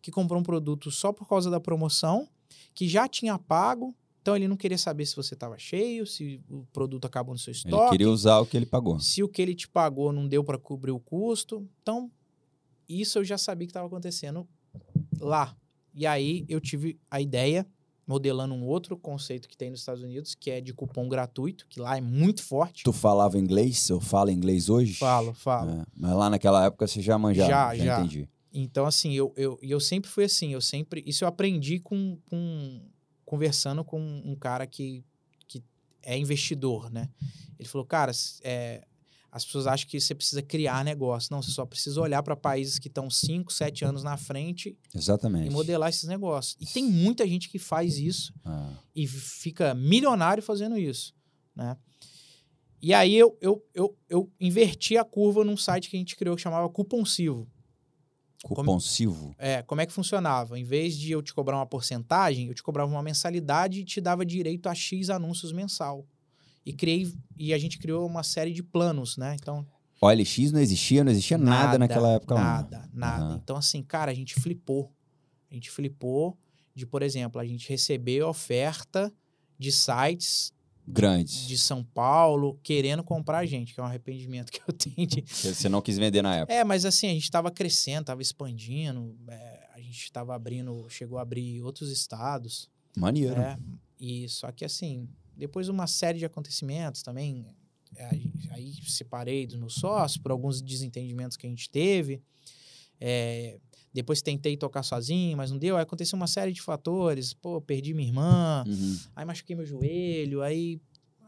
que 0.00 0.10
comprou 0.10 0.40
um 0.40 0.42
produto 0.42 0.90
só 0.90 1.12
por 1.12 1.28
causa 1.28 1.50
da 1.50 1.60
promoção 1.60 2.28
que 2.74 2.88
já 2.88 3.08
tinha 3.08 3.38
pago, 3.38 3.94
então 4.24 4.34
ele 4.34 4.48
não 4.48 4.56
queria 4.56 4.78
saber 4.78 5.04
se 5.04 5.14
você 5.14 5.34
estava 5.34 5.58
cheio, 5.58 6.06
se 6.06 6.40
o 6.48 6.64
produto 6.72 7.04
acabou 7.04 7.34
no 7.34 7.38
seu 7.38 7.52
estoque. 7.52 7.76
Ele 7.76 7.90
queria 7.90 8.10
usar 8.10 8.38
o 8.38 8.46
que 8.46 8.56
ele 8.56 8.64
pagou. 8.64 8.98
Se 8.98 9.22
o 9.22 9.28
que 9.28 9.42
ele 9.42 9.54
te 9.54 9.68
pagou 9.68 10.12
não 10.12 10.26
deu 10.26 10.42
para 10.42 10.56
cobrir 10.56 10.92
o 10.92 10.98
custo. 10.98 11.68
Então, 11.82 12.10
isso 12.88 13.18
eu 13.18 13.24
já 13.24 13.36
sabia 13.36 13.66
que 13.66 13.70
estava 13.70 13.86
acontecendo 13.86 14.48
lá. 15.20 15.54
E 15.94 16.06
aí 16.06 16.46
eu 16.48 16.58
tive 16.58 16.98
a 17.10 17.20
ideia, 17.20 17.66
modelando 18.06 18.54
um 18.54 18.64
outro 18.64 18.96
conceito 18.96 19.46
que 19.46 19.58
tem 19.58 19.68
nos 19.68 19.80
Estados 19.80 20.02
Unidos, 20.02 20.34
que 20.34 20.50
é 20.50 20.58
de 20.58 20.72
cupom 20.72 21.06
gratuito, 21.06 21.66
que 21.68 21.78
lá 21.78 21.98
é 21.98 22.00
muito 22.00 22.42
forte. 22.42 22.82
Tu 22.82 22.92
falava 22.94 23.38
inglês? 23.38 23.90
Eu 23.90 24.00
falo 24.00 24.30
inglês 24.30 24.70
hoje? 24.70 24.94
Falo, 24.94 25.34
falo. 25.34 25.70
É, 25.70 25.84
mas 25.94 26.12
lá 26.16 26.30
naquela 26.30 26.64
época 26.64 26.86
você 26.86 27.02
já 27.02 27.18
manjava. 27.18 27.50
Já, 27.50 27.74
já. 27.74 27.84
já. 27.84 28.00
Entendi. 28.00 28.28
Então, 28.56 28.86
assim, 28.86 29.12
eu, 29.12 29.34
eu, 29.36 29.58
eu 29.60 29.80
sempre 29.80 30.08
fui 30.08 30.24
assim, 30.24 30.52
eu 30.52 30.60
sempre. 30.60 31.02
Isso 31.04 31.24
eu 31.24 31.28
aprendi 31.28 31.80
com, 31.80 32.16
com 32.30 32.80
conversando 33.24 33.82
com 33.84 34.00
um 34.24 34.36
cara 34.36 34.64
que, 34.64 35.04
que 35.48 35.60
é 36.00 36.16
investidor, 36.16 36.88
né? 36.88 37.10
Ele 37.58 37.68
falou, 37.68 37.84
cara, 37.84 38.12
é, 38.42 38.86
as 39.32 39.44
pessoas 39.44 39.66
acham 39.66 39.88
que 39.88 40.00
você 40.00 40.14
precisa 40.14 40.40
criar 40.40 40.84
negócio. 40.84 41.32
Não, 41.32 41.42
você 41.42 41.50
só 41.50 41.66
precisa 41.66 42.00
olhar 42.00 42.22
para 42.22 42.36
países 42.36 42.78
que 42.78 42.86
estão 42.86 43.10
5, 43.10 43.52
7 43.52 43.84
anos 43.84 44.04
na 44.04 44.16
frente 44.16 44.78
Exatamente. 44.94 45.48
e 45.48 45.50
modelar 45.50 45.88
esses 45.88 46.04
negócios. 46.04 46.56
E 46.60 46.72
tem 46.72 46.84
muita 46.84 47.26
gente 47.26 47.48
que 47.48 47.58
faz 47.58 47.98
isso 47.98 48.32
ah. 48.44 48.70
e 48.94 49.08
fica 49.08 49.74
milionário 49.74 50.44
fazendo 50.44 50.78
isso, 50.78 51.12
né? 51.56 51.76
E 52.80 52.94
aí 52.94 53.16
eu, 53.16 53.36
eu, 53.40 53.66
eu, 53.74 53.98
eu 54.08 54.32
inverti 54.38 54.96
a 54.96 55.04
curva 55.04 55.42
num 55.42 55.56
site 55.56 55.90
que 55.90 55.96
a 55.96 55.98
gente 55.98 56.14
criou 56.14 56.36
que 56.36 56.42
chamava 56.42 56.68
Cuponsivo. 56.68 57.50
Cuponsivo? 58.48 59.14
Como, 59.14 59.34
é, 59.38 59.62
como 59.62 59.80
é 59.80 59.86
que 59.86 59.92
funcionava? 59.92 60.58
Em 60.58 60.64
vez 60.64 60.96
de 60.96 61.12
eu 61.12 61.22
te 61.22 61.32
cobrar 61.32 61.56
uma 61.56 61.66
porcentagem, 61.66 62.48
eu 62.48 62.54
te 62.54 62.62
cobrava 62.62 62.90
uma 62.90 63.02
mensalidade 63.02 63.80
e 63.80 63.84
te 63.84 64.00
dava 64.00 64.24
direito 64.24 64.68
a 64.68 64.74
X 64.74 65.10
anúncios 65.10 65.52
mensal. 65.52 66.06
E 66.64 66.72
criei 66.72 67.12
e 67.36 67.52
a 67.52 67.58
gente 67.58 67.78
criou 67.78 68.06
uma 68.06 68.22
série 68.22 68.52
de 68.52 68.62
planos, 68.62 69.16
né? 69.16 69.36
Então, 69.40 69.66
o 70.00 70.06
OLX 70.06 70.52
não 70.52 70.60
existia, 70.60 71.04
não 71.04 71.12
existia 71.12 71.38
nada, 71.38 71.64
nada 71.64 71.78
naquela 71.78 72.10
época 72.10 72.34
Nada, 72.34 72.78
lá. 72.78 72.88
nada. 72.92 73.24
Uhum. 73.24 73.36
Então 73.36 73.56
assim, 73.56 73.82
cara, 73.82 74.10
a 74.10 74.14
gente 74.14 74.34
flipou. 74.34 74.92
A 75.50 75.54
gente 75.54 75.70
flipou 75.70 76.36
de, 76.74 76.86
por 76.86 77.02
exemplo, 77.02 77.40
a 77.40 77.44
gente 77.44 77.68
receber 77.68 78.22
oferta 78.22 79.12
de 79.58 79.70
sites 79.70 80.52
grandes 80.86 81.46
de 81.46 81.56
São 81.56 81.82
Paulo 81.82 82.58
querendo 82.62 83.02
comprar 83.02 83.38
a 83.38 83.46
gente, 83.46 83.74
que 83.74 83.80
é 83.80 83.82
um 83.82 83.86
arrependimento 83.86 84.52
que 84.52 84.60
eu 84.60 84.72
tenho 84.74 85.06
de... 85.06 85.24
Você 85.26 85.68
não 85.68 85.80
quis 85.80 85.98
vender 85.98 86.22
na 86.22 86.36
época. 86.36 86.52
É, 86.52 86.62
mas 86.62 86.84
assim, 86.84 87.08
a 87.08 87.12
gente 87.12 87.24
estava 87.24 87.50
crescendo, 87.50 88.02
estava 88.02 88.22
expandindo, 88.22 89.16
é, 89.28 89.68
a 89.72 89.80
gente 89.80 90.04
estava 90.04 90.34
abrindo, 90.34 90.86
chegou 90.88 91.18
a 91.18 91.22
abrir 91.22 91.62
outros 91.62 91.90
estados. 91.90 92.70
Maneiro. 92.96 93.40
É, 93.40 93.58
e 93.98 94.28
só 94.28 94.52
que 94.52 94.64
assim, 94.64 95.08
depois 95.36 95.68
uma 95.68 95.86
série 95.86 96.18
de 96.18 96.24
acontecimentos 96.24 97.02
também, 97.02 97.46
é, 97.96 98.10
aí 98.50 98.74
separei 98.86 99.46
dos 99.46 99.56
meus 99.56 99.74
sócios 99.74 100.18
por 100.18 100.30
alguns 100.30 100.60
desentendimentos 100.60 101.36
que 101.36 101.46
a 101.46 101.50
gente 101.50 101.70
teve. 101.70 102.22
É, 103.00 103.58
depois 103.94 104.20
tentei 104.20 104.56
tocar 104.56 104.82
sozinho, 104.82 105.36
mas 105.36 105.50
não 105.50 105.58
deu. 105.58 105.76
Aí 105.76 105.82
aconteceu 105.82 106.16
uma 106.16 106.26
série 106.26 106.52
de 106.52 106.60
fatores. 106.60 107.32
Pô, 107.32 107.60
perdi 107.60 107.94
minha 107.94 108.08
irmã, 108.08 108.64
Uhum. 108.66 108.98
aí 109.14 109.24
machuquei 109.24 109.54
meu 109.56 109.64
joelho, 109.64 110.42
aí. 110.42 110.80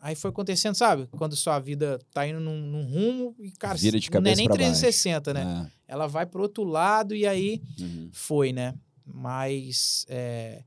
Aí 0.02 0.14
foi 0.14 0.30
acontecendo, 0.30 0.74
sabe? 0.74 1.08
Quando 1.12 1.34
sua 1.34 1.58
vida 1.58 1.98
tá 2.12 2.28
indo 2.28 2.38
num, 2.38 2.60
num 2.60 2.84
rumo 2.84 3.34
e, 3.40 3.50
cara, 3.52 3.76
Vira 3.78 3.98
de 3.98 4.08
não 4.10 4.18
é 4.18 4.20
cabeça 4.20 4.36
nem 4.36 4.46
pra 4.46 4.56
baixo. 4.56 4.80
360, 4.80 5.34
né? 5.34 5.70
Ela 5.88 6.06
vai 6.06 6.26
pro 6.26 6.42
outro 6.42 6.64
lado 6.64 7.14
e 7.14 7.26
aí 7.26 7.62
É. 7.80 7.82
Uhum. 7.82 8.08
foi, 8.12 8.52
né? 8.52 8.74
Mas 9.04 10.04
é, 10.08 10.62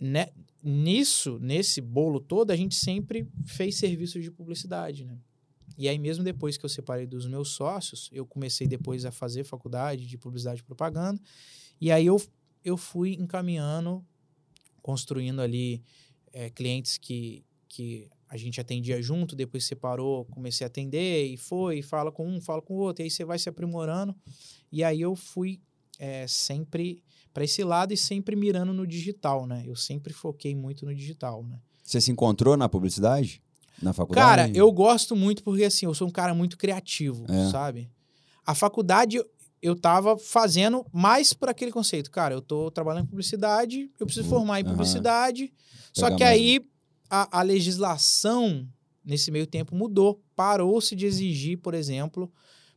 né, 0.00 0.28
nisso, 0.62 1.38
nesse 1.40 1.80
bolo 1.80 2.18
todo, 2.20 2.50
a 2.50 2.56
gente 2.56 2.74
sempre 2.74 3.26
fez 3.46 3.76
serviços 3.76 4.22
de 4.22 4.30
publicidade, 4.30 5.04
né? 5.04 5.16
E 5.76 5.88
aí, 5.88 5.98
mesmo 5.98 6.24
depois 6.24 6.56
que 6.56 6.64
eu 6.64 6.68
separei 6.68 7.06
dos 7.06 7.26
meus 7.26 7.50
sócios, 7.50 8.08
eu 8.12 8.26
comecei 8.26 8.66
depois 8.66 9.04
a 9.04 9.10
fazer 9.10 9.44
faculdade 9.44 10.06
de 10.06 10.18
publicidade 10.18 10.60
e 10.60 10.64
propaganda. 10.64 11.20
E 11.80 11.90
aí 11.90 12.06
eu, 12.06 12.20
eu 12.64 12.76
fui 12.76 13.14
encaminhando, 13.14 14.04
construindo 14.80 15.40
ali 15.40 15.82
é, 16.32 16.50
clientes 16.50 16.98
que, 16.98 17.44
que 17.68 18.08
a 18.28 18.36
gente 18.36 18.60
atendia 18.60 19.02
junto, 19.02 19.36
depois 19.36 19.64
separou, 19.64 20.24
comecei 20.26 20.64
a 20.64 20.68
atender, 20.68 21.26
e 21.26 21.36
foi, 21.36 21.80
e 21.80 21.82
fala 21.82 22.10
com 22.10 22.26
um, 22.26 22.40
fala 22.40 22.62
com 22.62 22.74
o 22.74 22.78
outro, 22.78 23.02
e 23.02 23.04
aí 23.04 23.10
você 23.10 23.24
vai 23.24 23.38
se 23.38 23.48
aprimorando. 23.48 24.14
E 24.70 24.82
aí 24.82 25.00
eu 25.00 25.14
fui 25.14 25.60
é, 25.98 26.26
sempre 26.26 27.02
para 27.32 27.44
esse 27.44 27.62
lado 27.62 27.92
e 27.92 27.96
sempre 27.96 28.34
mirando 28.36 28.72
no 28.72 28.86
digital, 28.86 29.46
né? 29.46 29.62
Eu 29.66 29.76
sempre 29.76 30.12
foquei 30.12 30.54
muito 30.54 30.84
no 30.84 30.94
digital, 30.94 31.44
né? 31.44 31.60
Você 31.82 32.00
se 32.00 32.10
encontrou 32.10 32.56
na 32.56 32.68
publicidade? 32.68 33.42
Na 33.80 33.92
faculdade? 33.92 34.26
Cara, 34.26 34.50
eu 34.56 34.70
gosto 34.72 35.14
muito 35.16 35.42
porque 35.42 35.64
assim, 35.64 35.86
eu 35.86 35.94
sou 35.94 36.08
um 36.08 36.10
cara 36.10 36.34
muito 36.34 36.56
criativo, 36.58 37.24
É. 37.28 37.50
sabe? 37.50 37.90
A 38.44 38.54
faculdade 38.54 39.22
eu 39.60 39.76
tava 39.76 40.18
fazendo 40.18 40.84
mais 40.92 41.32
por 41.32 41.48
aquele 41.48 41.70
conceito. 41.70 42.10
Cara, 42.10 42.34
eu 42.34 42.42
tô 42.42 42.70
trabalhando 42.70 43.04
em 43.04 43.08
publicidade, 43.08 43.88
eu 43.98 44.06
preciso 44.06 44.28
Vou- 44.28 44.40
formar 44.40 44.60
em 44.60 44.64
publicidade. 44.64 45.52
Só 45.92 46.06
Pegar 46.06 46.16
que 46.16 46.24
mais 46.24 46.36
aí 46.36 46.66
a, 47.08 47.38
a 47.38 47.42
legislação 47.42 48.66
nesse 49.04 49.30
meio 49.30 49.46
tempo 49.46 49.74
mudou. 49.74 50.20
Parou-se 50.34 50.94
de 50.96 51.06
exigir, 51.06 51.58
por 51.58 51.74
exemplo, 51.74 52.32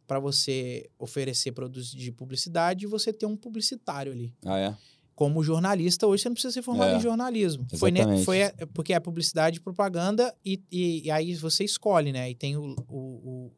para 0.08 0.20
você 0.20 0.88
oferecer 1.00 1.52
produtos 1.52 1.90
de 1.92 2.12
publicidade, 2.12 2.86
você 2.86 3.12
ter 3.12 3.26
um 3.26 3.36
publicitário 3.36 4.12
ali 4.12 4.32
Ah, 4.46 4.58
é? 4.60 4.76
Como 5.16 5.42
jornalista, 5.42 6.06
hoje 6.06 6.24
você 6.24 6.30
não 6.30 6.34
precisa 6.34 6.54
ser 6.54 6.62
formado 6.62 6.92
É, 6.92 6.98
em 6.98 7.00
jornalismo. 7.00 7.66
Foi, 7.78 7.90
exatamente. 7.90 8.26
foi 8.26 8.38
é, 8.40 8.52
porque 8.74 8.94
é 8.94 9.00
publicidade 9.00 9.58
e 9.58 9.62
propaganda, 9.62 10.36
e, 10.44 10.62
e, 10.72 11.06
e 11.06 11.12
aí 11.12 11.34
você 11.36 11.64
escolhe, 11.64 12.12
né? 12.12 12.30
E 12.30 12.36
tem 12.36 12.58
o, 12.58 12.76
o, 12.90 13.52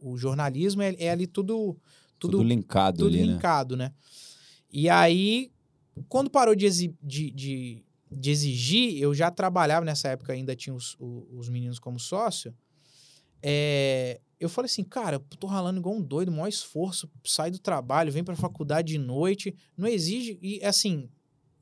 o, 0.00 0.10
o 0.12 0.16
jornalismo, 0.18 0.82
é, 0.82 0.94
é 0.98 1.10
ali 1.10 1.26
tudo, 1.28 1.76
Tudo, 2.18 2.38
tudo, 2.38 2.42
linkado 2.42 2.98
tudo 2.98 3.06
ali, 3.08 3.24
né? 3.24 3.32
linkado, 3.34 3.76
né? 3.76 3.92
E 4.72 4.88
aí, 4.88 5.52
quando 6.08 6.28
parou 6.28 6.54
de, 6.56 6.66
exi- 6.66 6.96
de, 7.00 7.30
de, 7.30 7.84
de 8.10 8.30
exigir, 8.30 9.00
eu 9.00 9.14
já 9.14 9.30
trabalhava 9.30 9.86
nessa 9.86 10.08
época, 10.08 10.32
ainda 10.32 10.56
tinha 10.56 10.74
os, 10.74 10.96
os 10.98 11.48
meninos 11.48 11.78
como 11.78 11.98
sócio. 12.00 12.52
é, 13.40 14.20
eu 14.38 14.48
falei 14.48 14.66
assim, 14.66 14.84
cara, 14.84 15.16
eu 15.16 15.36
tô 15.38 15.46
ralando 15.46 15.78
igual 15.78 15.94
um 15.94 16.02
doido, 16.02 16.30
maior 16.32 16.48
esforço, 16.48 17.10
sai 17.24 17.50
do 17.50 17.58
trabalho, 17.58 18.12
vem 18.12 18.24
pra 18.24 18.36
faculdade 18.36 18.88
de 18.92 18.98
noite, 18.98 19.54
não 19.76 19.88
exige, 19.88 20.38
e 20.42 20.64
assim, 20.64 21.08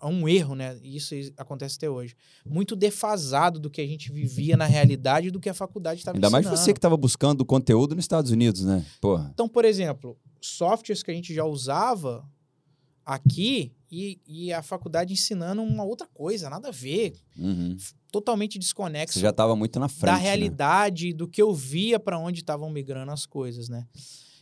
é 0.00 0.06
um 0.06 0.28
erro, 0.28 0.56
né? 0.56 0.76
Isso 0.82 1.14
acontece 1.36 1.76
até 1.76 1.88
hoje. 1.88 2.16
Muito 2.44 2.74
defasado 2.74 3.60
do 3.60 3.70
que 3.70 3.80
a 3.80 3.86
gente 3.86 4.10
vivia 4.10 4.56
na 4.56 4.66
realidade 4.66 5.30
do 5.30 5.38
que 5.38 5.48
a 5.48 5.54
faculdade 5.54 6.00
estava 6.00 6.16
Ainda 6.16 6.28
mais 6.28 6.44
ensinando. 6.44 6.60
você 6.60 6.72
que 6.72 6.78
estava 6.78 6.96
buscando 6.96 7.44
conteúdo 7.44 7.94
nos 7.94 8.04
Estados 8.04 8.32
Unidos, 8.32 8.64
né? 8.64 8.84
Porra. 9.00 9.30
Então, 9.32 9.48
por 9.48 9.64
exemplo, 9.64 10.18
softwares 10.40 11.04
que 11.04 11.10
a 11.12 11.14
gente 11.14 11.32
já 11.32 11.44
usava 11.44 12.28
aqui 13.04 13.72
e, 13.90 14.20
e 14.26 14.52
a 14.52 14.62
faculdade 14.62 15.12
ensinando 15.12 15.62
uma 15.62 15.84
outra 15.84 16.06
coisa, 16.06 16.48
nada 16.48 16.68
a 16.68 16.72
ver, 16.72 17.14
Uhum. 17.36 17.76
totalmente 18.10 18.58
desconexo 18.58 19.14
Você 19.14 19.20
já 19.20 19.30
estava 19.30 19.54
muito 19.56 19.78
na 19.80 19.88
frente. 19.88 20.06
da 20.12 20.16
né? 20.16 20.22
realidade, 20.22 21.12
do 21.12 21.26
que 21.28 21.40
eu 21.42 21.52
via 21.54 21.98
para 22.00 22.18
onde 22.18 22.40
estavam 22.40 22.70
migrando 22.70 23.10
as 23.12 23.26
coisas, 23.26 23.68
né? 23.68 23.86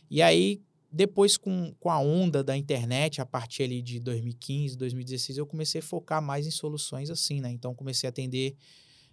E 0.09 0.21
aí, 0.21 0.61
depois 0.91 1.37
com, 1.37 1.73
com 1.79 1.89
a 1.89 1.99
onda 1.99 2.43
da 2.43 2.55
internet, 2.57 3.21
a 3.21 3.25
partir 3.25 3.63
ali 3.63 3.81
de 3.81 3.99
2015, 3.99 4.75
2016, 4.77 5.37
eu 5.37 5.45
comecei 5.47 5.79
a 5.79 5.83
focar 5.83 6.21
mais 6.21 6.45
em 6.45 6.51
soluções 6.51 7.09
assim, 7.09 7.39
né? 7.41 7.49
Então, 7.51 7.73
comecei 7.73 8.07
a 8.07 8.11
atender 8.11 8.55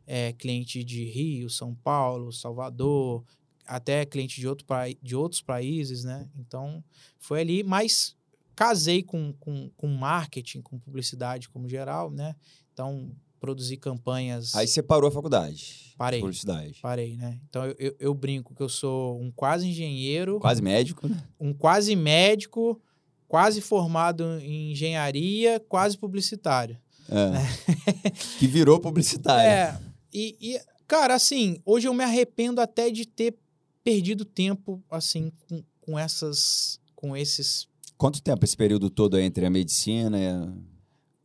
é, 0.07 0.33
cliente 0.33 0.83
de 0.83 1.05
Rio, 1.05 1.49
São 1.51 1.75
Paulo, 1.75 2.33
Salvador, 2.33 3.25
até 3.67 4.05
cliente 4.07 4.41
de, 4.41 4.49
outro, 4.49 4.65
pai- 4.67 4.97
de 5.03 5.15
outros 5.15 5.41
países, 5.43 6.03
né? 6.03 6.29
Então, 6.39 6.83
foi 7.19 7.41
ali, 7.43 7.63
mas 7.63 8.17
casei 8.59 9.05
com, 9.05 9.33
com, 9.35 9.71
com 9.77 9.87
marketing, 9.87 10.61
com 10.61 10.81
publicidade 10.81 11.49
como 11.49 11.69
geral, 11.69 12.11
né? 12.11 12.35
Então, 12.73 13.13
produzi 13.39 13.77
campanhas... 13.77 14.53
Aí 14.57 14.67
você 14.67 14.83
parou 14.83 15.07
a 15.09 15.13
faculdade. 15.13 15.95
Parei. 15.97 16.19
Publicidade. 16.19 16.81
Parei, 16.83 17.17
né? 17.17 17.39
Então 17.49 17.65
eu, 17.65 17.77
eu, 17.79 17.97
eu 18.01 18.15
brinco 18.15 18.57
que 18.57 18.61
eu 18.61 18.69
sou 18.69 19.23
um 19.23 19.31
quase 19.31 19.69
engenheiro, 19.69 20.41
Quase 20.41 20.61
médico, 20.61 21.07
né? 21.07 21.23
um 21.39 21.55
quase 21.55 21.95
médico, 21.95 22.83
quase 23.29 23.61
formado 23.61 24.25
em 24.41 24.73
engenharia, 24.73 25.61
quase 25.69 25.97
publicitário. 25.97 26.77
É. 27.09 28.11
que 28.41 28.49
virou 28.49 28.81
publicitário. 28.81 29.49
É, 29.49 29.81
e, 30.13 30.37
e, 30.41 30.61
cara, 30.85 31.15
assim, 31.15 31.63
hoje 31.65 31.87
eu 31.87 31.95
me 31.95 32.03
arrependo 32.03 32.61
até 32.61 32.91
de 32.91 33.07
ter 33.07 33.37
perdido 33.85 34.25
tempo, 34.25 34.83
assim, 34.91 35.31
com, 35.49 35.63
com 35.81 35.97
essas. 35.97 36.81
com 36.97 37.17
esses. 37.17 37.69
Quanto 37.99 38.23
tempo 38.23 38.45
esse 38.45 38.57
período 38.57 38.89
todo 38.89 39.19
entre 39.19 39.45
a 39.45 39.51
medicina 39.51 40.19
e 40.19 40.27
a... 40.29 40.53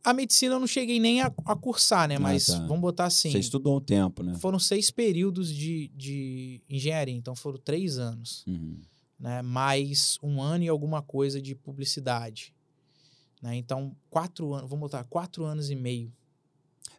A 0.02 0.12
medicina 0.12 0.56
eu 0.56 0.60
não 0.60 0.66
cheguei 0.66 1.00
nem 1.00 1.22
a, 1.22 1.32
a 1.46 1.56
cursar, 1.56 2.06
né? 2.06 2.16
Ah, 2.16 2.20
Mas 2.20 2.46
tá. 2.46 2.58
vamos 2.66 2.80
botar 2.82 3.06
assim. 3.06 3.30
Você 3.30 3.38
estudou 3.38 3.78
um 3.78 3.80
tempo, 3.80 4.22
né? 4.22 4.34
Foram 4.34 4.58
seis 4.58 4.90
períodos 4.90 5.48
de, 5.54 5.90
de 5.96 6.60
engenharia, 6.68 7.14
então 7.14 7.34
foram 7.34 7.58
três 7.58 7.96
anos. 7.96 8.44
Uhum. 8.46 8.76
né, 9.18 9.40
mais 9.40 10.18
um 10.22 10.42
ano 10.42 10.64
e 10.64 10.68
alguma 10.68 11.00
coisa 11.00 11.40
de 11.40 11.54
publicidade. 11.54 12.52
Né? 13.40 13.56
Então, 13.56 13.96
quatro 14.10 14.52
anos, 14.52 14.68
vamos 14.68 14.82
botar, 14.82 15.04
quatro 15.04 15.44
anos 15.44 15.70
e 15.70 15.74
meio. 15.76 16.12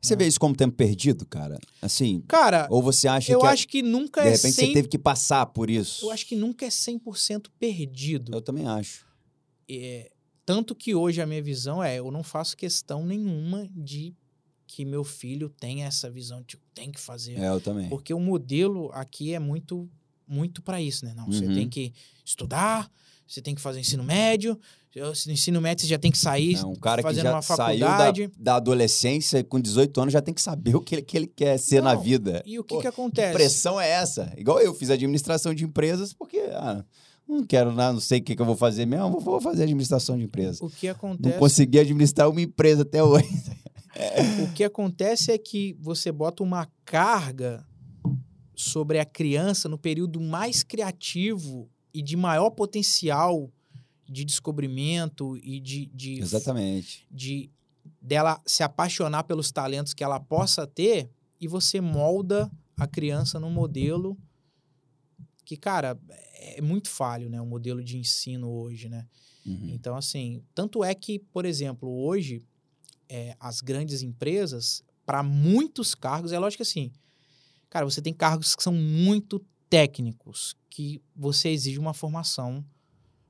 Você 0.02 0.14
É. 0.14 0.18
vê 0.18 0.26
isso 0.26 0.40
como 0.40 0.56
tempo 0.56 0.76
perdido, 0.76 1.26
cara? 1.28 1.60
Assim, 1.82 2.24
Cara, 2.28 2.68
ou 2.72 2.82
você 2.82 3.08
acha 3.08 3.32
eu 3.32 3.40
que 3.42 3.46
acho 3.48 3.68
que 3.68 3.84
nunca 3.84 4.22
de 4.22 4.30
é 4.30 4.32
repente 4.32 4.54
100, 4.54 4.66
você 4.68 4.74
teve 4.74 4.88
que 4.88 4.98
passar 4.98 5.46
por 5.48 5.70
isso? 5.70 6.06
eu 6.06 6.12
acho 6.12 6.26
que 6.26 6.36
nunca 6.36 6.66
é 6.66 6.70
100% 6.70 7.48
perdido. 7.60 8.34
Eu 8.34 8.42
também 8.42 8.66
acho. 8.66 9.05
É, 9.69 10.12
tanto 10.45 10.75
que 10.75 10.93
hoje 10.93 11.21
a 11.21 11.25
minha 11.25 11.41
visão 11.41 11.84
é, 11.84 11.97
eu 11.99 12.12
não 12.12 12.23
faço 12.23 12.56
questão 12.56 13.06
nenhuma 13.06 13.67
de 13.75 14.13
que 14.67 14.84
meu 14.86 15.04
filho 15.04 15.49
tenha 15.49 15.86
essa 15.86 16.10
visão 16.10 16.41
de 16.45 16.58
tem 16.73 16.91
que 16.91 16.99
fazer. 16.99 17.38
É, 17.39 17.49
eu 17.49 17.62
também. 17.62 17.88
Porque 17.89 18.13
o 18.13 18.19
modelo 18.19 18.89
aqui 18.93 19.34
é 19.34 19.39
muito 19.39 19.89
muito 20.28 20.60
para 20.62 20.82
isso, 20.82 21.06
né? 21.06 21.13
Não, 21.15 21.28
você 21.28 21.45
Uhum. 21.45 21.54
tem 21.54 21.69
que 21.69 21.93
estudar, 22.25 22.91
você 23.28 23.41
tem 23.43 23.54
que 23.54 23.62
fazer 23.62 23.80
ensino 23.80 24.04
médio, 24.04 24.60
no 24.95 25.32
ensino 25.32 25.62
médio 25.62 25.84
você 25.84 25.89
já 25.89 25.99
tem 25.99 26.12
que 26.12 26.17
sair 26.17 26.56
É, 26.56 26.65
um 26.65 26.73
cara 26.75 27.04
que 27.04 27.08
fazendo 27.08 27.23
já 27.25 27.34
uma 27.34 27.41
saiu 27.43 27.80
da, 27.82 27.86
faculdade. 27.91 28.32
da 28.36 28.56
adolescência 28.56 29.43
com 29.43 29.60
18 29.62 30.01
anos 30.01 30.13
já 30.13 30.21
tem 30.23 30.34
que 30.34 30.41
saber 30.41 30.75
o 30.75 30.82
que 30.82 30.95
ele, 30.95 31.01
que 31.04 31.15
ele 31.17 31.28
quer 31.28 31.60
ser 31.60 31.82
na 31.84 31.93
Não, 31.93 32.01
vida. 32.01 32.41
E 32.43 32.58
o 32.58 32.63
que 32.63 32.73
Pô, 32.73 32.82
que 32.82 32.88
acontece? 32.88 33.34
pressão 33.34 33.80
é 33.80 33.88
essa? 33.88 34.34
Igual 34.36 34.60
eu 34.62 34.73
fiz 34.73 34.89
administração 34.89 35.54
de 35.54 35.63
empresas 35.63 36.12
porque 36.12 36.39
ah, 36.54 36.84
não 37.28 37.44
quero 37.46 37.72
nada, 37.74 37.94
não 37.94 38.00
sei 38.00 38.20
o 38.20 38.24
que, 38.24 38.36
que 38.36 38.42
eu 38.42 38.46
vou 38.46 38.56
fazer 38.56 38.86
mesmo, 38.86 39.20
vou- 39.20 39.42
fazer 39.42 39.64
administração 39.64 40.18
de 40.18 40.24
empresas. 40.24 40.62
O 40.62 40.70
que 40.70 40.88
Não 40.88 40.94
acontece? 40.94 41.38
consegui 41.40 41.80
administrar 41.80 42.30
uma 42.30 42.42
empresa 42.42 42.82
até 42.84 43.04
hoje. 43.04 43.28
O 44.44 44.52
que 44.54 44.62
acontece 44.66 45.32
é 45.32 45.38
que 45.38 45.74
você 45.80 46.12
bota 46.12 46.44
uma 46.44 46.68
carga 46.84 47.66
sobre 48.54 49.00
a 49.00 49.06
criança 49.06 49.70
no 49.70 49.78
período 49.78 50.20
mais 50.20 50.64
criativo 50.64 51.70
e 51.94 52.02
de 52.02 52.18
maior 52.18 52.50
potencial 52.50 53.50
de 54.06 54.26
descobrimento 54.26 55.38
e 55.38 55.62
de, 55.62 55.86
de, 55.94 56.20
Exatamente. 56.20 57.08
de 57.10 57.50
dela 58.02 58.42
se 58.46 58.64
apaixonar 58.64 59.24
pelos 59.24 59.50
talentos 59.50 59.94
que 59.94 60.04
ela 60.04 60.20
possa 60.20 60.68
ter 60.68 61.10
e 61.40 61.48
você 61.48 61.80
molda 61.80 62.52
a 62.78 62.86
criança 62.86 63.40
num 63.40 63.50
modelo 63.50 64.18
que, 65.45 65.55
cara, 65.55 65.97
é 66.34 66.62
muito 66.62 66.89
falho, 66.89 67.29
né? 67.29 67.39
O 67.39 67.45
modelo 67.45 67.84
de 67.84 67.97
ensino 67.97 68.49
hoje, 68.49 68.89
né? 68.89 69.08
Uhum. 69.45 69.69
Então, 69.69 69.95
assim, 69.95 70.43
tanto 70.53 70.84
é 70.84 70.93
que, 70.95 71.19
por 71.19 71.45
exemplo, 71.45 71.89
hoje, 71.89 72.43
é, 73.08 73.36
as 73.39 73.62
grandes 73.62 74.01
empresas, 74.01 74.84
para 75.05 75.21
muitos 75.21 75.93
cargos, 75.93 76.31
é 76.31 76.39
lógico 76.39 76.63
assim, 76.63 76.91
cara, 77.69 77.86
você 77.86 78.01
tem 78.01 78.13
cargos 78.13 78.55
que 78.55 78.63
são 78.63 78.73
muito 78.73 79.45
técnicos, 79.69 80.55
que 80.69 81.01
você 81.15 81.49
exige 81.49 81.77
uma 81.79 81.93
formação 81.93 82.65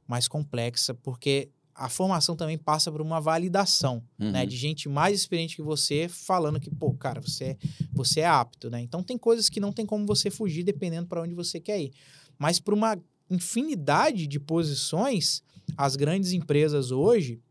mais 0.08 0.28
complexa, 0.28 0.94
porque 0.94 1.50
a 1.78 1.90
formação 1.90 2.38
também 2.38 2.58
passa 2.58 2.90
por 2.90 3.02
uma 3.02 3.20
validação, 3.20 4.02
né? 4.18 4.42
Uhum. 4.44 4.48
De 4.48 4.56
gente 4.56 4.88
mais 4.88 5.20
experiente 5.20 5.58
que 5.58 5.62
você 5.62 6.08
falando 6.08 6.58
que, 6.60 6.70
pô, 6.72 6.94
cara, 6.94 7.20
você, 7.20 7.44
é- 7.44 7.58
você 7.92 8.22
é 8.22 8.26
apto, 8.26 8.70
né? 8.70 8.80
Então 8.82 9.04
tem 9.04 9.18
coisas 9.18 9.50
que 9.50 9.60
não 9.60 9.74
tem 9.74 9.86
como 9.86 10.06
você 10.06 10.32
fugir 10.32 10.64
dependendo 10.64 11.06
para 11.08 11.22
onde 11.22 11.34
você 11.34 11.60
quer 11.60 11.82
ir. 11.82 11.92
Mas 12.40 12.60
para 12.62 12.74
uma 12.74 12.98
infinidade 13.30 14.26
de 14.26 14.40
posições, 14.40 15.44
as 15.76 15.96
grandes 15.98 16.32
empresas 16.32 16.92
hoje, 16.92 17.42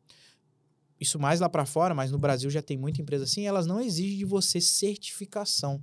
isso 0.99 1.19
mais 1.19 1.41
lá 1.41 1.49
para 1.49 1.67
fora, 1.67 1.95
mas 1.95 2.11
no 2.11 2.19
Brasil 2.19 2.49
já 2.49 2.63
tem 2.63 2.79
muita 2.79 3.03
empresa 3.03 3.25
assim, 3.25 3.47
elas 3.47 3.67
não 3.67 3.79
exigem 3.81 4.17
de 4.17 4.25
você 4.25 4.61
certificação. 4.61 5.83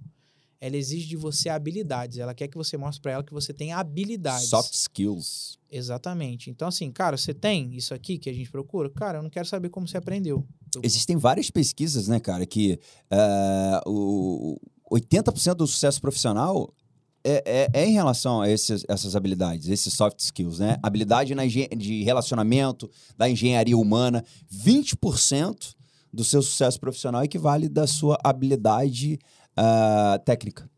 Ela 0.61 0.77
exige 0.77 1.07
de 1.07 1.17
você 1.17 1.49
habilidades. 1.49 2.19
Ela 2.19 2.35
quer 2.35 2.47
que 2.47 2.55
você 2.55 2.77
mostre 2.77 3.01
para 3.01 3.13
ela 3.13 3.23
que 3.23 3.33
você 3.33 3.51
tem 3.51 3.73
habilidades. 3.73 4.47
Soft 4.47 4.73
skills. 4.75 5.57
Exatamente. 5.71 6.51
Então, 6.51 6.67
assim, 6.67 6.91
cara, 6.91 7.17
você 7.17 7.33
tem 7.33 7.73
isso 7.75 7.93
aqui 7.95 8.19
que 8.19 8.29
a 8.29 8.33
gente 8.33 8.51
procura? 8.51 8.87
Cara, 8.91 9.17
eu 9.17 9.23
não 9.23 9.29
quero 9.31 9.47
saber 9.47 9.69
como 9.69 9.87
você 9.87 9.97
aprendeu. 9.97 10.45
Eu- 10.75 10.81
Existem 10.83 11.17
várias 11.17 11.49
pesquisas, 11.49 12.07
né, 12.07 12.19
cara, 12.19 12.45
que 12.45 12.79
eh, 13.09 13.81
o 13.87 14.57
80% 14.91 15.55
do 15.55 15.67
sucesso 15.67 15.99
profissional 15.99 16.71
é, 17.23 17.69
é- 17.73 17.81
é 17.81 17.85
em 17.87 17.93
relação 17.93 18.41
a 18.41 18.49
esses- 18.49 18.83
essas 18.87 19.15
habilidades, 19.15 19.67
esses 19.67 19.93
soft 19.93 20.19
skills, 20.19 20.57
né? 20.59 20.77
Habilidade 20.81 21.35
na 21.35 21.45
de 21.45 22.03
relacionamento, 22.03 22.89
da 23.17 23.29
engenharia 23.29 23.77
humana. 23.77 24.23
20% 24.49 25.75
do 26.13 26.23
seu 26.23 26.41
sucesso 26.41 26.79
profissional 26.79 27.23
equivale 27.23 27.69
da 27.69 27.85
sua 27.87 28.17
habilidade 28.23 29.17
ah, 29.55 30.19
técnica. 30.25 30.69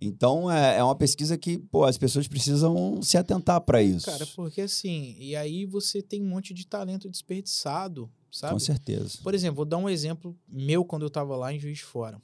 Então, 0.00 0.50
é, 0.50 0.78
é 0.78 0.84
uma 0.84 0.94
pesquisa 0.94 1.36
que, 1.36 1.58
pô, 1.58 1.84
as 1.84 1.98
pessoas 1.98 2.28
precisam 2.28 3.02
se 3.02 3.18
atentar 3.18 3.60
para 3.60 3.82
isso. 3.82 4.06
Cara, 4.06 4.26
porque 4.36 4.60
assim, 4.60 5.16
e 5.18 5.34
aí 5.34 5.66
você 5.66 6.00
tem 6.00 6.22
um 6.22 6.28
monte 6.28 6.54
de 6.54 6.66
talento 6.66 7.10
desperdiçado, 7.10 8.10
sabe? 8.30 8.52
Com 8.52 8.60
certeza. 8.60 9.18
Por 9.22 9.34
exemplo, 9.34 9.56
vou 9.56 9.64
dar 9.64 9.78
um 9.78 9.88
exemplo 9.88 10.36
meu 10.46 10.84
quando 10.84 11.02
eu 11.02 11.08
estava 11.08 11.36
lá 11.36 11.52
em 11.52 11.58
Juiz 11.58 11.78
de 11.78 11.84
Fora. 11.84 12.22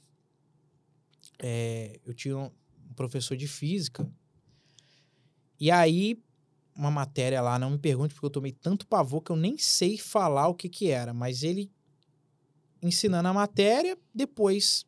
É, 1.37 1.99
eu 2.05 2.13
tinha 2.13 2.37
um 2.37 2.51
professor 2.95 3.35
de 3.35 3.47
física. 3.47 4.09
E 5.59 5.69
aí, 5.69 6.17
uma 6.75 6.91
matéria 6.91 7.41
lá, 7.41 7.59
não 7.59 7.71
me 7.71 7.77
pergunte, 7.77 8.13
porque 8.13 8.25
eu 8.25 8.29
tomei 8.29 8.53
tanto 8.53 8.87
pavor 8.87 9.21
que 9.21 9.31
eu 9.31 9.35
nem 9.35 9.57
sei 9.57 9.97
falar 9.97 10.47
o 10.47 10.55
que 10.55 10.69
que 10.69 10.89
era. 10.89 11.13
Mas 11.13 11.43
ele 11.43 11.69
ensinando 12.81 13.27
a 13.27 13.33
matéria, 13.33 13.97
depois 14.13 14.85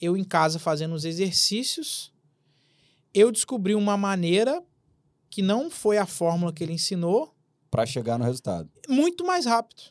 eu 0.00 0.16
em 0.16 0.24
casa 0.24 0.58
fazendo 0.58 0.94
os 0.94 1.04
exercícios, 1.04 2.12
eu 3.12 3.30
descobri 3.30 3.74
uma 3.74 3.96
maneira 3.96 4.62
que 5.28 5.42
não 5.42 5.70
foi 5.70 5.98
a 5.98 6.06
fórmula 6.06 6.52
que 6.52 6.62
ele 6.64 6.72
ensinou, 6.72 7.34
Para 7.70 7.86
chegar 7.86 8.18
no 8.18 8.24
resultado. 8.24 8.68
muito 8.88 9.24
mais 9.24 9.46
rápido. 9.46 9.82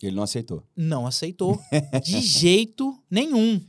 Ele 0.00 0.16
não 0.16 0.22
aceitou. 0.24 0.62
Não 0.76 1.06
aceitou 1.06 1.60
de 2.04 2.20
jeito 2.20 3.00
nenhum. 3.10 3.60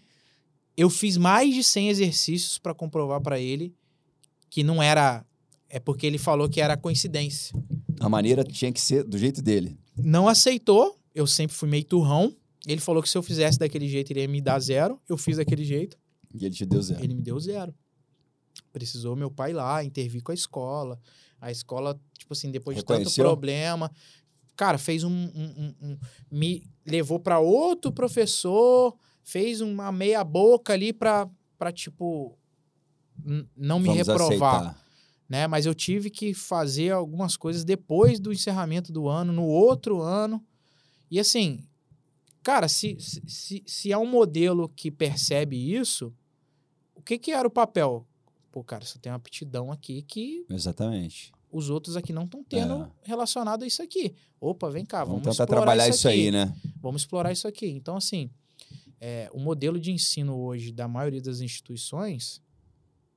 Eu 0.76 0.90
fiz 0.90 1.16
mais 1.18 1.54
de 1.54 1.64
100 1.64 1.90
exercícios 1.90 2.58
para 2.58 2.74
comprovar 2.74 3.22
para 3.22 3.40
ele 3.40 3.76
que 4.50 4.64
não 4.64 4.82
era. 4.82 5.24
É 5.70 5.80
porque 5.80 6.06
ele 6.06 6.18
falou 6.18 6.50
que 6.50 6.60
era 6.62 6.76
coincidência. 6.78 7.56
A 8.00 8.10
maneira 8.10 8.44
tinha 8.44 8.72
que 8.72 8.82
ser 8.82 9.04
do 9.04 9.18
jeito 9.18 9.42
dele. 9.42 9.78
Não 9.96 10.28
aceitou. 10.28 11.00
Eu 11.14 11.26
sempre 11.28 11.56
fui 11.56 11.70
meio 11.70 11.84
turrão. 11.84 12.36
Ele 12.68 12.80
falou 12.82 13.04
que 13.04 13.10
se 13.10 13.18
eu 13.18 13.24
fizesse 13.24 13.58
daquele 13.60 13.88
jeito, 13.88 14.12
ele 14.12 14.22
ia 14.22 14.28
me 14.28 14.42
dar 14.42 14.60
zero. 14.60 15.02
Eu 15.08 15.18
fiz 15.18 15.38
daquele 15.38 15.66
jeito, 15.66 15.98
E 16.34 16.46
ele 16.46 16.56
te 16.56 16.66
deu 16.66 16.82
zero. 16.82 17.04
ele 17.04 17.14
me 17.14 17.22
deu 17.22 17.40
zero. 17.40 17.74
Precisou 18.72 19.16
meu 19.16 19.30
pai 19.30 19.54
lá, 19.54 19.84
intervir 19.84 20.22
com 20.24 20.32
a 20.32 20.36
escola. 20.36 21.00
A 21.42 21.52
escola, 21.52 22.00
tipo 22.18 22.34
assim, 22.34 22.50
depois 22.52 22.78
de 22.78 22.84
tanto 22.84 23.00
Reconheceu? 23.00 23.26
problema, 23.26 23.92
cara, 24.56 24.78
fez 24.78 25.04
um. 25.04 25.12
um- 25.12 25.54
um- 25.58 25.76
um- 25.90 25.98
me 26.32 26.64
levou 26.86 27.20
para 27.20 27.40
outro 27.40 27.92
professor, 27.92 28.96
fez 29.24 29.60
uma 29.62 29.92
meia-boca 29.92 30.72
ali 30.74 30.94
pra, 30.94 31.30
pra 31.58 31.72
tipo, 31.72 32.38
não 33.56 33.80
me 33.80 33.88
Vamos 33.90 34.08
reprovar. 34.08 34.56
aceitar. 34.62 34.84
Né? 35.30 35.48
Mas 35.48 35.66
eu 35.66 35.74
tive 35.74 36.10
que 36.10 36.34
fazer 36.34 36.92
algumas 36.92 37.36
coisas 37.38 37.64
depois 37.64 38.20
do 38.20 38.32
encerramento 38.32 38.92
do 38.92 39.08
ano, 39.08 39.32
no 39.34 39.44
outro 39.46 40.02
ano. 40.02 40.44
E 41.10 41.20
assim, 41.20 41.60
cara, 42.44 42.68
se, 42.68 42.98
se, 43.00 43.64
se, 43.66 43.92
é 43.92 43.98
um 43.98 44.06
modelo 44.06 44.70
que 44.70 44.92
percebe 44.92 45.58
isso, 45.58 46.14
o 46.94 47.02
que, 47.02 47.18
que 47.18 47.32
era 47.32 47.48
o 47.48 47.52
papel? 47.52 48.06
Pô, 48.52 48.64
cara, 48.64 48.86
você 48.86 49.00
tem 49.00 49.12
uma 49.12 49.18
aptidão 49.18 49.72
aqui 49.72 50.04
que 50.04 50.46
Exatamente. 50.50 51.32
os 51.52 51.70
outros 51.70 51.98
aqui 51.98 52.14
não 52.14 52.26
estão 52.26 52.44
tendo 52.44 52.92
relacionado 53.02 53.64
a 53.64 53.68
isso 53.68 53.82
aqui. 53.82 54.14
Opa, 54.40 54.70
vem 54.70 54.86
cá, 54.86 55.04
Vamos, 55.04 55.24
vamos, 55.24 55.38
tentar 55.38 55.48
trabalhar 55.48 55.88
isso, 55.88 56.08
aí, 56.08 56.30
né? 56.30 56.54
Vamos 56.82 57.02
explorar 57.02 57.32
isso 57.32 57.48
aqui. 57.48 57.68
Então, 57.68 57.96
assim, 57.96 58.30
é, 59.00 59.30
o 59.34 59.40
modelo 59.40 59.80
de 59.80 59.92
ensino 59.92 60.38
hoje 60.38 60.72
da 60.72 60.88
maioria 60.88 61.22
das 61.22 61.40
instituições, 61.40 62.42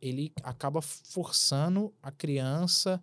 ele 0.01 0.33
acaba 0.43 0.81
forçando 0.81 1.93
a 2.03 2.11
criança, 2.11 3.03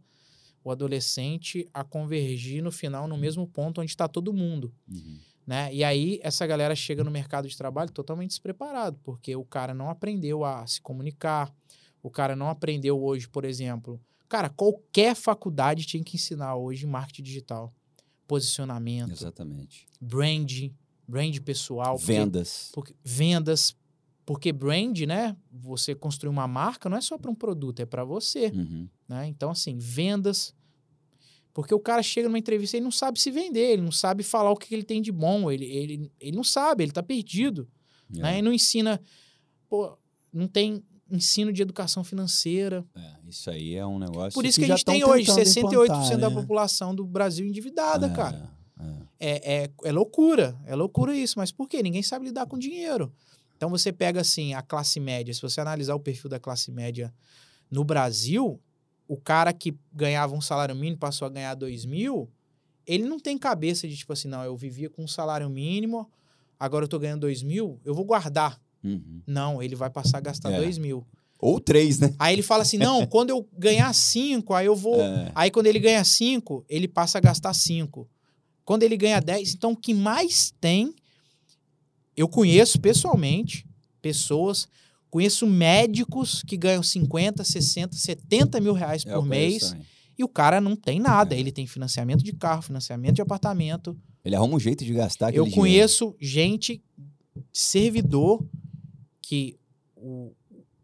o 0.64 0.72
adolescente 0.72 1.70
a 1.74 1.84
convergir 1.84 2.64
no 2.64 2.72
final 2.72 3.08
no 3.08 3.18
mesmo 3.18 3.46
ponto 3.46 3.82
onde 3.82 3.92
está 3.92 4.08
todo 4.08 4.34
mundo. 4.34 4.74
Uhum. 4.90 5.20
Né? 5.46 5.74
E 5.74 5.84
aí 5.84 6.20
essa 6.24 6.48
galera 6.48 6.74
chega 6.76 7.04
no 7.04 7.12
mercado 7.12 7.48
de 7.50 7.58
trabalho 7.58 7.92
totalmente 7.92 8.30
despreparado, 8.30 8.98
porque 9.04 9.36
o 9.36 9.44
cara 9.44 9.74
não 9.74 9.90
aprendeu 9.90 10.46
a 10.46 10.66
se 10.66 10.80
comunicar, 10.82 11.54
o 12.02 12.10
cara 12.10 12.36
não 12.36 12.48
aprendeu 12.50 13.02
hoje, 13.04 13.28
por 13.28 13.44
exemplo. 13.44 14.00
Cara, 14.30 14.50
qualquer 14.50 15.16
faculdade 15.16 15.86
tinha 15.86 16.02
que 16.04 16.16
ensinar 16.16 16.56
hoje 16.56 16.88
marketing 16.88 17.24
digital, 17.24 17.74
posicionamento, 18.28 19.12
Exatamente. 19.12 19.86
brand, 20.00 20.72
brand 21.08 21.38
pessoal, 21.40 21.98
porque- 21.98 22.14
Vendas. 22.14 22.70
porque- 22.74 22.96
vendas, 23.04 23.76
porque 24.26 24.52
brand, 24.54 24.98
né? 25.02 25.36
Você 25.52 25.94
construir 25.94 26.30
uma 26.30 26.48
marca 26.48 26.90
não 26.90 26.98
é 26.98 27.02
só 27.02 27.18
para 27.18 27.30
um 27.30 27.36
produto, 27.36 27.82
é 27.82 27.86
para 27.86 28.04
você, 28.06 28.48
Uhum. 28.48 28.88
né? 29.08 29.28
Então 29.28 29.52
assim, 29.52 29.78
vendas, 29.78 30.54
porque 31.54 31.74
o 31.74 31.80
cara 31.80 32.02
chega 32.02 32.28
numa 32.28 32.40
entrevista 32.40 32.78
e 32.78 32.82
não 32.82 32.92
sabe 32.92 33.20
se 33.20 33.30
vender, 33.30 33.74
ele 33.74 33.82
não 33.82 33.92
sabe 33.92 34.24
falar 34.24 34.52
o 34.52 34.56
que 34.56 34.68
que 34.68 34.76
ele 34.76 34.84
tem 34.84 35.02
de 35.02 35.12
bom, 35.12 35.52
ele, 35.52 35.66
ele, 35.66 36.12
ele 36.20 36.36
não 36.36 36.44
sabe, 36.44 36.84
ele 36.84 36.92
tá 36.92 37.04
perdido, 37.04 37.68
né? 38.10 38.36
É. 38.36 38.40
E 38.40 38.42
não 38.42 38.52
ensina, 38.52 39.00
pô, 39.70 39.98
não 40.32 40.48
tem 40.48 40.84
ensino 41.12 41.54
de 41.54 41.62
educação 41.62 42.04
financeira. 42.04 42.84
É, 42.96 43.16
isso 43.28 43.50
aí 43.50 43.76
é 43.76 43.86
um 43.86 44.00
negócio. 44.00 44.34
Por 44.34 44.46
isso 44.46 44.58
que, 44.58 44.66
a 44.66 44.70
já 44.70 44.76
gente 44.76 44.86
tem 44.86 45.04
hoje 45.04 45.28
tentando 45.28 45.46
68% 45.46 45.70
da 45.70 45.84
implantar, 45.84 46.30
né? 46.30 46.36
população 46.42 46.96
do 46.96 47.06
Brasil 47.06 47.46
endividada, 47.46 48.08
É, 48.08 48.14
cara. 48.14 48.50
é. 48.80 49.04
É, 49.26 49.64
é, 49.64 49.70
é 49.86 49.92
loucura, 49.94 50.60
é 50.66 50.76
loucura 50.76 51.16
isso, 51.16 51.36
mas 51.38 51.50
por 51.50 51.70
quê? 51.70 51.82
Ninguém 51.82 52.04
sabe 52.04 52.26
lidar 52.26 52.46
com 52.46 52.58
dinheiro. 52.58 53.14
Então 53.56 53.70
você 53.70 53.94
pega 53.94 54.20
assim 54.20 54.54
a 54.54 54.62
classe 54.62 55.00
média, 55.00 55.34
se 55.34 55.42
você 55.42 55.62
analisar 55.62 55.96
o 55.96 56.00
perfil 56.00 56.30
da 56.30 56.40
classe 56.40 56.70
média 56.70 57.14
no 57.72 57.86
Brasil, 57.86 58.60
o 59.08 59.18
cara 59.18 59.52
que 59.54 59.76
ganhava 59.94 60.36
um 60.36 60.42
salário 60.42 60.76
mínimo 60.76 60.98
passou 60.98 61.26
a 61.26 61.30
ganhar 61.30 61.56
dois 61.56 61.86
mil, 61.86 62.30
ele 62.86 63.04
não 63.04 63.20
tem 63.20 63.38
cabeça 63.38 63.88
de 63.88 63.96
tipo 63.96 64.14
assim, 64.14 64.28
não, 64.28 64.44
eu 64.44 64.56
vivia 64.56 64.90
com 64.90 65.04
um 65.04 65.08
salário 65.08 65.50
mínimo, 65.50 66.10
agora 66.60 66.86
eu 66.86 66.90
tô 66.90 67.00
ganhando 67.00 67.22
dois 67.22 67.42
mil, 67.44 67.80
eu 67.86 67.94
vou 67.94 68.06
guardar. 68.06 68.60
Uhum. 68.84 69.22
Não, 69.26 69.64
ele 69.64 69.76
vai 69.76 69.90
passar 69.90 70.18
a 70.18 70.22
gastar 70.22 70.52
É. 70.52 70.58
dois 70.58 70.78
mil. 70.78 71.06
Ou 71.40 71.60
três, 71.60 72.00
né? 72.00 72.14
Aí 72.18 72.34
ele 72.34 72.42
fala 72.42 72.64
assim, 72.64 72.78
não, 72.78 73.06
quando 73.08 73.30
eu 73.30 73.48
ganhar 73.58 73.94
cinco, 73.94 74.54
aí 74.54 74.66
eu 74.66 74.76
vou 74.76 75.02
É. 75.02 75.32
Aí 75.36 75.52
quando 75.52 75.68
ele 75.68 75.80
ganha 75.80 76.04
5, 76.04 76.66
ele 76.70 76.88
passa 76.88 77.18
a 77.18 77.22
gastar 77.22 77.54
5. 77.54 78.08
Quando 78.66 78.84
ele 78.84 78.96
ganha 78.96 79.20
10, 79.20 79.56
então 79.56 79.72
o 79.74 79.78
que 79.78 79.94
mais 79.94 80.54
tem, 80.62 80.94
eu 82.16 82.28
conheço 82.30 82.80
pessoalmente 82.80 83.66
pessoas, 84.02 84.68
conheço 85.14 85.46
médicos 85.46 86.42
que 86.42 86.58
ganham 86.58 86.82
50, 86.82 87.44
60, 87.44 87.96
70 87.96 88.60
mil 88.60 88.74
reais 88.74 89.04
É, 89.06 89.14
por 89.14 89.24
mês 89.26 89.70
também. 89.70 89.86
e 90.18 90.24
o 90.24 90.28
cara 90.28 90.60
não 90.60 90.76
tem 90.76 91.00
nada. 91.00 91.36
É. 91.36 91.40
Ele 91.40 91.52
tem 91.52 91.68
financiamento 91.68 92.24
de 92.24 92.34
carro, 92.34 92.64
financiamento 92.64 93.14
de 93.16 93.22
apartamento. 93.22 93.96
Ele 94.26 94.36
arruma 94.36 94.56
um 94.56 94.60
jeito 94.60 94.84
de 94.84 94.92
gastar 94.94 95.28
eu 95.34 95.44
dinheiro. 95.44 95.62
conheço 95.62 96.16
gente, 96.20 96.82
servidor, 97.52 98.44
que 99.22 99.58
o, 99.96 100.32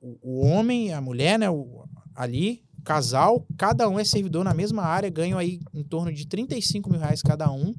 o, 0.01 0.17
o 0.21 0.39
homem 0.45 0.93
a 0.93 1.01
mulher, 1.01 1.39
né, 1.39 1.49
o- 1.49 1.85
ali, 2.13 2.63
casal, 2.83 3.45
cada 3.57 3.89
um 3.89 3.99
é 3.99 4.03
servidor 4.03 4.43
na 4.43 4.53
mesma 4.53 4.83
área, 4.83 5.09
ganham 5.09 5.37
aí 5.39 5.59
em 5.73 5.83
torno 5.83 6.13
de 6.13 6.27
35 6.27 6.89
mil 6.89 6.99
reais 6.99 7.21
cada 7.21 7.51
um. 7.51 7.73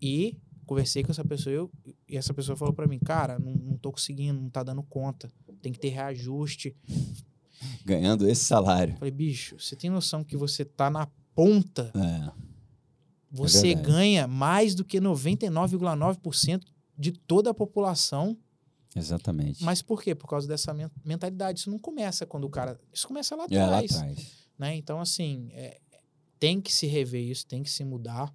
E 0.00 0.36
conversei 0.66 1.02
com 1.02 1.12
essa 1.12 1.24
pessoa 1.24 1.54
eu, 1.54 1.70
e 2.08 2.16
essa 2.16 2.32
pessoa 2.32 2.56
falou 2.56 2.72
pra 2.74 2.86
mim, 2.86 2.98
cara, 2.98 3.38
não, 3.38 3.52
não 3.54 3.76
tô 3.76 3.92
conseguindo, 3.92 4.40
não 4.40 4.48
tá 4.50 4.62
dando 4.62 4.82
conta, 4.82 5.30
tem 5.64 5.72
que 5.72 5.78
ter 5.80 5.88
reajuste. 5.88 6.76
Ganhando 7.84 8.28
esse 8.28 8.44
salário. 8.44 8.94
Falei, 8.96 9.10
bicho, 9.10 9.56
você 9.58 9.74
tem 9.74 9.90
noção 9.90 10.22
que 10.22 10.36
você 10.36 10.64
tá 10.64 10.90
na 10.90 11.06
ponta, 11.34 11.90
É. 11.96 12.30
você 13.30 13.68
verdade. 13.74 13.88
ganha 13.88 14.26
mais 14.28 14.74
do 14.74 14.84
que 14.84 15.00
99,9% 15.00 16.62
de 16.96 17.12
toda 17.12 17.50
a 17.50 17.54
população 17.54 18.36
Exatamente. 18.96 19.64
Mas 19.64 19.82
por 19.82 20.00
quê? 20.00 20.14
Por 20.14 20.28
causa 20.28 20.46
dessa 20.46 20.72
men- 20.72 20.88
mentalidade. 21.04 21.58
Isso 21.58 21.68
não 21.68 21.80
começa 21.80 22.24
quando 22.24 22.44
o 22.44 22.48
cara. 22.48 22.80
Isso 22.92 23.08
começa 23.08 23.34
lá 23.34 23.44
é 23.50 23.58
lá 23.58 23.64
atrás. 23.78 23.92
atrás. 23.96 24.32
né? 24.56 24.76
Então, 24.76 25.00
assim, 25.00 25.48
é, 25.50 25.80
tem 26.38 26.60
que 26.60 26.72
se 26.72 26.86
rever 26.86 27.28
isso, 27.28 27.44
tem 27.44 27.60
que 27.64 27.70
se 27.70 27.82
mudar, 27.84 28.32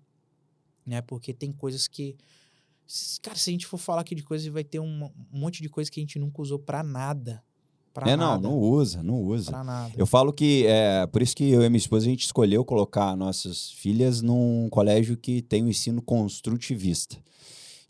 né? 0.85 1.01
Porque 1.01 1.33
tem 1.33 1.53
coisas 1.53 1.87
que. 1.87 2.17
Cara, 3.21 3.37
se 3.37 3.49
a 3.49 3.53
gente 3.53 3.67
for 3.67 3.77
falar 3.77 4.01
aqui 4.01 4.15
de 4.15 4.23
coisas, 4.23 4.47
vai 4.47 4.63
ter 4.63 4.79
um, 4.79 5.09
monte 5.31 5.61
de 5.61 5.69
coisa 5.69 5.91
que 5.91 5.99
a 5.99 6.03
gente 6.03 6.17
nunca 6.17 6.41
usou 6.41 6.57
pra 6.57 6.81
nada. 6.81 7.43
Pra 7.93 8.09
é, 8.09 8.15
nada. 8.15 8.41
não, 8.41 8.51
não 8.51 8.59
usa, 8.59 9.03
não 9.03 9.21
usa. 9.21 9.51
Pra 9.51 9.63
nada. 9.63 9.93
Eu 9.95 10.07
falo 10.07 10.33
que 10.33 10.65
é 10.65 11.05
por 11.05 11.21
isso 11.21 11.35
que 11.35 11.51
eu 11.51 11.61
e 11.61 11.69
minha 11.69 11.77
esposa 11.77 12.07
a 12.07 12.09
gente 12.09 12.25
escolheu 12.25 12.65
colocar 12.65 13.15
nossas 13.15 13.71
filhas 13.71 14.21
num 14.21 14.67
colégio 14.71 15.15
que 15.15 15.41
tem 15.41 15.63
um 15.63 15.67
ensino 15.67 16.01
construtivista. 16.01 17.17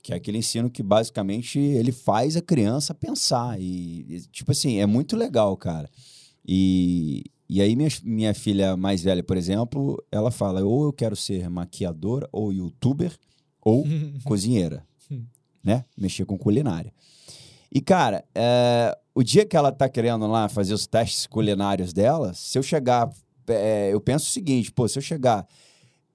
Que 0.01 0.11
é 0.11 0.17
aquele 0.17 0.37
ensino 0.37 0.69
que 0.69 0.83
basicamente 0.83 1.59
ele 1.59 1.93
faz 1.93 2.35
a 2.35 2.41
criança 2.41 2.93
pensar. 2.93 3.59
E, 3.59 4.05
e, 4.09 4.21
tipo 4.31 4.51
assim, 4.51 4.79
é 4.79 4.85
muito 4.85 5.15
legal, 5.15 5.55
cara. 5.55 5.89
E, 6.45 7.23
e 7.47 7.61
aí, 7.61 7.73
minha, 7.75 7.89
minha 8.03 8.33
filha 8.33 8.75
mais 8.75 9.01
velha, 9.01 9.23
por 9.23 9.37
exemplo, 9.37 10.03
ela 10.11 10.31
fala: 10.31 10.63
ou 10.63 10.85
eu 10.85 10.93
quero 10.93 11.15
ser 11.15 11.49
maquiadora, 11.49 12.27
ou 12.31 12.51
youtuber, 12.51 13.17
ou 13.61 13.85
cozinheira, 14.23 14.85
né? 15.63 15.85
Mexer 15.97 16.25
com 16.25 16.37
culinária. 16.37 16.93
E, 17.71 17.81
cara, 17.81 18.25
é, 18.33 18.97
o 19.13 19.23
dia 19.23 19.45
que 19.45 19.55
ela 19.55 19.71
tá 19.71 19.87
querendo 19.87 20.25
lá 20.27 20.49
fazer 20.49 20.73
os 20.73 20.87
testes 20.87 21.27
culinários 21.27 21.93
dela, 21.93 22.33
se 22.33 22.57
eu 22.57 22.63
chegar. 22.63 23.09
é, 23.47 23.93
eu 23.93 24.01
penso 24.01 24.25
o 24.25 24.31
seguinte, 24.31 24.71
pô, 24.71 24.87
se 24.87 24.97
eu 24.97 25.03
chegar 25.03 25.47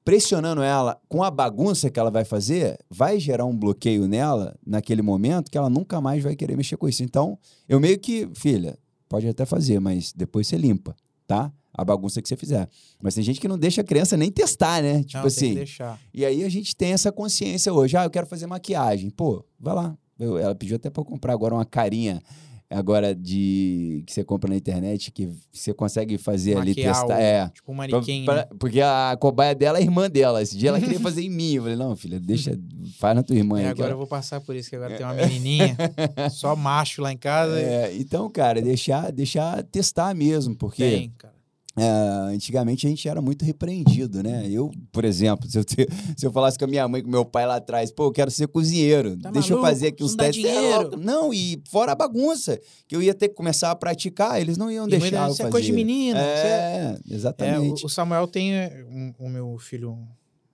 pressionando 0.05 0.63
ela 0.63 1.01
com 1.09 1.23
a 1.23 1.31
bagunça 1.31 1.91
que 1.91 1.99
ela 1.99 2.11
vai 2.11 2.25
fazer, 2.25 2.79
vai 2.91 3.19
gerar 3.19 3.47
um 3.47 3.57
bloqueio 3.57 4.07
nela 4.07 4.55
naquele 4.65 5.01
momento 5.01 5.51
que 5.51 5.57
ela 5.57 5.71
nunca 5.71 6.01
mais 6.01 6.23
vai 6.23 6.37
querer 6.37 6.57
mexer 6.57 6.77
com 6.77 6.89
isso. 6.89 7.03
Então, 7.03 7.39
eu 7.67 7.81
meio 7.81 7.99
que, 7.99 8.29
filha, 8.35 8.79
pode 9.09 9.27
até 9.27 9.47
fazer, 9.47 9.81
mas 9.81 10.13
depois 10.13 10.47
você 10.47 10.59
limpa, 10.59 10.95
tá? 11.27 11.51
A 11.77 11.85
bagunça 11.85 12.23
que 12.23 12.29
você 12.29 12.37
fizer. 12.37 12.69
Mas 13.03 13.15
tem 13.17 13.25
gente 13.25 13.41
que 13.41 13.49
não 13.49 13.59
deixa 13.59 13.81
a 13.81 13.85
criança 13.85 14.17
nem 14.17 14.31
testar, 14.31 14.81
né? 14.83 15.03
Tipo 15.03 15.15
Não, 15.17 15.23
tem 15.23 15.27
assim. 15.29 15.49
que 15.51 15.55
deixar. 15.57 15.99
E 16.15 16.25
aí 16.25 16.45
a 16.45 16.49
gente 16.49 16.75
tem 16.77 16.93
essa 16.93 17.11
consciência 17.11 17.73
hoje. 17.73 17.97
Ah, 17.97 18.05
eu 18.05 18.11
quero 18.11 18.27
fazer 18.27 18.47
maquiagem. 18.47 19.11
Pô, 19.11 19.45
vai 19.59 19.75
lá. 19.75 19.97
Eu- 20.19 20.39
ela 20.39 20.55
pediu 20.55 20.77
até 20.77 20.89
pra 20.89 21.01
eu 21.01 21.05
comprar 21.05 21.33
agora 21.33 21.53
uma 21.55 21.65
carinha 21.65 22.23
agora 22.71 23.15
de 23.15 24.03
que 24.07 24.13
você 24.13 24.25
compra 24.25 24.49
na 24.51 24.57
internet 24.57 25.13
que 25.13 25.29
você 25.53 25.73
consegue 25.73 26.19
fazer 26.19 26.57
ali 26.57 26.71
Maquiar 26.71 26.95
testar. 26.95 27.17
o- 27.17 27.21
É. 27.21 27.49
Tipo 27.51 27.73
um 27.73 27.77
Pra- 27.77 27.87
manequim. 27.89 28.25
pra- 28.25 28.35
né? 28.37 28.47
porque 28.59 28.81
a 28.81 29.17
cobaia 29.21 29.55
dela 29.55 29.79
é 29.79 29.83
irmã 29.83 30.09
dela. 30.11 30.43
Esse 30.43 30.57
dia 30.57 30.71
ela 30.71 30.81
queria 30.81 30.99
fazer 31.01 31.23
em 31.23 31.31
mim. 31.31 31.55
Eu 31.55 31.63
falei, 31.63 31.77
não, 31.77 31.95
filha, 31.95 32.19
deixa, 32.19 32.59
faz 32.99 33.15
na 33.15 33.23
tua 33.23 33.37
irmã. 33.37 33.61
É, 33.61 33.69
agora 33.69 33.93
eu 33.93 33.97
vou 33.99 34.07
passar 34.07 34.41
por 34.41 34.57
isso, 34.57 34.71
que 34.71 34.77
agora 34.77 34.97
tem 34.97 35.05
uma 35.07 35.15
menininha, 35.15 35.77
só 36.31 36.57
macho 36.57 37.03
lá 37.03 37.13
em 37.13 37.17
casa. 37.17 37.59
É, 37.61 37.95
então, 37.97 38.29
cara, 38.31 38.61
deixar, 38.63 39.13
deixar 39.13 39.63
testar 39.65 40.15
mesmo, 40.15 40.57
porque 40.57 40.83
Tem, 40.83 41.11
cara. 41.19 41.34
É, 41.77 42.35
antigamente 42.35 42.87
a 42.87 42.91
gente 42.91 43.09
era 43.09 43.21
muito 43.21 43.45
repreendido, 43.45 44.23
né? 44.23 44.49
Eu, 44.49 44.71
por 44.93 45.05
exemplo, 45.05 45.47
se 45.51 45.59
eu, 45.59 45.65
te- 45.65 45.89
se 46.17 46.25
eu 46.27 46.31
falasse 46.33 46.57
com 46.59 46.65
a 46.65 46.69
minha 46.69 46.87
mãe, 46.87 47.03
com 47.03 47.11
meu 47.11 47.25
pai 47.25 47.47
lá 47.47 47.57
atrás, 47.57 47.91
pô, 47.91 48.05
eu 48.05 48.13
quero 48.13 48.31
ser 48.31 48.47
cozinheiro, 48.49 49.17
Tá 49.19 49.31
deixa 49.31 49.53
eu 49.53 49.57
maluco? 49.59 49.69
fazer 49.75 49.89
aqui 49.89 50.05
uns 50.05 50.13
não 50.13 50.25
testes. 50.25 50.45
É 50.45 50.77
louco? 50.79 50.97
Não, 50.97 51.35
e 51.35 51.61
fora 51.69 51.93
a 51.93 51.95
bagunça, 51.97 52.61
que 52.87 52.95
eu 52.95 53.03
ia 53.03 53.13
ter 53.15 53.29
que 53.29 53.35
começar 53.35 53.71
a 53.71 53.77
praticar, 53.77 54.41
eles 54.41 54.57
não 54.57 54.71
iam 54.71 54.87
E 54.87 54.91
deixar 54.91 55.07
eu 55.27 55.29
isso 55.29 55.37
fazer. 55.39 55.49
é 55.49 55.51
coisa 55.51 55.67
de 55.67 55.73
menino. 55.73 56.19
isso 56.19 56.27
é- 56.47 56.49
É, 56.49 56.99
É, 57.11 57.15
exatamente. 57.15 57.83
o, 57.83 57.87
o 57.87 57.89
Samuel 57.89 58.27
tem 58.29 58.55
é, 58.55 58.85
um- 58.89 59.13
o 59.19 59.29
meu 59.29 59.59
filho 59.59 59.99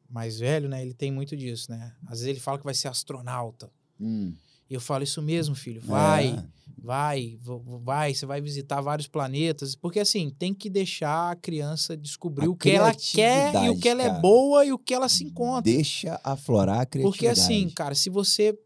mais 0.09 0.39
velho, 0.39 0.69
né? 0.69 0.83
Ele 0.83 0.95
tem 0.95 1.13
muito 1.13 1.37
disso, 1.37 1.71
né? 1.71 1.93
Às 2.05 2.21
vezes 2.21 2.27
ele 2.27 2.41
fala 2.41 2.59
que 2.59 2.65
vai 2.65 2.75
ser 2.75 2.89
astronauta. 2.89 3.71
Hum, 4.01 4.33
eu 4.75 4.81
falo 4.81 5.05
isso 5.05 5.21
mesmo, 5.21 5.55
filho. 5.55 5.81
Vai, 5.85 6.29
é. 6.29 6.45
vai, 6.83 7.39
vai. 7.83 8.15
Você 8.15 8.25
vai 8.27 8.41
visitar 8.41 8.81
vários 8.81 9.09
planetas. 9.09 9.75
Porque 9.75 10.01
assim, 10.01 10.31
tem 10.31 10.55
que 10.55 10.71
deixar 10.71 11.33
a 11.33 11.37
criança 11.37 11.97
descobrir 11.97 12.47
A 12.47 12.51
o 12.51 12.57
que 12.57 12.71
ela 12.71 12.95
quer 12.95 13.55
e 13.65 13.71
o 13.71 13.79
que 13.79 13.89
ela 13.89 14.01
criatividade, 14.03 14.19
é 14.19 14.21
boa 14.21 14.65
e 14.65 14.73
o 14.73 14.79
que 14.79 14.95
ela 14.95 15.09
se 15.09 15.25
encontra. 15.25 15.63
Deixa 15.73 16.21
aflorar 16.23 16.81
a 16.81 16.87
criatividade. 16.87 17.03
Porque 17.03 17.27
assim, 17.27 17.69
cara, 17.71 17.95
se 17.95 18.09
você 18.09 18.57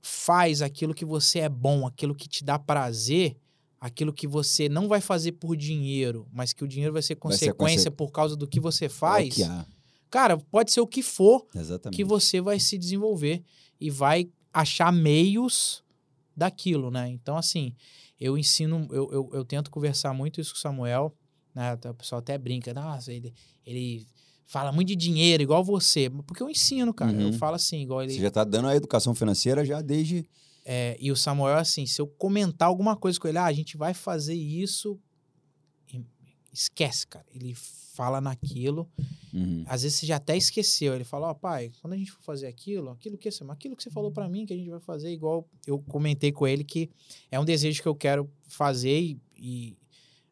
faz 0.00 0.62
aquilo 0.62 0.94
que 0.94 1.04
você 1.04 1.40
é 1.40 1.48
bom, 1.48 1.86
aquilo 1.86 2.14
que 2.14 2.28
te 2.28 2.44
dá 2.44 2.58
prazer, 2.58 3.36
aquilo 3.80 4.12
que 4.12 4.26
você 4.26 4.68
não 4.68 4.88
vai 4.88 5.00
fazer 5.00 5.32
por 5.32 5.56
dinheiro, 5.56 6.26
mas 6.32 6.52
que 6.52 6.64
o 6.64 6.68
dinheiro 6.68 6.92
vai 6.92 7.02
ser 7.02 7.16
Vai 7.22 7.36
ser 7.36 7.52
consequência 7.52 7.90
por 7.90 8.10
causa 8.10 8.36
do 8.36 8.46
que 8.46 8.58
você 8.60 8.86
É 8.86 8.88
faz, 8.88 9.34
que 9.34 9.42
há. 9.44 9.66
cara, 10.10 10.36
pode 10.36 10.72
ser 10.72 10.80
o 10.80 10.86
que 10.86 11.02
for 11.02 11.46
Exatamente. 11.54 11.96
que 11.96 12.04
você 12.04 12.40
vai 12.40 12.58
se 12.58 12.76
desenvolver 12.78 13.42
e 13.80 13.90
vai 13.90 14.28
achar 14.52 14.92
meios 14.92 15.82
daquilo, 16.36 16.90
né? 16.90 17.08
Então, 17.08 17.36
assim, 17.36 17.74
eu 18.20 18.36
ensino, 18.38 18.86
eu, 18.90 19.10
eu, 19.12 19.30
eu 19.32 19.44
tento 19.44 19.70
conversar 19.70 20.12
muito 20.14 20.40
isso 20.40 20.52
com 20.52 20.58
o 20.58 20.60
Samuel, 20.60 21.14
né? 21.54 21.74
O 21.74 21.94
pessoal 21.94 22.20
até 22.20 22.36
brinca, 22.38 22.72
nossa, 22.72 23.12
ele, 23.12 23.34
ele 23.66 24.06
fala 24.46 24.72
muito 24.72 24.88
de 24.88 24.96
dinheiro, 24.96 25.42
igual 25.42 25.62
você, 25.64 26.08
porque 26.26 26.42
eu 26.42 26.48
ensino, 26.50 26.92
cara. 26.94 27.12
Eu 27.12 27.26
Uhum. 27.28 27.32
falo 27.32 27.56
assim, 27.56 27.82
igual 27.82 28.02
ele. 28.02 28.12
Você 28.12 28.20
já 28.20 28.30
tá 28.30 28.44
dando 28.44 28.68
a 28.68 28.76
educação 28.76 29.14
financeira 29.14 29.64
já 29.64 29.80
desde. 29.80 30.28
É, 30.64 30.96
e 31.00 31.10
o 31.10 31.16
Samuel, 31.16 31.56
assim, 31.56 31.86
se 31.86 32.00
eu 32.00 32.06
comentar 32.06 32.68
alguma 32.68 32.94
coisa 32.94 33.18
com 33.18 33.26
ele, 33.26 33.38
ah, 33.38 33.46
a 33.46 33.52
gente 33.52 33.76
vai 33.76 33.94
fazer 33.94 34.34
isso, 34.34 34.98
esquece, 36.58 37.06
cara. 37.06 37.24
Ele 37.34 37.54
fala 37.54 38.20
naquilo, 38.20 38.88
Uhum. 39.34 39.64
às 39.66 39.82
vezes 39.82 39.98
você 39.98 40.06
já 40.06 40.16
até 40.16 40.36
esqueceu. 40.36 40.94
Ele 40.94 41.04
fala, 41.04 41.28
ó, 41.30 41.34
pai, 41.34 41.70
quando 41.80 41.92
a 41.94 41.96
gente 41.96 42.10
for 42.12 42.22
fazer 42.22 42.46
aquilo, 42.46 42.90
aquilo 42.90 43.18
que, 43.18 43.30
você- 43.30 43.44
aquilo 43.48 43.76
que 43.76 43.82
você 43.82 43.90
falou 43.90 44.10
pra 44.10 44.28
mim 44.28 44.46
que 44.46 44.52
a 44.52 44.56
gente 44.56 44.70
vai 44.70 44.80
fazer, 44.80 45.10
igual 45.10 45.46
eu 45.66 45.78
comentei 45.80 46.30
com 46.32 46.46
ele 46.46 46.64
que 46.64 46.88
é 47.30 47.38
um 47.38 47.44
desejo 47.44 47.82
que 47.82 47.88
eu 47.88 47.94
quero 47.94 48.30
fazer 48.46 48.98
e, 49.00 49.20
e 49.36 49.76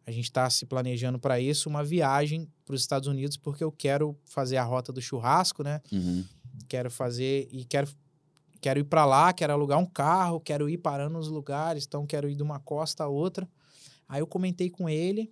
a 0.07 0.11
gente 0.13 0.31
tá 0.31 0.49
se 0.49 0.65
planejando 0.65 1.19
pra 1.19 1.41
isso, 1.41 1.69
uma 1.69 1.83
viagem 1.85 2.49
para 2.65 2.75
os 2.75 2.81
Estados 2.81 3.09
Unidos, 3.09 3.37
porque 3.37 3.63
eu 3.65 3.73
quero 3.73 4.17
fazer 4.25 4.57
a 4.57 4.65
rota 4.65 4.93
do 4.93 5.03
churrasco, 5.03 5.63
né? 5.63 5.81
Uhum. 5.93 6.25
quero 6.69 6.91
fazer 6.91 7.49
e 7.53 7.65
quero 7.65 7.89
quero 8.61 8.81
ir 8.81 8.85
para 8.85 9.05
lá, 9.05 9.33
quero 9.33 9.53
alugar 9.53 9.79
um 9.79 9.85
carro, 9.87 10.41
quero 10.41 10.69
ir 10.69 10.79
parando 10.79 11.13
nos 11.13 11.29
lugares, 11.29 11.85
então 11.87 12.07
quero 12.07 12.29
ir 12.29 12.35
de 12.35 12.43
uma 12.43 12.59
costa 12.59 13.05
a 13.05 13.09
outra. 13.09 13.47
Aí 14.09 14.21
eu 14.21 14.27
comentei 14.27 14.71
com 14.71 14.89
ele, 14.89 15.31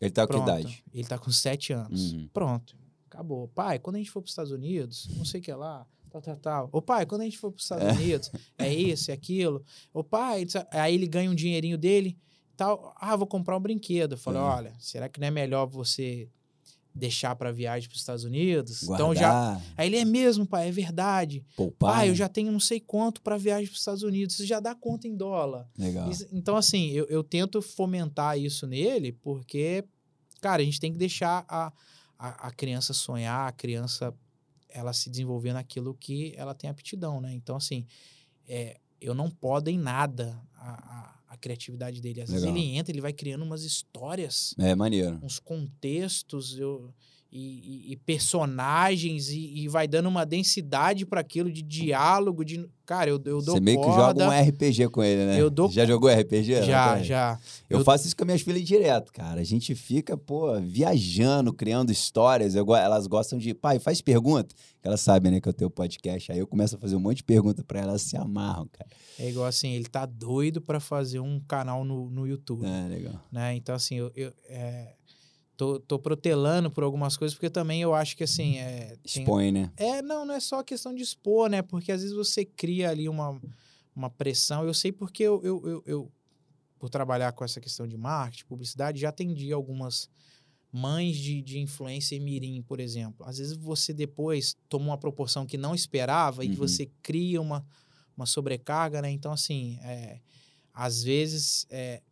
Ele 0.00 0.10
tá 0.10 0.26
com 0.26 0.34
que 0.34 0.40
idade? 0.40 0.84
Ele 0.92 1.06
tá 1.08 1.18
com 1.18 1.30
sete 1.30 1.72
anos. 1.72 2.12
Uhum. 2.12 2.28
Pronto, 2.32 2.76
acabou. 3.06 3.48
Pai, 3.48 3.78
quando 3.78 3.96
a 3.96 3.98
gente 3.98 4.10
for 4.10 4.20
para 4.20 4.26
os 4.26 4.32
Estados 4.32 4.52
Unidos, 4.52 5.08
não 5.16 5.24
sei 5.24 5.40
o 5.40 5.42
que 5.42 5.52
lá, 5.52 5.86
tal, 6.10 6.20
tal, 6.22 6.36
tal. 6.36 6.68
Ô 6.72 6.82
pai, 6.82 7.06
quando 7.06 7.22
a 7.22 7.24
gente 7.24 7.38
for 7.38 7.50
para 7.50 7.58
os 7.58 7.62
Estados 7.64 7.84
É. 7.86 7.92
Unidos, 7.92 8.30
é 8.58 8.72
isso, 8.72 9.10
é 9.10 9.14
aquilo. 9.14 9.62
Ô 9.92 10.02
pai, 10.04 10.46
aí 10.70 10.94
ele 10.94 11.06
ganha 11.06 11.30
um 11.30 11.34
dinheirinho 11.34 11.78
dele, 11.78 12.18
tal. 12.56 12.94
Ah, 12.96 13.16
vou 13.16 13.26
comprar 13.26 13.56
um 13.56 13.60
brinquedo. 13.60 14.12
Eu 14.12 14.18
falei, 14.18 14.40
É. 14.40 14.44
olha, 14.44 14.74
será 14.78 15.08
que 15.08 15.20
não 15.20 15.28
é 15.28 15.30
melhor 15.30 15.66
você 15.66 16.28
deixar 16.94 17.34
para 17.34 17.50
viagem 17.50 17.88
para 17.88 17.94
os 17.94 18.00
Estados 18.00 18.24
Unidos? 18.24 18.84
Guardar, 18.84 19.06
Então 19.10 19.14
já 19.14 19.60
Aí 19.76 19.88
ele 19.88 19.96
é 19.96 20.04
mesmo, 20.04 20.46
pai, 20.46 20.68
é 20.68 20.70
verdade. 20.70 21.44
poupar. 21.56 21.92
Pai, 21.94 22.06
eu 22.08 22.12
né? 22.12 22.16
já 22.16 22.28
tenho 22.28 22.52
não 22.52 22.60
sei 22.60 22.78
quanto 22.78 23.20
para 23.20 23.36
viagem 23.36 23.66
para 23.66 23.72
os 23.74 23.80
Estados 23.80 24.02
Unidos. 24.02 24.36
Você 24.36 24.46
já 24.46 24.60
dá 24.60 24.74
conta 24.74 25.08
em 25.08 25.16
dólar. 25.16 25.68
Legal. 25.76 26.08
Isso- 26.10 26.26
Então, 26.32 26.56
assim, 26.56 26.90
eu, 26.90 27.04
eu 27.06 27.24
tento 27.24 27.60
fomentar 27.60 28.38
isso 28.38 28.66
nele, 28.66 29.12
porque, 29.12 29.84
cara, 30.40 30.62
a 30.62 30.64
gente 30.64 30.78
tem 30.78 30.92
que 30.92 30.98
deixar 30.98 31.44
a, 31.48 31.72
a, 32.18 32.48
a 32.48 32.50
criança 32.52 32.92
sonhar, 32.92 33.48
a 33.48 33.52
criança 33.52 34.14
ela 34.68 34.92
se 34.92 35.08
desenvolver 35.10 35.52
naquilo 35.52 35.94
que 35.94 36.32
ela 36.36 36.54
tem 36.54 36.68
aptidão, 36.70 37.20
né? 37.20 37.32
Então, 37.32 37.56
assim, 37.56 37.86
é, 38.48 38.78
eu 39.00 39.14
não 39.14 39.30
podo 39.30 39.68
em 39.70 39.78
nada 39.78 40.40
a, 40.56 40.70
a, 40.72 41.13
a 41.34 41.38
criatividade 41.38 42.00
dele. 42.00 42.20
Às 42.22 42.30
vezes 42.30 42.44
Legal. 42.44 42.56
ele 42.58 42.76
entra, 42.76 42.92
ele 42.92 43.00
vai 43.00 43.12
criando 43.12 43.42
umas 43.42 43.62
histórias 43.64 44.54
É 44.58 44.74
maneiro. 44.74 45.18
uns 45.22 45.38
contextos 45.38 46.58
eu, 46.58 46.92
e, 47.36 47.92
e- 47.92 47.96
personagens 47.96 49.28
e, 49.30 49.62
e 49.64 49.68
vai 49.68 49.88
dando 49.88 50.08
uma 50.08 50.24
densidade 50.24 51.04
para 51.04 51.20
aquilo 51.20 51.50
de 51.52 51.62
diálogo 51.62 52.44
de 52.44 52.68
cara 52.86 53.08
eu, 53.10 53.16
eu 53.24 53.40
dou 53.42 53.54
Você 53.54 53.60
meio 53.60 53.78
que 53.80 53.84
corda 53.86 54.24
joga 54.24 54.28
um 54.36 54.48
RPG 54.48 54.88
com 54.90 55.02
ele, 55.02 55.24
né? 55.24 55.40
Eu 55.40 55.48
dou- 55.50 55.70
Já 55.70 55.84
jogou 55.86 56.08
RPG? 56.10 56.62
já 56.62 57.02
já 57.02 57.38
Eu, 57.68 57.78
eu- 57.78 57.84
faço 57.84 58.06
isso 58.06 58.14
com 58.16 58.22
as 58.24 58.26
minhas 58.26 58.42
filhas 58.42 58.62
direto, 58.62 59.10
cara. 59.12 59.40
A 59.40 59.44
gente 59.44 59.74
fica, 59.74 60.16
pô, 60.18 60.60
viajando, 60.60 61.52
criando 61.52 61.90
histórias. 61.90 62.54
Eu 62.54 62.74
elas 62.76 63.06
gostam 63.06 63.38
de. 63.38 63.54
Pai, 63.54 63.78
faz 63.78 64.00
pergunta. 64.02 64.54
Que 64.82 64.86
elas 64.88 65.00
sabem, 65.00 65.32
né, 65.32 65.40
que 65.40 65.48
eu 65.48 65.52
tenho 65.54 65.70
podcast. 65.70 66.30
Aí 66.30 66.38
eu 66.38 66.46
começo 66.46 66.76
a 66.76 66.78
fazer 66.78 66.94
um 66.94 67.00
monte 67.00 67.16
de 67.18 67.24
pergunta 67.24 67.64
pra 67.64 67.80
elas, 67.80 68.02
se 68.02 68.16
amarram, 68.18 68.68
cara. 68.70 68.90
é 69.18 69.30
igual 69.30 69.46
assim 69.46 69.70
ele 69.72 69.86
tá 69.86 70.04
doido 70.04 70.60
para 70.60 70.78
fazer 70.78 71.20
um 71.20 71.40
canal 71.40 71.84
no, 71.86 72.10
no 72.10 72.26
YouTube 72.26 72.66
É, 72.66 72.86
legal. 72.88 73.14
né 73.32 73.54
então 73.54 73.74
assim 73.74 73.94
eu, 73.96 74.12
eu 74.14 74.30
é, 74.48 74.92
tô, 75.56 75.78
tô 75.80 75.98
protelando 75.98 76.70
por 76.70 76.82
algumas 76.84 77.16
coisas 77.16 77.34
porque 77.34 77.50
também 77.50 77.80
eu 77.82 77.94
acho 77.94 78.16
que 78.16 78.24
assim 78.24 78.58
é, 78.58 78.96
tem- 79.12 79.22
Expõe, 79.22 79.50
né? 79.52 79.72
É, 79.76 80.02
não, 80.02 80.24
não 80.24 80.34
é 80.34 80.40
só 80.40 80.62
questão 80.62 80.94
de 80.94 81.02
expor, 81.02 81.48
né? 81.48 81.62
Porque 81.62 81.90
às 81.92 82.00
vezes 82.02 82.14
você 82.16 82.44
cria 82.44 82.90
ali 82.90 83.08
uma, 83.08 83.40
uma 83.94 84.10
pressão. 84.10 84.64
Eu 84.64 84.74
sei 84.74 84.92
porque 84.92 85.22
eu, 85.22 85.40
eu, 85.44 85.62
eu, 85.66 85.82
eu, 85.86 86.12
por 86.78 86.88
trabalhar 86.90 87.32
com 87.32 87.44
essa 87.44 87.60
questão 87.60 87.86
de 87.86 87.96
marketing, 87.96 88.44
publicidade, 88.46 89.00
já 89.00 89.08
atendi 89.08 89.52
algumas 89.52 90.08
mães 90.72 91.16
de, 91.16 91.40
de 91.40 91.60
influência 91.60 92.16
em 92.16 92.20
mirim, 92.20 92.60
por 92.62 92.80
exemplo. 92.80 93.24
Às 93.26 93.38
vezes 93.38 93.56
você 93.56 93.92
depois 93.92 94.56
toma 94.68 94.86
uma 94.86 94.98
proporção 94.98 95.46
que 95.46 95.56
não 95.56 95.74
esperava 95.74 96.44
e 96.44 96.48
Uhum. 96.48 96.54
você 96.56 96.90
cria 97.00 97.40
uma, 97.40 97.64
uma 98.16 98.26
sobrecarga, 98.26 99.00
né? 99.00 99.08
Então, 99.10 99.30
assim, 99.32 99.78
é, 99.82 100.18
às 100.72 101.04
vezes 101.04 101.64
é, 101.70 102.02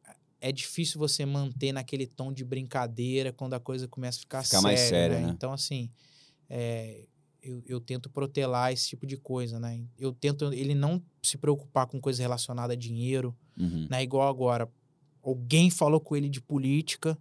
é 0.42 0.50
difícil 0.50 0.98
você 0.98 1.24
manter 1.24 1.72
naquele 1.72 2.04
tom 2.06 2.32
de 2.32 2.44
brincadeira 2.44 3.32
quando 3.32 3.54
a 3.54 3.60
coisa 3.60 3.86
começa 3.86 4.18
a 4.18 4.20
ficar 4.20 4.44
Ficar 4.44 4.60
mais 4.60 4.80
séria, 4.80 5.20
né? 5.20 5.30
Então, 5.30 5.52
assim, 5.52 5.88
é, 6.50 7.06
eu, 7.40 7.62
eu 7.64 7.80
tento 7.80 8.10
protelar 8.10 8.72
esse 8.72 8.88
tipo 8.88 9.06
de 9.06 9.16
coisa, 9.16 9.60
né? 9.60 9.80
Eu 9.96 10.12
tento 10.12 10.52
ele 10.52 10.74
não 10.74 11.00
se 11.22 11.38
preocupar 11.38 11.86
com 11.86 12.00
coisa 12.00 12.20
relacionada 12.20 12.72
a 12.72 12.76
dinheiro, 12.76 13.34
Uhum. 13.56 13.86
né? 13.88 14.02
Igual 14.02 14.28
agora, 14.28 14.68
alguém 15.22 15.70
falou 15.70 16.00
com 16.00 16.16
ele 16.16 16.28
de 16.28 16.40
política. 16.40 17.16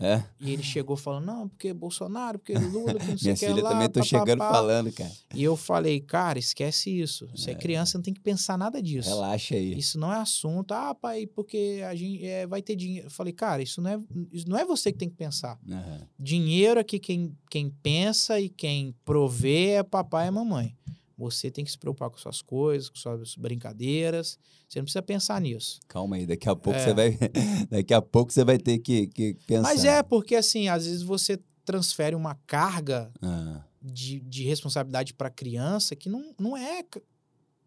É. 0.00 0.22
E 0.40 0.52
ele 0.52 0.62
chegou 0.62 0.96
falando, 0.96 1.26
não, 1.26 1.48
porque 1.48 1.72
Bolsonaro, 1.72 2.38
porque 2.38 2.54
Lula, 2.56 2.94
que 2.94 3.08
não 3.08 3.18
sei 3.18 3.24
Minha 3.24 3.34
o 3.34 3.36
que 3.36 3.46
filha 3.46 3.62
lá, 3.62 3.70
também 3.70 3.88
tô 3.88 4.00
pá, 4.00 4.06
chegando 4.06 4.38
pá. 4.38 4.50
falando, 4.50 4.92
cara. 4.92 5.10
E 5.34 5.42
eu 5.42 5.56
falei, 5.56 6.00
cara, 6.00 6.38
esquece 6.38 6.90
isso. 6.90 7.28
Você 7.34 7.50
é, 7.50 7.54
criança, 7.54 7.98
não 7.98 8.02
tem 8.02 8.14
que 8.14 8.20
pensar 8.20 8.56
nada 8.56 8.80
disso. 8.80 9.08
Relaxa 9.08 9.56
aí. 9.56 9.76
Isso 9.76 9.98
não 9.98 10.12
é 10.12 10.18
assunto. 10.18 10.72
Ah, 10.72 10.94
pai, 10.94 11.26
porque 11.26 11.82
a 11.88 11.94
gente 11.96 12.24
é, 12.24 12.46
vai 12.46 12.62
ter 12.62 12.76
dinheiro. 12.76 13.08
Eu 13.08 13.10
falei, 13.10 13.32
cara, 13.32 13.60
isso 13.60 13.82
não, 13.82 13.90
é, 13.90 14.00
isso 14.32 14.48
não 14.48 14.56
é 14.56 14.64
você 14.64 14.92
que 14.92 14.98
tem 14.98 15.10
que 15.10 15.16
pensar. 15.16 15.58
Aham. 15.68 16.00
Dinheiro 16.18 16.78
aqui, 16.78 17.00
quem, 17.00 17.36
quem 17.50 17.68
pensa 17.68 18.38
e 18.38 18.48
quem 18.48 18.94
provê 19.04 19.70
é 19.70 19.82
papai 19.82 20.28
e 20.28 20.30
mamãe. 20.30 20.76
Você 21.18 21.50
tem 21.50 21.64
que 21.64 21.70
se 21.72 21.76
preocupar 21.76 22.08
com 22.10 22.16
suas 22.16 22.40
coisas, 22.40 22.88
com 22.88 22.94
suas 22.96 23.34
brincadeiras. 23.34 24.38
Você 24.68 24.78
não 24.78 24.84
precisa 24.84 25.02
pensar 25.02 25.40
nisso. 25.40 25.80
Calma 25.88 26.14
aí, 26.14 26.24
daqui 26.24 26.48
a 26.48 26.54
pouco 26.54 26.78
É. 26.78 26.84
você 26.84 26.94
vai. 26.94 27.18
daqui 27.68 27.92
a 27.92 28.00
pouco 28.00 28.32
você 28.32 28.44
vai 28.44 28.56
ter 28.56 28.78
que, 28.78 29.08
que 29.08 29.34
pensar. 29.46 29.62
Mas 29.62 29.84
é, 29.84 30.00
porque 30.02 30.36
assim, 30.36 30.68
às 30.68 30.86
vezes 30.86 31.02
você 31.02 31.40
transfere 31.64 32.14
uma 32.14 32.36
carga 32.46 33.10
Ah, 33.20 33.64
de, 33.82 34.20
de 34.20 34.44
responsabilidade 34.44 35.12
para 35.12 35.26
a 35.26 35.30
criança 35.30 35.96
que 35.96 36.08
não, 36.08 36.32
não 36.38 36.56
é 36.56 36.84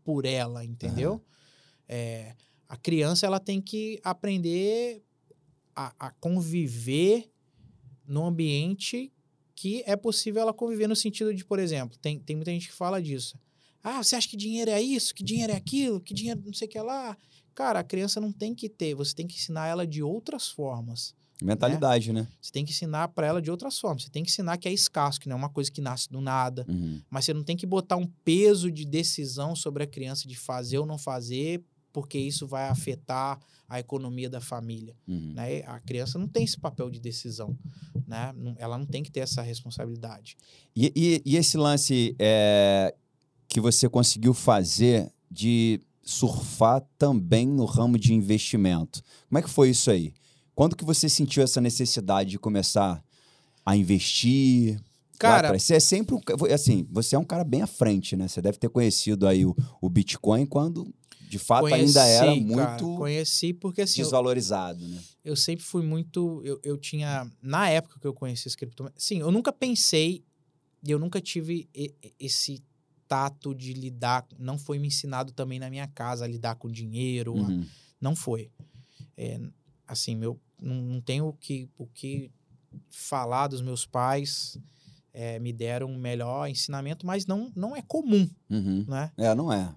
por 0.03 0.25
ela, 0.25 0.63
entendeu? 0.63 1.21
É, 1.87 2.33
a 2.69 2.77
criança 2.77 3.25
ela 3.25 3.39
tem 3.39 3.61
que 3.61 3.99
aprender 4.01 5.03
a, 5.75 5.93
a 6.07 6.11
conviver 6.11 7.29
no 8.07 8.25
ambiente 8.25 9.11
que 9.61 9.83
é 9.85 9.95
possível 9.95 10.41
ela 10.41 10.51
conviver 10.51 10.87
no 10.87 10.95
sentido 10.95 11.31
de, 11.31 11.45
por 11.45 11.59
exemplo, 11.59 11.95
tem, 12.01 12.17
tem 12.17 12.35
muita 12.35 12.49
gente 12.49 12.67
que 12.67 12.73
fala 12.73 12.99
disso. 12.99 13.37
Ah, 13.83 14.03
você 14.03 14.15
acha 14.15 14.27
que 14.27 14.35
dinheiro 14.35 14.71
é 14.71 14.81
isso? 14.81 15.13
Que 15.13 15.23
dinheiro 15.23 15.53
é 15.53 15.55
aquilo? 15.55 16.01
Que 16.01 16.15
dinheiro 16.15 16.41
não 16.43 16.51
sei 16.51 16.67
o 16.67 16.71
que 16.71 16.79
lá? 16.79 17.15
Cara, 17.53 17.81
a 17.81 17.83
criança 17.83 18.19
não 18.19 18.31
tem 18.31 18.55
que 18.55 18.67
ter, 18.67 18.95
você 18.95 19.13
tem 19.13 19.27
que 19.27 19.35
ensinar 19.35 19.67
ela 19.67 19.85
de 19.85 20.01
outras 20.01 20.49
formas. 20.49 21.13
mentalidade, 21.43 22.11
né? 22.11 22.27
Você 22.41 22.51
tem 22.51 22.65
que 22.65 22.71
ensinar 22.71 23.09
para 23.09 23.27
ela 23.27 23.39
de 23.39 23.51
outras 23.51 23.77
formas. 23.77 24.01
Você 24.03 24.09
tem 24.09 24.23
que 24.23 24.31
ensinar 24.31 24.57
que 24.57 24.67
é 24.67 24.73
escasso, 24.73 25.19
que 25.19 25.29
não 25.29 25.35
é 25.35 25.37
uma 25.37 25.49
coisa 25.49 25.71
que 25.71 25.79
nasce 25.79 26.09
do 26.09 26.21
nada. 26.21 26.65
Uhum. 26.67 26.99
Mas 27.07 27.25
você 27.25 27.33
não 27.33 27.43
tem 27.43 27.55
que 27.55 27.67
botar 27.67 27.97
um 27.97 28.07
peso 28.23 28.71
de 28.71 28.83
decisão 28.83 29.55
sobre 29.55 29.83
a 29.83 29.87
criança 29.87 30.27
de 30.27 30.35
fazer 30.35 30.79
ou 30.79 30.87
não 30.87 30.97
fazer, 30.97 31.61
porque 31.93 32.17
isso 32.17 32.47
vai 32.47 32.67
afetar 32.69 33.39
a 33.67 33.79
economia 33.79 34.29
da 34.29 34.41
família. 34.41 34.95
Uhum. 35.07 35.33
Né? 35.33 35.61
A 35.65 35.79
criança 35.79 36.17
não 36.19 36.27
tem 36.27 36.43
esse 36.43 36.59
papel 36.59 36.89
de 36.89 36.99
decisão. 36.99 37.57
Né? 38.07 38.33
Ela 38.57 38.77
não 38.77 38.85
tem 38.85 39.01
que 39.03 39.11
ter 39.11 39.21
essa 39.21 39.41
responsabilidade. 39.41 40.35
E, 40.75 40.91
e- 40.95 41.21
e 41.25 41.37
esse 41.37 41.57
lance 41.57 42.15
é, 42.19 42.93
que 43.47 43.59
você 43.61 43.87
conseguiu 43.89 44.33
fazer 44.33 45.11
de 45.29 45.79
surfar 46.03 46.83
também 46.97 47.47
no 47.47 47.65
ramo 47.65 47.97
de 47.97 48.13
investimento. 48.13 49.01
Como 49.29 49.39
é 49.39 49.41
que 49.41 49.49
foi 49.49 49.69
isso 49.69 49.89
aí? 49.91 50.13
Quando 50.53 50.75
que 50.75 50.83
você 50.83 51.07
sentiu 51.07 51.41
essa 51.43 51.61
necessidade 51.61 52.31
de 52.31 52.39
começar 52.39 53.01
a 53.65 53.75
investir? 53.77 54.79
Cara, 55.17 55.57
você 55.57 55.75
é 55.75 55.79
sempre 55.79 56.15
um 56.15 56.21
assim, 56.53 56.85
você 56.91 57.15
é 57.15 57.19
um 57.19 57.23
cara 57.23 57.43
bem 57.43 57.61
à 57.61 57.67
frente, 57.67 58.15
né? 58.15 58.27
Você 58.27 58.41
deve 58.41 58.57
ter 58.57 58.69
conhecido 58.69 59.27
aí 59.27 59.45
o, 59.45 59.55
o 59.79 59.87
Bitcoin 59.89 60.45
quando 60.47 60.91
de 61.31 61.39
fato 61.39 61.65
ainda 61.67 62.05
era 62.05 62.25
conheci, 62.27 62.45
muito 62.45 62.57
cara, 62.57 62.83
conheci 62.97 63.53
porque 63.53 63.81
assim, 63.81 64.01
eu, 64.01 64.05
desvalorizado, 64.05 64.85
né? 64.85 65.01
eu 65.23 65.35
sempre 65.35 65.63
fui 65.63 65.81
muito. 65.81 66.41
Eu, 66.43 66.59
eu 66.61 66.77
tinha. 66.77 67.25
Na 67.41 67.69
época 67.69 67.97
que 67.99 68.05
eu 68.05 68.13
conheci 68.13 68.47
as 68.49 68.55
criptomoedas. 68.55 69.01
Sim, 69.01 69.19
eu 69.19 69.31
nunca 69.31 69.53
pensei 69.53 70.23
e 70.83 70.91
eu 70.91 70.99
nunca 70.99 71.21
tive 71.21 71.69
esse 72.19 72.61
tato 73.07 73.55
de 73.55 73.71
lidar. 73.73 74.27
Não 74.37 74.57
foi 74.57 74.77
me 74.77 74.87
ensinado 74.87 75.31
também 75.31 75.57
na 75.57 75.69
minha 75.69 75.87
casa 75.87 76.25
a 76.25 76.27
lidar 76.27 76.55
com 76.55 76.69
dinheiro. 76.69 77.37
a- 77.37 77.47
Uhum. 77.47 77.65
Não 78.01 78.13
foi. 78.15 78.49
É, 79.15 79.39
assim, 79.87 80.15
meu, 80.15 80.37
não, 80.61 80.75
não 80.75 80.99
tenho 81.01 81.27
o 81.27 81.33
que, 81.33 81.69
o 81.77 81.85
que 81.87 82.29
falar 82.89 83.47
dos 83.47 83.61
meus 83.61 83.85
pais. 83.85 84.57
é, 85.13 85.37
me 85.39 85.51
deram 85.51 85.87
um 85.91 85.97
melhor 85.97 86.47
ensinamento, 86.47 87.05
mas 87.05 87.25
não, 87.25 87.51
não 87.53 87.75
é 87.75 87.81
comum, 87.81 88.29
Uhum. 88.49 88.85
né? 88.87 89.11
É, 89.17 89.35
não 89.35 89.51
é. 89.51 89.69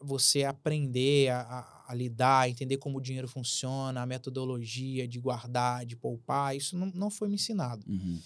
Você 0.00 0.44
aprender 0.44 1.28
a, 1.30 1.40
a- 1.40 1.84
a 1.88 1.94
lidar, 1.94 2.48
entender 2.48 2.76
como 2.78 2.98
o 2.98 3.00
dinheiro 3.00 3.26
funciona, 3.28 4.00
a 4.02 4.06
metodologia 4.06 5.06
de 5.08 5.18
guardar, 5.18 5.84
de 5.84 5.96
poupar, 5.96 6.56
isso 6.56 6.76
não, 6.78 6.86
não 6.94 7.10
foi 7.10 7.28
me 7.28 7.34
ensinado. 7.34 7.84
Uhum. 7.88 8.18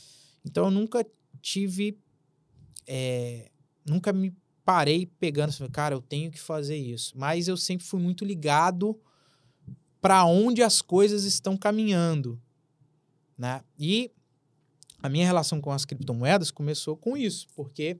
Então 0.44 0.66
eu 0.66 0.70
nunca 0.70 1.04
tive. 1.40 1.98
é, 2.86 3.50
nunca 3.86 4.12
me 4.12 4.34
parei 4.64 5.06
pegando 5.06 5.48
assim, 5.50 5.66
cara, 5.68 5.94
eu 5.94 6.00
tenho 6.02 6.30
que 6.30 6.40
fazer 6.40 6.76
isso. 6.76 7.12
Mas 7.18 7.48
eu 7.48 7.56
sempre 7.56 7.86
fui 7.86 8.00
muito 8.00 8.24
ligado 8.24 8.98
para 10.00 10.24
onde 10.26 10.62
as 10.62 10.80
coisas 10.82 11.24
estão 11.24 11.56
caminhando. 11.56 12.40
Né? 13.36 13.62
E 13.78 14.10
a 15.02 15.08
minha 15.08 15.24
relação 15.26 15.60
com 15.60 15.70
as 15.70 15.84
criptomoedas 15.84 16.50
começou 16.50 16.96
com 16.96 17.16
isso, 17.16 17.46
porque 17.56 17.98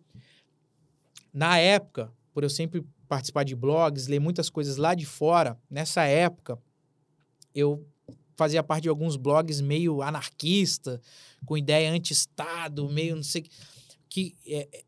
na 1.33 1.59
época, 1.59 2.12
por 2.33 2.45
eu 2.45 2.51
sempre 2.51 2.85
participar 3.09 3.44
de 3.44 3.55
blogs, 3.55 4.07
ler 4.07 4.20
muitas 4.20 4.48
coisas 4.50 4.76
lá 4.76 4.94
de 4.94 5.07
fora, 5.07 5.59
nessa 5.70 6.05
época 6.05 6.59
eu 7.55 7.86
fazia 8.36 8.62
parte 8.62 8.84
de 8.84 8.88
alguns 8.88 9.16
blogs 9.16 9.61
meio 9.61 10.02
anarquista, 10.02 11.00
com 11.46 11.57
ideia 11.57 11.90
anti-estado, 11.90 12.88
meio 12.88 13.14
não 13.16 13.22
sei 13.22 13.44
que- 14.09 14.34
é, 14.46 14.68
é, 14.72 14.84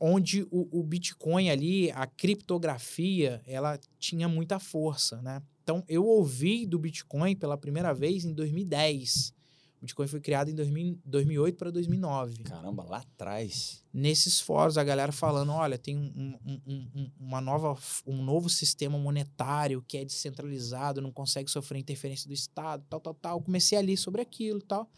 onde 0.00 0.42
o, 0.50 0.80
o 0.80 0.82
Bitcoin 0.82 1.50
ali, 1.50 1.90
a 1.90 2.06
criptografia, 2.06 3.42
ela 3.46 3.78
tinha 3.98 4.28
muita 4.28 4.58
força, 4.58 5.20
né? 5.22 5.42
Então 5.62 5.84
eu 5.88 6.04
ouvi 6.06 6.64
do 6.66 6.78
Bitcoin 6.78 7.36
pela 7.36 7.58
primeira 7.58 7.92
vez 7.92 8.24
em 8.24 8.32
2010. 8.32 9.34
O 9.78 9.80
Bitcoin 9.82 10.08
foi 10.08 10.20
criado 10.20 10.50
em 10.50 10.54
2000 10.56 10.98
2008 11.04 11.56
para 11.56 11.70
2009 11.70 12.42
Caramba, 12.42 12.82
lá 12.82 12.98
atrás. 12.98 13.84
nesses 13.92 14.40
fóruns 14.40 14.76
a 14.76 14.82
galera 14.82 15.12
falando, 15.12 15.52
olha, 15.52 15.78
tem 15.78 15.96
um, 15.96 16.36
um- 16.44 16.60
um- 16.66 16.90
um- 16.96 17.10
uma 17.20 17.40
nova, 17.40 17.78
um 18.04 18.20
novo 18.22 18.48
sistema 18.50 18.98
monetário 18.98 19.80
que 19.86 19.96
é 19.96 20.04
descentralizado, 20.04 21.00
não 21.00 21.12
consegue 21.12 21.48
sofrer 21.48 21.78
interferência 21.78 22.26
do 22.26 22.34
Estado, 22.34 22.84
tal, 22.90 23.00
tal, 23.00 23.14
tal. 23.14 23.40
Comecei 23.40 23.78
a 23.78 23.80
ler 23.80 23.96
sobre 23.96 24.20
aquilo, 24.20 24.60
tal. 24.60 24.90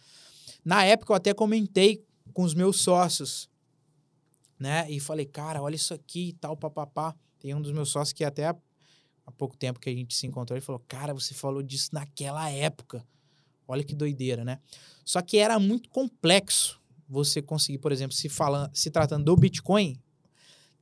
Na 0.65 0.83
época 0.85 1.13
eu 1.13 1.17
até 1.17 1.35
comentei 1.35 2.03
com 2.33 2.43
os 2.43 2.55
meus 2.55 2.81
sócios, 2.81 3.51
né? 4.59 4.91
E 4.91 4.99
falei, 4.99 5.27
cara, 5.27 5.61
olha 5.63 5.75
isso 5.77 5.93
aqui 5.93 6.29
e 6.29 6.33
tal, 6.33 6.57
papapá. 6.57 7.15
Tem 7.39 7.55
um 7.55 7.61
dos 7.61 7.73
meus 7.73 7.91
sócios 7.91 8.13
que 8.15 8.25
até 8.25 8.47
há 8.47 8.57
pouco 9.37 9.57
tempo 9.57 9.79
que 9.79 9.89
a 9.91 9.93
gente 9.95 10.15
se 10.15 10.27
encontrou, 10.27 10.57
ele 10.57 10.65
falou, 10.65 10.83
cara, 10.89 11.13
você 11.15 11.35
falou 11.35 11.63
disso 11.63 11.91
naquela 11.93 12.49
época. 12.51 13.07
Olha 13.71 13.85
que 13.85 13.95
doideira, 13.95 14.45
né? 14.45 14.59
Só 15.05 15.21
que 15.23 15.39
era 15.39 15.59
muito 15.59 15.89
complexo 15.91 16.81
você 17.09 17.41
conseguir, 17.43 17.79
por 17.79 17.93
exemplo, 17.93 18.15
se 18.17 18.29
falando, 18.29 18.71
se 18.75 18.91
tratando 18.91 19.25
do 19.25 19.37
Bitcoin, 19.37 19.99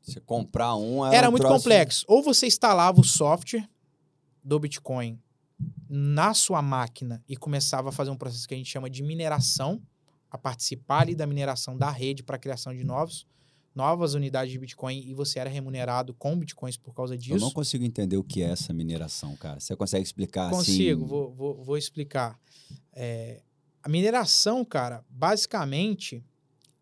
Você 0.03 0.21
comprar 0.21 0.75
um 0.77 1.05
é 1.07 1.15
era 1.17 1.29
um 1.29 1.31
muito 1.31 1.43
troço- 1.43 1.63
complexo. 1.65 2.05
Ou 2.09 2.23
você 2.23 2.47
instalava 2.47 3.01
o 3.01 3.05
software 3.05 3.69
do 4.43 4.59
Bitcoin 4.59 5.19
na 5.89 6.33
sua 6.35 6.63
máquina 6.63 7.23
e 7.29 7.37
começava 7.37 7.89
a 7.89 7.93
fazer 7.93 8.11
um 8.11 8.17
processo 8.17 8.47
que 8.49 8.55
a 8.55 8.57
gente 8.57 8.71
chama 8.71 8.89
de 8.89 9.03
mineração, 9.03 9.83
a 10.31 10.39
participar 10.39 11.01
ali 11.03 11.15
da 11.15 11.27
mineração 11.27 11.77
da 11.77 11.91
rede 11.91 12.23
para 12.23 12.37
a 12.37 12.39
criação 12.39 12.75
de 12.75 12.85
novos, 12.85 13.27
novas 13.75 14.15
unidades 14.15 14.51
de 14.53 14.59
Bitcoin 14.59 14.99
e 15.07 15.15
você 15.15 15.39
era 15.39 15.49
remunerado 15.49 16.13
com 16.15 16.37
Bitcoins 16.37 16.77
por 16.77 16.95
causa 16.95 17.15
Eu 17.15 17.19
disso. 17.19 17.39
não 17.39 17.51
consigo 17.51 17.85
entender 17.85 18.17
o 18.17 18.25
que 18.25 18.43
é 18.43 18.51
essa 18.51 18.73
mineração, 18.73 19.37
cara. 19.37 19.61
Você 19.61 19.77
consegue 19.77 20.05
explicar 20.05 20.51
Consigo, 20.51 21.03
assim? 21.03 21.09
vou, 21.09 21.33
vou, 21.33 21.65
vou 21.65 21.77
explicar. 21.77 22.39
É, 22.93 23.43
a 23.83 23.89
mineração, 23.89 24.65
cara, 24.65 25.05
basicamente, 25.09 26.25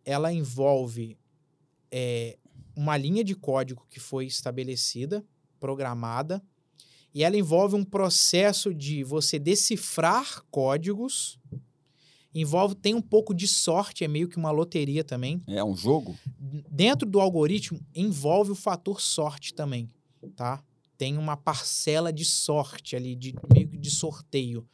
ela 0.05 0.32
envolve 0.32 1.18
é, 1.91 2.39
uma 2.74 2.97
linha 2.97 3.22
de 3.22 3.34
código 3.34 3.87
que 3.91 4.01
foi 4.01 4.26
estabelecida, 4.26 5.24
programada, 5.59 6.43
e 7.14 7.24
ela 7.24 7.37
envolve 7.37 7.74
um 7.74 7.84
processo 7.84 8.74
de 8.74 9.03
você 9.03 9.39
decifrar 9.39 10.43
códigos. 10.51 11.39
Envolve, 12.41 12.74
tem 12.74 12.95
um 12.95 13.01
pouco 13.01 13.34
de 13.34 13.49
sorte, 13.49 14.05
é 14.05 14.09
meio 14.09 14.28
que 14.28 14.37
uma 14.37 14.51
loteria 14.51 15.03
também 15.03 15.41
É 15.47 15.64
um 15.64 15.74
jogo? 15.76 16.16
dentro 16.70 17.09
do 17.09 17.18
algoritmo 17.20 17.80
envolve 17.95 18.51
o 18.51 18.55
fator 18.55 19.01
sorte 19.01 19.55
também, 19.55 19.91
tá? 20.37 20.62
Tem 20.99 21.16
uma 21.18 21.37
parcela 21.37 22.12
de 22.12 22.24
sorte 22.24 22.95
ali, 22.97 23.14
de 23.16 23.34
meio 23.53 23.68
que 23.68 23.76
de 23.78 23.91
sorteio, 23.91 24.66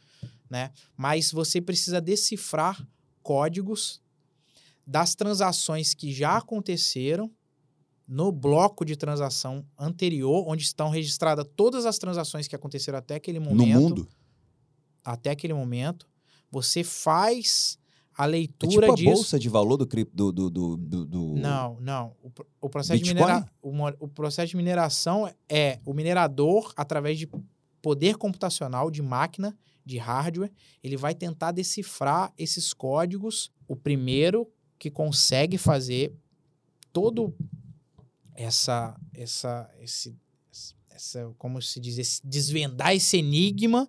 né? 0.50 0.70
Mas 0.96 1.30
você 1.32 1.60
precisa 1.60 2.00
decifrar 2.00 2.86
códigos 3.22 4.00
das 4.86 5.14
transações 5.14 5.94
que 5.94 6.12
já 6.12 6.36
aconteceram 6.38 7.30
no 8.08 8.32
bloco 8.32 8.84
de 8.84 8.96
transação 8.96 9.64
anterior, 9.78 10.44
onde 10.48 10.64
estão 10.64 10.90
registradas 10.90 11.46
todas 11.56 11.86
as 11.86 11.96
transações 11.98 12.48
que 12.48 12.56
aconteceram 12.56 12.98
até 12.98 13.14
aquele 13.14 13.38
momento 13.38 13.66
No 13.74 13.80
mundo? 13.80 14.08
até 15.04 15.30
aquele 15.30 15.54
momento. 15.54 16.06
Você 16.53 16.84
faz 16.84 17.76
a 18.16 18.24
É 18.24 18.28
leitura 18.28 18.70
tipo 18.86 18.92
a 18.92 18.94
disso. 18.94 19.11
bolsa 19.11 19.38
de 19.38 19.48
valor 19.48 19.76
do 19.78 19.86
cripto 19.86 20.14
do, 20.14 20.30
do, 20.50 20.76
do, 20.76 21.07
do- 21.07 21.34
Não, 21.34 21.80
não. 21.80 22.14
O, 22.22 22.30
o 22.61 22.68
processo 22.68 23.03
de 23.03 23.12
minera... 23.14 23.50
o, 23.62 23.72
o 23.98 24.07
processo 24.09 24.50
de 24.50 24.57
mineração 24.57 25.28
é 25.48 25.80
o 25.84 25.92
minerador, 25.94 26.72
através 26.76 27.18
de 27.18 27.26
poder 27.80 28.16
computacional 28.16 28.90
de 28.90 29.00
máquina, 29.03 29.57
de 29.84 29.96
hardware, 29.98 30.53
ele 30.84 30.96
vai 30.96 31.14
tentar 31.14 31.50
decifrar 31.53 32.32
esses 32.38 32.72
códigos. 32.72 33.50
O 33.66 33.74
primeiro 33.74 34.46
que 34.78 34.90
consegue 34.90 35.57
fazer 35.59 36.14
todo 36.92 37.34
essa 38.34 38.94
essa 39.14 39.68
esse 39.80 40.14
essa 40.90 41.32
como 41.38 41.61
se 41.62 41.80
diz 41.80 41.96
esse, 41.98 42.20
desvendar 42.26 42.94
esse 42.94 43.16
enigma 43.16 43.88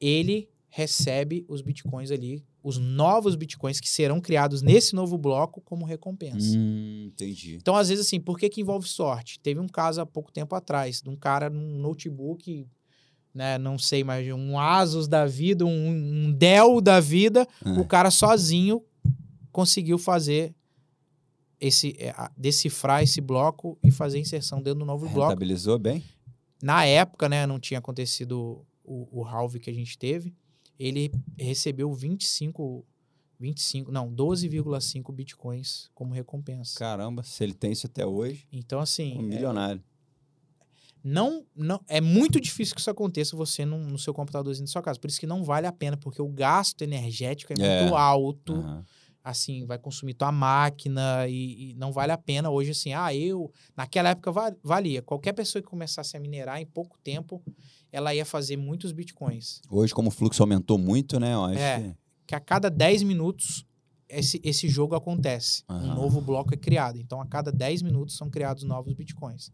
ele 0.00 0.48
recebe 0.74 1.44
os 1.48 1.60
bitcoins 1.60 2.10
ali 2.10 2.42
os 2.62 2.78
novos 2.78 3.34
bitcoins 3.34 3.80
que 3.80 3.88
serão 3.88 4.20
criados 4.20 4.62
nesse 4.62 4.94
novo 4.94 5.18
bloco 5.18 5.60
como 5.60 5.84
recompensa. 5.84 6.56
Hum, 6.56 7.06
entendi. 7.08 7.56
Então, 7.56 7.74
às 7.74 7.88
vezes, 7.88 8.06
assim, 8.06 8.20
por 8.20 8.38
que, 8.38 8.48
que 8.48 8.60
envolve 8.60 8.88
sorte? 8.88 9.40
Teve 9.40 9.58
um 9.58 9.66
caso 9.66 10.00
há 10.00 10.06
pouco 10.06 10.30
tempo 10.30 10.54
atrás, 10.54 11.02
de 11.02 11.10
um 11.10 11.16
cara 11.16 11.50
num 11.50 11.78
notebook, 11.78 12.66
né, 13.34 13.58
não 13.58 13.78
sei 13.78 14.04
mais, 14.04 14.26
um 14.32 14.58
Asus 14.58 15.08
da 15.08 15.26
vida, 15.26 15.66
um, 15.66 15.88
um 15.88 16.32
Dell 16.32 16.80
da 16.80 17.00
vida, 17.00 17.46
Ah. 17.64 17.80
o 17.80 17.84
cara 17.84 18.10
sozinho 18.10 18.82
conseguiu 19.50 19.98
fazer 19.98 20.54
esse, 21.60 21.96
é, 21.98 22.14
decifrar 22.36 23.02
esse 23.02 23.20
bloco 23.20 23.76
e 23.82 23.90
fazer 23.90 24.18
a 24.18 24.20
inserção 24.20 24.62
dentro 24.62 24.80
do 24.80 24.86
novo 24.86 25.08
bloco. 25.08 25.30
Rentabilizou 25.30 25.78
bem? 25.78 26.02
Na 26.62 26.84
época, 26.84 27.28
né, 27.28 27.44
não 27.44 27.58
tinha 27.58 27.78
acontecido 27.78 28.64
o, 28.84 29.20
o 29.20 29.24
halve 29.24 29.58
que 29.58 29.68
a 29.70 29.74
gente 29.74 29.98
teve. 29.98 30.32
Ele 30.82 31.12
recebeu 31.38 31.92
25, 31.92 32.84
25, 33.38 33.92
não, 33.92 34.12
12,5 34.12 35.12
bitcoins 35.12 35.88
como 35.94 36.12
recompensa. 36.14 36.78
Caramba, 36.78 37.22
se 37.22 37.42
ele 37.44 37.54
tem 37.54 37.72
isso 37.72 37.86
até 37.86 38.04
hoje, 38.06 38.46
Então, 38.52 38.80
assim, 38.80 39.16
um 39.18 39.20
é, 39.20 39.22
milionário. 39.22 39.82
não, 41.04 41.44
não, 41.56 41.80
é 41.88 42.00
muito 42.00 42.40
difícil 42.40 42.74
que 42.74 42.80
isso 42.80 42.90
aconteça 42.90 43.36
você 43.36 43.64
num- 43.64 43.88
no 43.88 43.98
seu 43.98 44.14
computadorzinho 44.14 44.66
da 44.66 44.70
sua 44.72 44.82
casa. 44.82 45.00
Por 45.00 45.08
isso 45.10 45.18
que 45.18 45.26
não 45.26 45.42
vale 45.42 45.66
a 45.66 45.72
pena, 45.72 45.96
porque 45.96 46.22
o 46.22 46.28
gasto 46.28 46.82
energético 46.82 47.52
é, 47.52 47.56
É. 47.60 47.80
muito 47.82 47.94
alto. 47.96 48.52
Aham. 48.54 48.84
Assim, 49.24 49.64
vai 49.66 49.78
consumir 49.78 50.14
tua 50.14 50.32
máquina 50.32 51.28
e, 51.28 51.70
e 51.70 51.74
não 51.74 51.92
vale 51.92 52.10
a 52.10 52.18
pena 52.18 52.50
hoje, 52.50 52.72
assim, 52.72 52.92
ah, 52.92 53.14
eu... 53.14 53.52
Naquela 53.76 54.08
época 54.10 54.32
va- 54.32 54.52
valia. 54.64 55.00
Qualquer 55.00 55.32
pessoa 55.32 55.62
que 55.62 55.68
começasse 55.68 56.16
a 56.16 56.20
minerar 56.20 56.60
em 56.60 56.66
pouco 56.66 56.98
tempo, 57.04 57.40
ela 57.92 58.14
ia 58.14 58.24
fazer 58.24 58.56
muitos 58.56 58.90
bitcoins. 58.90 59.60
Hoje, 59.70 59.92
como 59.94 60.08
o 60.08 60.10
fluxo 60.10 60.42
aumentou 60.42 60.78
muito, 60.78 61.20
né? 61.20 61.34
Eu 61.34 61.44
acho 61.44 61.58
É. 61.60 61.80
que... 61.82 61.96
que 62.28 62.34
a 62.34 62.40
cada 62.40 62.68
10 62.70 63.02
minutos 63.04 63.64
esse, 64.08 64.40
esse 64.44 64.68
jogo 64.68 64.94
acontece. 64.94 65.62
Um 65.70 65.94
novo 65.94 66.20
bloco 66.20 66.52
é 66.52 66.56
criado. 66.56 66.98
Então, 66.98 67.20
a 67.20 67.26
cada 67.26 67.50
10 67.52 67.82
minutos 67.82 68.16
são 68.16 68.28
criados 68.28 68.62
novos 68.64 68.92
bitcoins. 68.94 69.50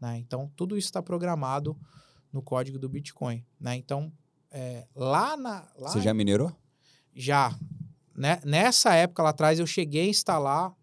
né? 0.00 0.18
Então, 0.18 0.50
tudo 0.56 0.76
isso 0.78 0.86
está 0.88 1.00
programado 1.02 1.76
no 2.32 2.42
código 2.42 2.78
do 2.78 2.88
Bitcoin. 2.88 3.44
né? 3.60 3.76
Então, 3.76 4.12
é, 4.50 4.86
lá 4.96 5.36
na. 5.36 5.68
Lá 5.78 5.90
Você 5.90 6.00
já 6.00 6.12
minerou? 6.14 6.50
já. 7.14 7.56
Né? 8.16 8.40
Nessa 8.44 8.94
época 8.94 9.22
lá 9.22 9.30
atrás, 9.30 9.58
eu 9.60 9.66
cheguei 9.66 10.06
a 10.06 10.08
instalar. 10.10 10.74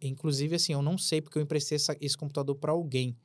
Inclusive, 0.00 0.56
assim, 0.56 0.72
eu 0.72 0.82
não 0.82 0.98
sei 0.98 1.22
porque 1.22 1.38
eu 1.38 1.42
emprestei 1.42 1.76
essa- 1.76 1.96
esse 2.00 2.16
computador 2.16 2.54
para 2.56 2.72
alguém. 2.72 3.16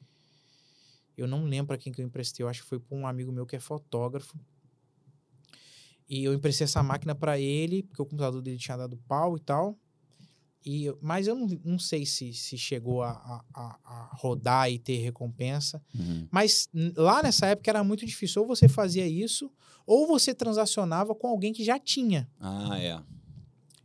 Eu 1.22 1.28
não 1.28 1.46
lembro 1.46 1.68
para 1.68 1.78
quem 1.78 1.92
que 1.94 2.02
eu 2.02 2.06
emprestei. 2.06 2.44
Eu 2.44 2.50
acho 2.50 2.62
que 2.64 2.68
foi 2.70 2.80
para 2.80 2.98
um 2.98 3.06
amigo 3.08 3.32
meu 3.32 3.46
que 3.46 3.56
é 3.56 3.60
fotógrafo. 3.60 4.38
E 6.10 6.24
eu 6.24 6.34
emprestei 6.34 6.66
essa 6.66 6.84
máquina 6.84 7.16
para 7.16 7.40
ele, 7.40 7.84
porque 7.84 8.02
o 8.02 8.06
computador 8.06 8.42
dele 8.42 8.58
tinha 8.58 8.76
dado 8.78 8.98
pau 9.08 9.38
e 9.38 9.40
tal. 9.40 9.78
E, 10.66 10.94
mas 11.02 11.26
eu 11.26 11.34
não, 11.36 11.48
não 11.64 11.80
sei 11.80 12.06
se, 12.06 12.34
se 12.34 12.58
chegou 12.58 13.02
a, 13.02 13.12
a- 13.12 13.46
a- 13.54 13.80
a 13.84 14.16
rodar 14.16 14.70
e 14.72 14.78
ter 14.78 14.98
recompensa. 14.98 15.82
Uhum. 15.96 16.28
Mas 16.30 16.70
lá 16.96 17.24
nessa 17.24 17.48
época 17.48 17.72
era 17.72 17.84
muito 17.84 18.06
difícil. 18.06 18.42
Ou 18.42 18.48
você 18.48 18.68
fazia 18.68 19.08
isso, 19.08 19.52
ou 19.88 20.06
você 20.06 20.34
transacionava 20.36 21.16
com 21.16 21.28
alguém 21.28 21.52
que 21.54 21.64
já 21.64 21.80
tinha. 21.80 22.30
Ah, 22.40 22.78
é. 22.80 23.02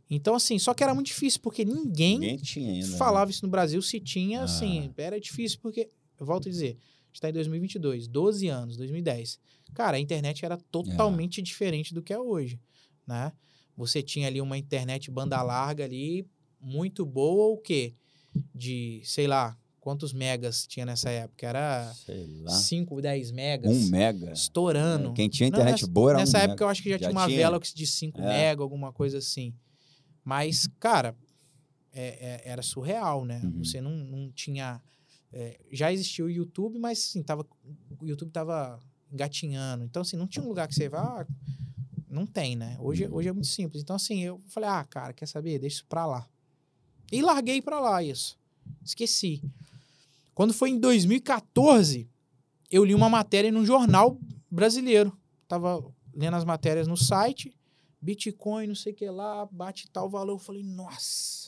Então, 0.09 0.35
assim, 0.35 0.57
só 0.59 0.73
que 0.73 0.83
era 0.83 0.93
muito 0.93 1.07
difícil, 1.07 1.39
porque 1.41 1.65
ninguém, 1.65 2.19
Ninguém 2.19 2.39
ainda. 2.69 2.87
né? 2.87 2.97
falava 2.97 3.31
isso 3.31 3.43
no 3.45 3.49
Brasil. 3.51 3.81
Se 3.81 3.99
tinha, 3.99 4.41
Ah. 4.41 4.43
assim, 4.43 4.93
era 4.97 5.19
difícil, 5.19 5.59
porque, 5.61 5.89
eu 6.19 6.25
volto 6.25 6.47
a 6.47 6.51
dizer, 6.51 6.77
a 6.77 6.96
está 7.17 7.29
em 7.29 7.33
2022, 7.33 8.07
12 8.07 8.47
anos, 8.47 8.77
2010. 8.77 9.39
Cara, 9.73 9.97
a 9.97 9.99
internet 9.99 10.45
era 10.45 10.57
totalmente 10.57 11.41
diferente 11.41 11.93
do 11.93 12.01
que 12.01 12.13
é 12.13 12.19
hoje, 12.19 12.59
né? 13.05 13.31
Você 13.75 14.01
tinha 14.01 14.27
ali 14.27 14.39
uma 14.41 14.57
internet 14.57 15.11
banda 15.11 15.41
larga 15.41 15.83
ali, 15.83 16.27
muito 16.59 17.05
boa, 17.05 17.53
o 17.53 17.57
quê? 17.57 17.93
De, 18.53 19.01
sei 19.03 19.27
lá, 19.27 19.57
quantos 19.79 20.13
megas 20.13 20.65
tinha 20.67 20.85
nessa 20.85 21.09
época? 21.09 21.47
Era 21.47 21.91
Sei 21.93 22.27
lá. 22.41 22.51
5, 22.51 23.01
10 23.01 23.31
megas. 23.31 23.71
Um 23.75 23.89
mega. 23.89 24.31
Estourando. 24.31 25.13
Quem 25.13 25.29
tinha 25.29 25.49
Não, 25.49 25.57
internet 25.57 25.81
nessa- 25.81 25.91
boa 25.91 26.11
era 26.11 26.19
Nessa 26.19 26.37
um 26.37 26.41
época 26.41 26.53
mega. 26.53 26.63
eu 26.65 26.69
acho 26.69 26.83
que 26.83 26.89
já, 26.89 26.95
Já 26.97 26.99
tinha 26.99 27.11
uma 27.11 27.25
tinha? 27.27 27.37
Velox 27.37 27.73
de 27.73 27.87
5 27.87 28.21
É. 28.21 28.25
mega, 28.27 28.61
alguma 28.63 28.91
coisa 28.93 29.17
assim. 29.19 29.53
Mas, 30.23 30.67
cara, 30.79 31.15
é- 31.93 32.41
é- 32.45 32.51
era 32.51 32.61
surreal, 32.61 33.25
né? 33.25 33.41
Uhum. 33.43 33.63
Você 33.63 33.79
não, 33.81 33.91
não 33.91 34.31
tinha. 34.31 34.81
É, 35.33 35.59
já 35.71 35.91
existia 35.91 36.23
o 36.25 36.29
YouTube, 36.29 36.79
mas 36.79 36.99
assim, 36.99 37.21
tava, 37.23 37.45
o 37.99 38.05
YouTube 38.05 38.31
tava 38.31 38.79
engatinhando. 39.11 39.83
Então, 39.83 40.01
assim, 40.01 40.15
não 40.17 40.27
tinha 40.27 40.43
um 40.43 40.47
lugar 40.47 40.67
que 40.67 40.75
você 40.75 40.89
vá. 40.89 41.01
ah, 41.21 41.27
não 42.09 42.25
tem, 42.25 42.55
né? 42.55 42.77
Hoje, 42.79 43.05
Uhum. 43.05 43.15
hoje 43.15 43.29
é 43.29 43.33
muito 43.33 43.47
simples. 43.47 43.81
Então, 43.83 43.95
assim, 43.95 44.21
eu 44.21 44.41
falei, 44.47 44.69
ah, 44.69 44.83
cara, 44.85 45.13
quer 45.13 45.25
saber? 45.27 45.59
Deixa 45.59 45.77
isso 45.77 45.85
pra 45.87 46.05
lá. 46.05 46.27
E 47.11 47.21
larguei 47.21 47.61
pra 47.61 47.79
lá 47.79 48.01
isso. 48.03 48.37
Esqueci. 48.83 49.41
Quando 50.33 50.53
foi 50.53 50.69
em 50.71 50.79
2014, 50.79 52.09
eu 52.71 52.83
li 52.83 52.93
uma 52.95 53.09
matéria 53.09 53.51
num 53.51 53.65
jornal 53.65 54.17
brasileiro. 54.49 55.15
Tava 55.47 55.83
lendo 56.13 56.35
as 56.35 56.43
matérias 56.45 56.87
no 56.87 56.97
site, 56.97 57.53
Bitcoin, 58.01 58.67
não 58.67 58.75
sei 58.75 58.93
o 58.93 58.95
que 58.95 59.09
lá, 59.09 59.45
bate 59.51 59.89
tal 59.89 60.09
valor. 60.09 60.33
Eu 60.33 60.39
falei, 60.39 60.63
nossa. 60.63 61.46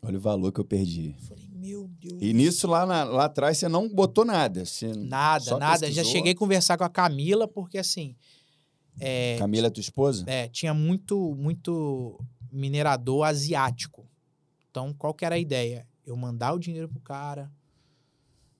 Olha 0.00 0.16
o 0.16 0.20
valor 0.20 0.52
que 0.52 0.60
eu 0.60 0.64
perdi. 0.64 1.14
Eu 1.18 1.26
falei, 1.26 1.48
meu 1.54 1.88
Deus. 2.00 2.18
E 2.22 2.32
nisso, 2.32 2.66
lá, 2.68 2.86
na- 2.86 3.04
lá 3.04 3.24
atrás, 3.24 3.58
você 3.58 3.68
não 3.68 3.88
botou 3.88 4.24
nada. 4.24 4.64
Você... 4.64 4.86
Nada, 4.94 5.58
nada. 5.58 5.78
Já 5.86 5.86
pesquisou? 5.86 6.04
cheguei 6.12 6.32
a 6.32 6.36
conversar 6.36 6.78
com 6.78 6.84
a 6.84 6.88
Camila, 6.88 7.48
porque 7.48 7.78
assim. 7.78 8.14
É, 9.00 9.36
Camila 9.38 9.66
é 9.68 9.70
tua 9.70 9.80
esposa? 9.80 10.24
é, 10.26 10.48
tinha 10.48 10.72
muito, 10.74 11.34
muito 11.36 12.18
minerador 12.50 13.24
asiático. 13.24 14.06
Então, 14.70 14.92
qual 14.94 15.12
que 15.14 15.24
era 15.24 15.34
a 15.34 15.38
ideia? 15.38 15.86
Eu 16.06 16.16
mandar 16.16 16.52
o 16.52 16.58
dinheiro 16.58 16.88
pro 16.88 17.00
cara 17.00 17.50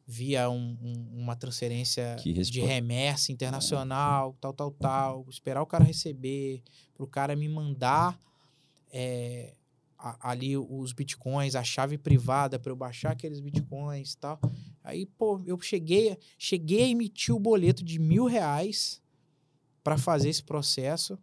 via 0.07 0.49
um- 0.49 0.77
um- 0.83 1.23
uma 1.23 1.37
transferência 1.37 2.17
respo- 2.25 2.53
de 2.53 2.61
remessa 2.61 3.31
internacional, 3.33 4.35
tal, 4.41 4.53
tal, 4.53 4.71
tal. 4.71 5.27
Esperar 5.29 5.63
o 5.63 5.67
cara 5.67 5.85
receber, 5.85 6.63
pro 6.95 7.07
cara 7.07 7.37
me 7.37 7.49
mandar 7.49 8.19
é, 8.91 9.53
a- 9.99 10.31
ali 10.31 10.57
os 10.57 10.93
bitcoins, 10.93 11.55
a 11.55 11.65
chave 11.65 11.99
privada 11.99 12.59
para 12.59 12.71
eu 12.71 12.77
baixar 12.77 13.11
aqueles 13.13 13.41
bitcoins 13.41 14.13
e 14.13 14.17
tal. 14.19 14.39
Aí, 14.85 15.05
pô, 15.07 15.41
eu 15.45 15.59
cheguei, 15.61 16.17
cheguei 16.39 16.85
a 16.85 16.89
emitir 16.89 17.35
o 17.35 17.39
boleto 17.41 17.85
de 17.85 17.99
mil 17.99 18.27
reais 18.27 19.03
para 19.83 19.99
fazer 19.99 20.29
esse 20.29 20.43
processo, 20.43 21.19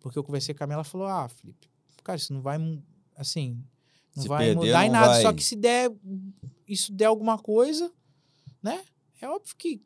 porque 0.00 0.18
eu 0.18 0.24
conversei 0.24 0.54
com 0.54 0.64
a 0.64 0.66
Mela 0.66 0.78
ela 0.78 0.84
falou: 0.84 1.06
Ah, 1.06 1.28
Felipe, 1.28 1.68
cara, 2.02 2.16
isso 2.16 2.32
não 2.32 2.40
vai, 2.40 2.58
assim, 3.16 3.62
não 4.16 4.22
Se 4.22 4.28
vai 4.28 4.46
perder, 4.46 4.66
mudar 4.66 4.84
em 4.86 4.90
não 4.90 5.00
nada. 5.00 5.14
Só 5.16 5.22
vai. 5.24 5.34
que 5.34 5.44
se 5.44 5.56
der, 5.56 5.92
isso 6.66 6.92
der 6.92 7.06
alguma 7.06 7.38
coisa, 7.38 7.92
né? 8.62 8.82
É 9.20 9.28
óbvio 9.28 9.54
que, 9.56 9.82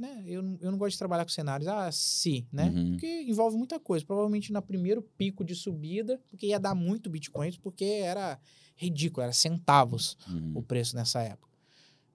né? 0.00 0.24
Eu, 0.26 0.42
não- 0.42 0.58
eu 0.60 0.70
não 0.70 0.78
gosto 0.78 0.92
de 0.92 0.98
trabalhar 0.98 1.24
com 1.24 1.30
cenários, 1.30 1.68
ah, 1.68 1.90
se, 1.92 2.46
né? 2.52 2.70
Uhum. 2.74 2.90
Porque 2.92 3.22
envolve 3.22 3.56
muita 3.56 3.78
coisa. 3.78 4.04
Provavelmente 4.04 4.52
no 4.52 4.62
primeiro 4.62 5.02
pico 5.02 5.44
de 5.44 5.54
subida, 5.54 6.20
porque 6.28 6.46
ia 6.46 6.58
dar 6.58 6.74
muito 6.74 7.10
bitcoins, 7.10 7.56
porque 7.56 7.84
era 7.84 8.40
ridículo, 8.76 9.22
era 9.24 9.32
centavos 9.32 10.16
Uhum. 10.28 10.52
o 10.54 10.62
preço 10.62 10.96
nessa 10.96 11.20
época. 11.22 11.50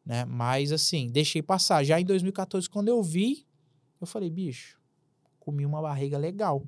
Né? 0.05 0.25
Mas 0.25 0.71
assim, 0.71 1.09
deixei 1.09 1.41
passar. 1.41 1.83
Já 1.83 1.99
em 2.01 2.05
2014, 2.05 2.69
quando 2.69 2.87
eu 2.89 3.01
vi, 3.03 3.45
eu 4.01 4.07
falei, 4.07 4.29
bicho, 4.29 4.79
comi 5.39 5.65
uma 5.65 5.81
barriga 5.81 6.17
legal. 6.17 6.65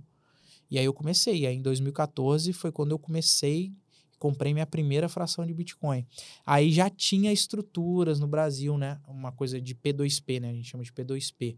E 0.69 0.77
aí 0.77 0.85
eu 0.85 0.93
comecei. 0.93 1.39
E 1.41 1.47
aí 1.47 1.55
em 1.55 1.61
2014 1.61 2.53
foi 2.53 2.71
quando 2.71 2.91
eu 2.91 2.99
comecei, 2.99 3.73
comprei 4.17 4.53
minha 4.53 4.65
primeira 4.65 5.07
fração 5.07 5.45
de 5.45 5.53
Bitcoin. 5.53 6.05
Aí 6.45 6.71
já 6.71 6.89
tinha 6.89 7.31
estruturas 7.31 8.19
no 8.19 8.27
Brasil, 8.27 8.77
né? 8.77 8.99
Uma 9.07 9.31
coisa 9.31 9.61
de 9.61 9.75
P2P, 9.75 10.39
né? 10.41 10.49
A 10.49 10.53
gente 10.53 10.69
chama 10.69 10.83
de 10.83 10.91
P2P. 10.91 11.57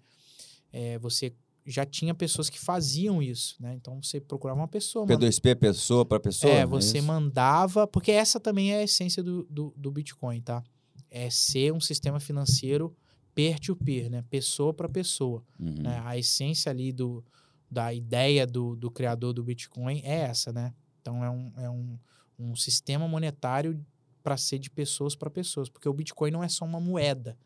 É, 0.71 0.99
você 0.99 1.33
já 1.65 1.85
tinha 1.85 2.13
pessoas 2.13 2.49
que 2.49 2.59
faziam 2.59 3.21
isso, 3.21 3.55
né? 3.59 3.73
Então 3.75 4.01
você 4.01 4.19
procurava 4.19 4.59
uma 4.59 4.67
pessoa, 4.67 5.05
manda- 5.05 5.27
P2P, 5.27 5.55
pessoa 5.55 6.05
para 6.05 6.19
pessoa? 6.19 6.51
é, 6.51 6.65
você 6.65 6.97
isso? 6.97 7.07
mandava, 7.07 7.87
porque 7.87 8.11
essa 8.11 8.39
também 8.39 8.73
é 8.73 8.79
a 8.79 8.83
essência 8.83 9.21
do, 9.21 9.43
do, 9.49 9.73
do 9.75 9.91
Bitcoin, 9.91 10.41
tá? 10.41 10.63
É 11.11 11.29
ser 11.29 11.73
um 11.73 11.79
sistema 11.79 12.19
financeiro 12.19 12.95
peer-to-peer, 13.33 14.09
né? 14.09 14.23
Pessoa 14.29 14.73
para 14.73 14.89
pessoa. 14.89 15.43
Uhum. 15.59 15.83
né? 15.83 16.01
A 16.03 16.17
essência 16.17 16.69
ali 16.69 16.91
do, 16.91 17.23
da 17.69 17.93
ideia 17.93 18.45
do, 18.45 18.75
do 18.75 18.89
criador 18.91 19.33
do 19.33 19.43
Bitcoin 19.43 20.01
é 20.03 20.21
essa, 20.21 20.51
né? 20.51 20.73
Então 21.01 21.23
é 21.23 21.29
um, 21.29 21.53
é 21.57 21.69
um, 21.69 21.99
um 22.39 22.55
sistema 22.55 23.07
monetário 23.07 23.85
para 24.23 24.37
ser 24.37 24.59
de 24.59 24.69
pessoas 24.69 25.15
para 25.15 25.29
pessoas, 25.29 25.69
porque 25.69 25.87
o 25.87 25.93
Bitcoin 25.93 26.31
não 26.31 26.43
é 26.43 26.49
só 26.49 26.65
uma 26.65 26.79
moeda, 26.79 27.37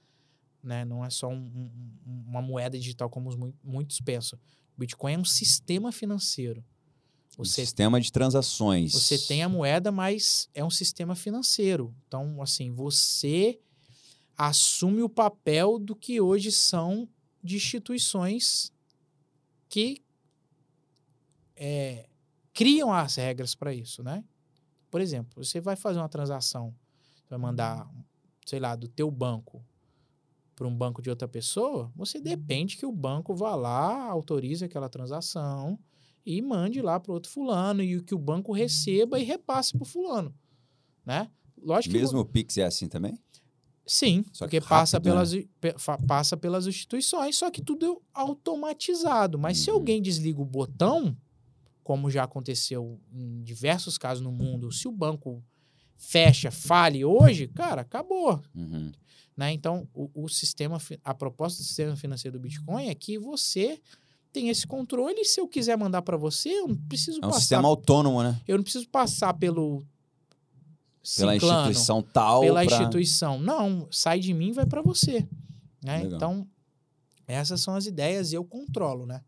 né? 0.62 0.86
Não 0.86 1.04
é 1.04 1.10
só 1.10 1.28
um, 1.28 1.36
um, 2.06 2.24
uma 2.28 2.41
moeda 2.41 2.78
digital 2.78 3.10
como 3.10 3.30
os, 3.30 3.36
muitos 3.64 4.00
pensam. 4.00 4.39
O 4.76 4.80
Bitcoin 4.80 5.14
é 5.14 5.18
um 5.20 5.26
sistema 5.26 5.91
financeiro. 5.91 6.64
Você, 7.38 7.62
um 7.62 7.66
sistema 7.66 8.00
de 8.00 8.12
transações. 8.12 8.94
Você 8.94 9.18
tem 9.18 9.44
a 9.44 9.50
moeda, 9.50 9.91
mas 9.91 10.50
é 10.54 10.64
um 10.64 10.70
sistema 10.70 11.16
financeiro. 11.16 11.94
Então, 12.08 12.41
assim, 12.41 12.72
você 12.72 13.60
assume 14.38 15.02
o 15.02 15.10
papel 15.10 15.80
do 15.80 15.96
que 15.96 16.22
hoje 16.22 16.52
são 16.52 17.08
de 17.44 17.56
instituições 17.56 18.72
que 19.68 20.04
é, 21.56 22.08
criam 22.54 22.94
as 22.94 23.16
regras 23.16 23.56
para 23.56 23.74
isso, 23.74 24.04
né? 24.04 24.24
Por 24.94 25.02
exemplo, 25.02 25.44
você 25.44 25.60
vai 25.60 25.76
fazer 25.76 25.98
uma 25.98 26.08
transação, 26.08 26.72
vai 27.28 27.39
mandar, 27.39 27.89
sei 28.46 28.60
lá, 28.60 28.76
do 28.76 28.88
teu 28.88 29.10
banco 29.10 29.66
para 30.54 30.68
um 30.68 30.78
banco 30.78 31.02
de 31.02 31.10
outra 31.10 31.28
pessoa, 31.28 31.91
você 31.96 32.22
depende 32.22 32.78
que 32.78 32.86
o 32.86 32.91
banco 32.91 33.34
vá 33.34 33.56
lá, 33.56 34.08
autorize 34.12 34.64
aquela 34.64 34.88
transação 34.88 35.80
e 36.24 36.39
mande 36.44 36.80
lá 36.80 37.00
para 37.00 37.12
outro 37.12 37.32
fulano 37.32 37.82
e 37.82 38.04
que 38.04 38.14
o 38.14 38.20
banco 38.20 38.52
receba 38.54 39.20
e 39.20 39.24
repasse 39.24 39.74
para 39.74 39.82
o 39.82 39.86
fulano, 39.88 40.32
né? 41.04 41.28
Lógico 41.60 41.96
Mesmo 41.96 42.24
que... 42.24 42.30
o 42.30 42.32
Pix 42.32 42.60
é 42.60 42.66
assim 42.66 42.88
também? 42.88 43.18
Sim, 43.88 44.24
só 44.32 44.46
porque 44.46 44.60
rápido, 44.60 44.70
passa, 44.70 45.02
pelas, 45.02 45.34
né? 45.34 45.44
passa 46.08 46.38
pelas 46.38 46.68
instituições, 46.68 47.36
só 47.36 47.50
que 47.50 47.64
tudo 47.64 47.84
é 47.84 47.98
automatizado. 48.14 49.39
Mas 49.39 49.58
uhum. 49.58 49.64
se 49.64 49.70
alguém 49.72 50.00
desliga 50.00 50.39
o 50.39 50.46
botão, 50.46 51.18
como 51.84 52.10
já 52.10 52.24
aconteceu 52.24 53.00
em 53.12 53.44
diversos 53.44 53.98
casos 53.98 54.24
no 54.24 54.32
mundo, 54.32 54.72
se 54.72 54.88
o 54.88 54.92
banco 54.92 55.44
fecha, 55.98 56.52
fale 56.52 57.04
hoje, 57.04 57.48
cara, 57.48 57.82
acabou. 57.82 58.42
Uhum. 58.56 58.92
Né? 59.36 59.52
Então, 59.52 59.88
o, 59.94 60.10
o, 60.14 60.30
sistema, 60.30 60.78
a 61.04 61.14
proposta 61.14 61.62
do 61.62 61.66
sistema 61.66 61.96
financeiro 61.96 62.38
do 62.38 62.42
Bitcoin 62.42 62.88
é 62.88 62.96
que 62.96 63.18
você 63.18 63.80
tem 64.32 64.50
esse 64.50 64.66
controle. 64.68 65.20
E 65.20 65.26
se 65.26 65.40
eu 65.40 65.48
quiser 65.48 65.78
mandar 65.78 66.02
para 66.02 66.18
você, 66.18 66.50
eu 66.50 66.68
não 66.68 66.76
preciso 66.76 67.18
é 67.18 67.26
um 67.26 67.30
passar. 67.30 67.40
sistema 67.40 67.68
autônomo, 67.68 68.22
né? 68.24 68.40
Eu 68.48 68.58
não 68.58 68.64
preciso 68.64 68.88
passar 68.90 69.34
pelo. 69.34 69.84
Pela 71.18 71.34
ciclano, 71.34 71.70
instituição 71.70 72.02
tal. 72.02 72.42
Pela 72.42 72.66
pra... 72.66 72.76
instituição. 72.76 73.40
Não, 73.40 73.88
sai 73.92 74.20
de 74.20 74.34
mim 74.34 74.52
vai 74.54 74.66
para 74.66 74.82
você. 74.82 75.28
Né? 75.84 76.04
Então, 76.06 76.48
essas 77.28 77.60
são 77.60 77.76
as 77.76 77.86
ideias 77.86 78.32
e 78.32 78.36
eu 78.36 78.46
controlo, 78.46 79.06
né? 79.06 79.22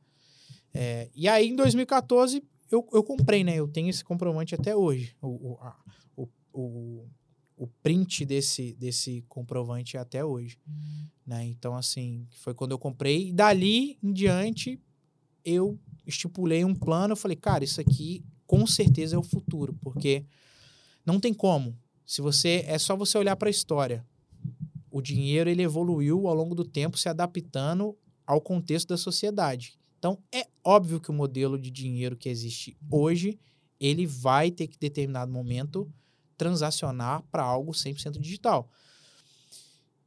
É, 0.78 1.10
e 1.16 1.26
aí, 1.30 1.48
em 1.48 1.56
2014, 1.56 2.44
eu, 2.70 2.86
eu 2.92 3.02
comprei, 3.02 3.46
né? 3.46 3.56
Eu 3.56 3.68
tenho 3.68 3.90
esse 3.90 4.04
comprovante 4.04 4.54
até 4.54 4.76
hoje. 4.76 5.16
O, 5.22 5.28
o, 5.28 5.58
a, 5.62 5.76
o, 6.18 6.28
o, 6.54 7.06
o 7.56 7.68
print 7.82 8.26
desse, 8.26 8.74
desse 8.74 9.24
comprovante 9.30 9.98
até 9.98 10.26
hoje. 10.26 10.58
Uhum. 10.68 11.08
Né? 11.26 11.46
Então, 11.46 11.78
assim, 11.78 12.28
foi 12.32 12.54
quando 12.54 12.72
eu 12.72 12.78
comprei. 12.78 13.30
E 13.30 13.32
dali 13.32 13.98
em 14.04 14.12
diante, 14.12 14.78
eu 15.46 15.80
estipulei 16.06 16.66
um 16.66 16.76
plano. 16.76 17.14
Eu 17.14 17.18
falei, 17.18 17.38
cara, 17.38 17.64
isso 17.64 17.80
aqui 17.80 18.26
com 18.46 18.68
certeza 18.68 19.16
é 19.16 19.20
o 19.20 19.24
futuro, 19.24 19.74
porque 19.82 20.26
não 21.06 21.22
tem 21.22 21.34
como. 21.34 21.78
Se 22.06 22.22
você 22.22 22.66
é 22.68 22.78
só 22.78 22.98
você 22.98 23.18
olhar 23.18 23.38
para 23.38 23.48
a 23.48 23.52
história. 23.52 24.06
O 24.92 25.02
dinheiro 25.02 25.50
ele 25.50 25.62
evoluiu 25.62 26.28
ao 26.28 26.34
longo 26.34 26.56
do 26.56 26.64
tempo, 26.64 26.98
se 26.98 27.10
adaptando 27.10 27.98
ao 28.26 28.40
contexto 28.40 28.90
da 28.90 28.98
sociedade. 28.98 29.78
Então, 30.06 30.20
é 30.32 30.46
óbvio 30.64 31.00
que 31.00 31.10
o 31.10 31.14
modelo 31.14 31.58
de 31.58 31.72
dinheiro 31.72 32.16
que 32.16 32.30
existe 32.30 32.78
hoje, 32.92 33.40
ele 33.80 34.06
vai 34.06 34.52
ter 34.52 34.68
que, 34.68 34.76
em 34.76 34.80
determinado 34.80 35.32
momento, 35.32 35.92
transacionar 36.38 37.24
para 37.32 37.42
algo 37.42 37.72
100% 37.72 38.20
digital. 38.20 38.70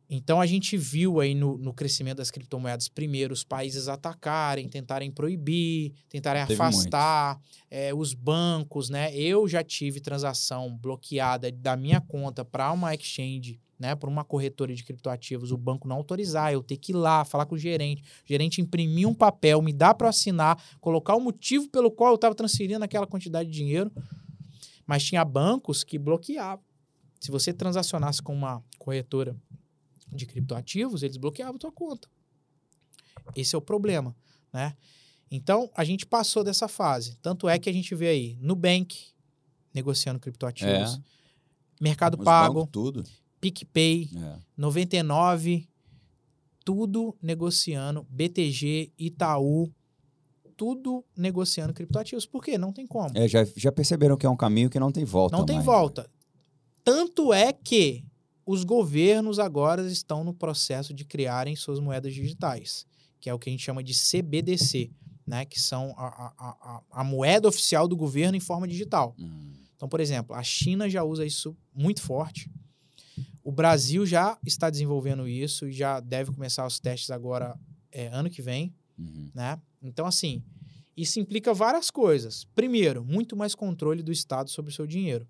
Então 0.08 0.40
a 0.40 0.46
gente 0.46 0.76
viu 0.76 1.18
aí 1.18 1.34
no, 1.34 1.58
no, 1.58 1.74
crescimento 1.74 2.18
das 2.18 2.30
criptomoedas, 2.30 2.88
primeiro, 2.88 3.34
os 3.34 3.42
países 3.42 3.88
atacarem, 3.88 4.68
tentarem 4.68 5.10
proibir, 5.10 5.92
tentarem 6.08 6.46
Teve 6.46 6.62
afastar 6.62 7.40
é, 7.68 7.92
os 7.92 8.14
bancos, 8.14 8.88
né? 8.88 9.12
Eu 9.14 9.48
já 9.48 9.64
tive 9.64 10.00
transação 10.00 10.74
bloqueada 10.78 11.50
da 11.50 11.76
minha 11.76 12.00
conta 12.00 12.44
para 12.44 12.72
uma 12.72 12.94
exchange, 12.94 13.60
né? 13.78 13.94
Para 13.94 14.10
uma 14.10 14.24
corretora 14.24 14.74
de 14.74 14.82
criptoativos, 14.82 15.52
o 15.52 15.56
banco 15.56 15.86
não 15.86 15.96
autorizar, 15.96 16.52
eu 16.52 16.62
ter 16.62 16.76
que 16.76 16.92
ir 16.92 16.96
lá 16.96 17.24
falar 17.24 17.46
com 17.46 17.54
o 17.54 17.58
gerente, 17.58 18.02
o 18.02 18.28
gerente 18.28 18.60
imprimir 18.60 19.08
um 19.08 19.14
papel, 19.14 19.62
me 19.62 19.72
dar 19.72 19.94
para 19.94 20.08
assinar, 20.08 20.62
colocar 20.80 21.14
o 21.14 21.20
motivo 21.20 21.68
pelo 21.68 21.90
qual 21.90 22.10
eu 22.10 22.16
estava 22.16 22.34
transferindo 22.34 22.84
aquela 22.84 23.06
quantidade 23.06 23.48
de 23.48 23.56
dinheiro. 23.56 23.92
Mas 24.86 25.04
tinha 25.04 25.24
bancos 25.24 25.84
que 25.84 25.98
bloqueavam. 25.98 26.64
Se 27.20 27.30
você 27.30 27.52
transacionasse 27.52 28.22
com 28.22 28.34
uma 28.34 28.64
corretora 28.78 29.36
de 30.08 30.24
criptoativos, 30.24 31.02
eles 31.02 31.16
bloqueavam 31.16 31.56
a 31.56 31.58
tua 31.58 31.72
conta. 31.72 32.08
Esse 33.36 33.54
é 33.54 33.58
o 33.58 33.60
problema, 33.60 34.16
né? 34.52 34.74
Então, 35.30 35.70
a 35.76 35.84
gente 35.84 36.06
passou 36.06 36.42
dessa 36.42 36.68
fase. 36.68 37.16
Tanto 37.20 37.48
é 37.48 37.58
que 37.58 37.68
a 37.68 37.72
gente 37.72 37.94
vê 37.94 38.08
aí 38.08 38.38
Nubank 38.40 39.12
negociando 39.74 40.18
criptoativos, 40.18 40.94
é. 40.94 41.00
Mercado 41.80 42.18
Os 42.18 42.24
Pago, 42.24 42.66
tudo. 42.66 43.04
PicPay, 43.40 44.10
é. 44.16 44.36
99, 44.56 45.68
tudo 46.64 47.16
negociando, 47.22 48.06
BTG, 48.10 48.92
Itaú, 48.98 49.72
tudo 50.56 51.04
negociando 51.16 51.72
criptoativos. 51.72 52.26
Por 52.26 52.42
quê? 52.42 52.58
Não 52.58 52.72
tem 52.72 52.86
como. 52.86 53.16
É, 53.16 53.28
já, 53.28 53.44
já 53.56 53.70
perceberam 53.70 54.16
que 54.16 54.26
é 54.26 54.28
um 54.30 54.36
caminho 54.36 54.68
que 54.68 54.80
não 54.80 54.90
tem 54.90 55.04
volta. 55.04 55.36
Não 55.36 55.46
tem 55.46 55.56
mais. 55.56 55.66
volta. 55.66 56.10
Tanto 56.82 57.32
é 57.32 57.52
que 57.52 58.04
os 58.44 58.64
governos 58.64 59.38
agora 59.38 59.86
estão 59.86 60.24
no 60.24 60.34
processo 60.34 60.92
de 60.92 61.04
criarem 61.04 61.54
suas 61.54 61.78
moedas 61.78 62.12
digitais, 62.12 62.86
que 63.20 63.30
é 63.30 63.34
o 63.34 63.38
que 63.38 63.48
a 63.48 63.52
gente 63.52 63.62
chama 63.62 63.82
de 63.82 63.92
CBDC, 63.92 64.90
né? 65.26 65.44
que 65.44 65.60
são 65.60 65.94
a, 65.96 66.06
a, 66.06 66.32
a, 66.38 66.82
a 66.90 67.04
moeda 67.04 67.46
oficial 67.46 67.86
do 67.86 67.96
governo 67.96 68.36
em 68.36 68.40
forma 68.40 68.66
digital. 68.66 69.14
Hum. 69.18 69.52
Então, 69.76 69.88
por 69.88 70.00
exemplo, 70.00 70.34
a 70.34 70.42
China 70.42 70.88
já 70.90 71.04
usa 71.04 71.24
isso 71.24 71.56
muito 71.72 72.02
forte. 72.02 72.50
O 73.48 73.50
Brasil 73.50 74.04
já 74.04 74.36
está 74.44 74.68
desenvolvendo 74.68 75.26
isso 75.26 75.66
e 75.66 75.72
já 75.72 76.00
deve 76.00 76.30
começar 76.30 76.66
os 76.66 76.78
testes 76.78 77.10
agora 77.10 77.58
é, 77.90 78.08
ano 78.08 78.28
que 78.28 78.42
vem. 78.42 78.74
Uhum. 78.98 79.30
Né? 79.34 79.58
Então, 79.80 80.04
assim, 80.04 80.42
isso 80.94 81.18
implica 81.18 81.54
várias 81.54 81.90
coisas. 81.90 82.44
Primeiro, 82.54 83.02
muito 83.02 83.34
mais 83.34 83.54
controle 83.54 84.02
do 84.02 84.12
Estado 84.12 84.50
sobre 84.50 84.70
o 84.70 84.74
seu 84.74 84.86
dinheiro. 84.86 85.26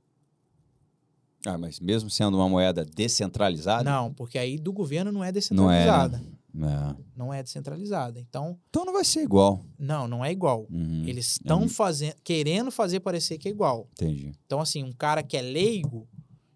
Ah, 1.46 1.56
mas 1.56 1.78
mesmo 1.78 2.10
sendo 2.10 2.36
uma 2.36 2.48
moeda 2.48 2.84
descentralizada? 2.84 3.88
Não, 3.88 4.12
porque 4.12 4.36
aí 4.36 4.58
do 4.58 4.72
governo 4.72 5.12
não 5.12 5.22
é 5.22 5.30
descentralizada. 5.30 6.20
Não 6.52 6.68
é, 6.68 6.72
né? 6.72 6.96
é. 6.98 7.02
Não 7.16 7.32
é 7.32 7.40
descentralizada. 7.40 8.18
Então. 8.18 8.58
Então 8.68 8.84
não 8.84 8.94
vai 8.94 9.04
ser 9.04 9.22
igual. 9.22 9.64
Não, 9.78 10.08
não 10.08 10.24
é 10.24 10.32
igual. 10.32 10.66
Uhum. 10.68 11.04
Eles 11.06 11.34
estão 11.34 11.62
é. 11.62 11.68
fazendo, 11.68 12.16
querendo 12.24 12.72
fazer 12.72 12.98
parecer 12.98 13.38
que 13.38 13.46
é 13.46 13.52
igual. 13.52 13.88
Entendi. 13.92 14.32
Então, 14.44 14.58
assim, 14.58 14.82
um 14.82 14.90
cara 14.90 15.22
que 15.22 15.36
é 15.36 15.40
leigo, 15.40 16.08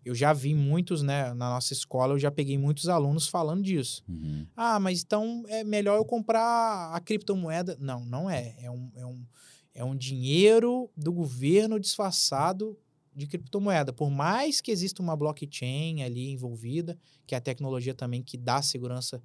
eu 0.05 0.15
já 0.15 0.33
vi 0.33 0.55
muitos, 0.55 1.03
né? 1.03 1.33
Na 1.35 1.51
nossa 1.51 1.73
escola, 1.73 2.15
eu 2.15 2.19
já 2.19 2.31
peguei 2.31 2.59
muitos 2.59 2.89
alunos 2.89 3.29
falando 3.29 3.63
disso. 3.63 4.03
Uhum. 4.09 4.47
Ah, 4.57 4.81
mas 4.81 5.03
então 5.03 5.45
é 5.49 5.63
melhor 5.63 5.97
eu 5.97 6.05
comprar 6.05 6.91
a 6.93 7.01
criptomoeda. 7.01 7.77
Não, 7.81 8.05
não 8.05 8.29
é. 8.29 8.57
É 8.61 8.71
um, 8.71 8.91
é 8.97 9.07
um, 9.07 9.27
é 9.75 9.85
um 9.85 9.97
dinheiro 9.97 10.91
do 10.97 11.13
governo 11.13 11.79
disfarçado 11.79 12.77
de 13.15 13.27
criptomoeda. 13.27 13.93
Por 13.93 14.11
mais 14.11 14.61
que 14.61 14.71
exista 14.71 15.03
uma 15.03 15.17
blockchain 15.17 16.03
ali 16.03 16.31
envolvida, 16.31 16.99
que 17.27 17.35
é 17.35 17.39
a 17.39 17.41
tecnologia 17.41 17.95
também 17.95 18.23
que 18.23 18.37
dá 18.37 18.61
segurança 18.61 19.23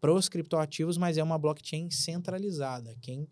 para 0.00 0.12
os 0.12 0.28
criptoativos, 0.28 0.96
mas 0.96 1.18
é 1.18 1.22
uma 1.22 1.38
blockchain 1.38 1.90
centralizada. 1.90 2.94
Quem 3.00 3.26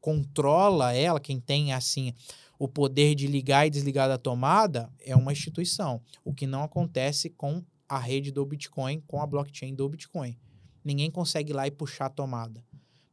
controla 0.00 0.94
ela, 0.94 1.20
quem 1.20 1.38
tem 1.38 1.72
assim 1.72 2.14
o 2.60 2.68
poder 2.68 3.14
de 3.14 3.26
ligar 3.26 3.66
e 3.66 3.70
desligar 3.70 4.06
da 4.06 4.18
tomada 4.18 4.92
é 5.00 5.16
uma 5.16 5.32
instituição. 5.32 5.98
O 6.22 6.34
que 6.34 6.46
não 6.46 6.62
acontece 6.62 7.30
com 7.30 7.64
a 7.88 7.98
rede 7.98 8.30
do 8.30 8.44
Bitcoin, 8.44 9.00
com 9.06 9.18
a 9.18 9.26
blockchain 9.26 9.74
do 9.74 9.88
Bitcoin. 9.88 10.36
Ninguém 10.84 11.10
consegue 11.10 11.52
ir 11.52 11.54
lá 11.54 11.66
e 11.66 11.70
puxar 11.70 12.06
a 12.06 12.10
tomada. 12.10 12.62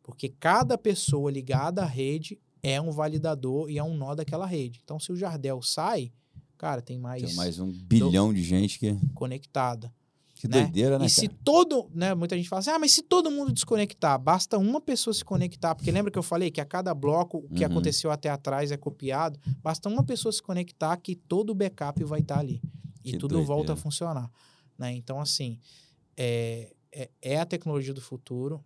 Porque 0.03 0.27
cada 0.27 0.77
pessoa 0.77 1.31
ligada 1.31 1.81
à 1.81 1.85
rede 1.85 2.37
é 2.61 2.81
um 2.81 2.91
validador 2.91 3.71
e 3.71 3.77
é 3.77 3.83
um 3.83 3.95
nó 3.95 4.13
daquela 4.15 4.45
rede. 4.45 4.81
Então, 4.83 4.99
se 4.99 5.13
o 5.13 5.15
Jardel 5.15 5.61
sai, 5.61 6.11
cara, 6.57 6.81
tem 6.81 6.97
mais. 6.97 7.23
Tem 7.23 7.35
mais 7.35 7.57
um 7.57 7.71
bilhão 7.71 8.27
do... 8.27 8.33
de 8.33 8.43
gente 8.43 8.77
que. 8.77 8.97
Conectada. 9.13 9.93
Que 10.39 10.47
né? 10.47 10.61
doideira, 10.61 10.99
né? 10.99 11.07
E 11.07 11.09
cara? 11.09 11.09
se 11.09 11.27
todo. 11.27 11.89
Né, 11.93 12.13
muita 12.13 12.37
gente 12.37 12.47
fala 12.47 12.59
assim: 12.59 12.69
ah, 12.69 12.77
mas 12.77 12.91
se 12.91 13.01
todo 13.01 13.31
mundo 13.31 13.51
desconectar, 13.51 14.19
basta 14.19 14.57
uma 14.57 14.79
pessoa 14.79 15.13
se 15.13 15.25
conectar. 15.25 15.73
Porque 15.73 15.91
lembra 15.91 16.11
que 16.11 16.17
eu 16.19 16.23
falei 16.23 16.51
que 16.51 16.61
a 16.61 16.65
cada 16.65 16.93
bloco, 16.93 17.39
o 17.39 17.49
que 17.49 17.65
uhum. 17.65 17.71
aconteceu 17.71 18.11
até 18.11 18.29
atrás 18.29 18.71
é 18.71 18.77
copiado. 18.77 19.39
Basta 19.63 19.89
uma 19.89 20.03
pessoa 20.03 20.31
se 20.31 20.41
conectar 20.41 20.95
que 20.97 21.15
todo 21.15 21.49
o 21.49 21.55
backup 21.55 22.03
vai 22.03 22.19
estar 22.19 22.39
ali. 22.39 22.61
E 23.03 23.11
que 23.11 23.17
tudo 23.17 23.33
doideira. 23.33 23.47
volta 23.47 23.73
a 23.73 23.75
funcionar. 23.75 24.29
Né? 24.77 24.93
Então, 24.93 25.19
assim, 25.19 25.59
é, 26.15 26.71
é, 26.91 27.09
é 27.21 27.39
a 27.39 27.45
tecnologia 27.45 27.93
do 27.93 28.01
futuro. 28.01 28.63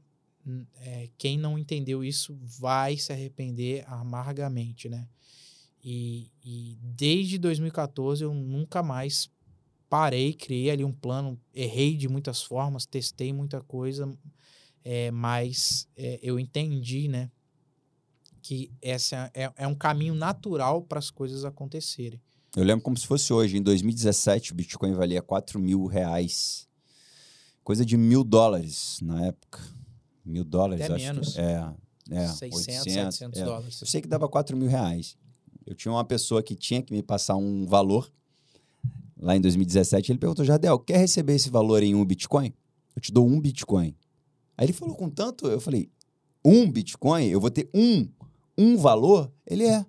É, 0.82 1.09
quem 1.17 1.38
não 1.38 1.57
entendeu 1.57 2.03
isso 2.03 2.38
vai 2.41 2.97
se 2.97 3.13
arrepender 3.13 3.86
amargamente, 3.88 4.89
né? 4.89 5.07
E, 5.84 6.32
e 6.43 6.78
desde 6.82 7.38
2014 7.38 8.24
eu 8.24 8.34
nunca 8.34 8.84
mais 8.84 9.30
parei, 9.92 10.34
criei 10.34 10.72
ali 10.72 10.86
um 10.86 10.94
plano, 10.94 11.38
errei 11.54 11.98
de 11.98 12.08
muitas 12.08 12.42
formas, 12.42 12.86
testei 12.86 13.34
muita 13.34 13.60
coisa, 13.60 14.10
é, 14.86 15.12
mas 15.12 15.86
é, 15.98 16.18
eu 16.24 16.39
entendi, 16.39 17.10
né, 17.10 17.30
que 18.42 18.72
essa 18.82 19.30
é, 19.34 19.52
é 19.58 19.68
um 19.68 19.76
caminho 19.76 20.16
natural 20.16 20.82
para 20.82 20.98
as 20.98 21.12
coisas 21.12 21.44
acontecerem. 21.44 22.22
Eu 22.56 22.64
lembro 22.64 22.82
como 22.84 22.98
se 22.98 23.06
fosse 23.06 23.34
hoje. 23.34 23.58
Em 23.58 23.62
2017, 23.62 24.54
o 24.54 24.56
Bitcoin 24.56 24.94
valia 24.94 25.22
4 25.22 25.60
mil 25.60 25.86
reais. 25.88 26.70
Coisa 27.62 27.86
de 27.86 27.98
mil 27.98 28.24
dólares 28.24 28.98
na 29.02 29.26
época. 29.26 29.60
Mil 30.24 30.46
dólares, 30.46 30.86
Até 30.86 30.94
acho 30.94 31.04
menos. 31.04 31.34
que 31.34 31.39
é. 31.42 31.74
é 32.12 32.28
600, 32.28 32.58
800, 32.58 32.94
700 32.94 33.42
é. 33.42 33.46
dólares. 33.46 33.82
Eu 33.82 33.88
sei 33.88 34.02
que 34.02 34.08
dava 34.08 34.30
4 34.30 34.56
mil 34.56 34.70
reais. 34.70 35.18
Eu 35.66 35.76
tinha 35.76 35.92
uma 35.92 36.06
pessoa 36.06 36.42
que 36.42 36.56
tinha 36.56 36.82
que 36.82 36.94
me 36.94 37.04
passar 37.04 37.36
um 37.36 37.66
valor 37.66 38.10
lá 39.22 39.36
em 39.36 39.41
2017. 39.41 40.11
Ele 40.11 40.19
perguntou, 40.19 40.43
Jardel, 40.43 40.80
quer 40.80 40.97
receber 40.97 41.36
esse 41.36 41.49
valor 41.49 41.84
em 41.84 41.93
um 41.93 42.03
Bitcoin? 42.03 42.53
Eu 42.95 43.01
te 43.01 43.11
dou 43.11 43.26
um 43.26 43.39
Bitcoin. 43.39 43.95
Aí 44.57 44.65
ele 44.65 44.74
falou 44.74 44.95
com 44.95 45.09
tanto, 45.09 45.47
eu 45.47 45.61
falei, 45.61 45.89
um 46.43 46.69
Bitcoin? 46.69 47.28
Eu 47.28 47.39
vou 47.39 47.51
ter 47.51 47.69
um, 47.74 48.07
um 48.57 48.78
valor? 48.78 49.32
Ele 49.45 49.65
é. 49.65 49.86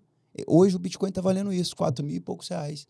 Hoje 0.46 0.76
o 0.76 0.78
Bitcoin 0.78 1.10
tá 1.10 1.20
valendo 1.20 1.52
isso, 1.52 1.74
4 1.74 2.04
mil 2.04 2.16
e 2.16 2.20
poucos 2.20 2.48
reais. 2.48 2.86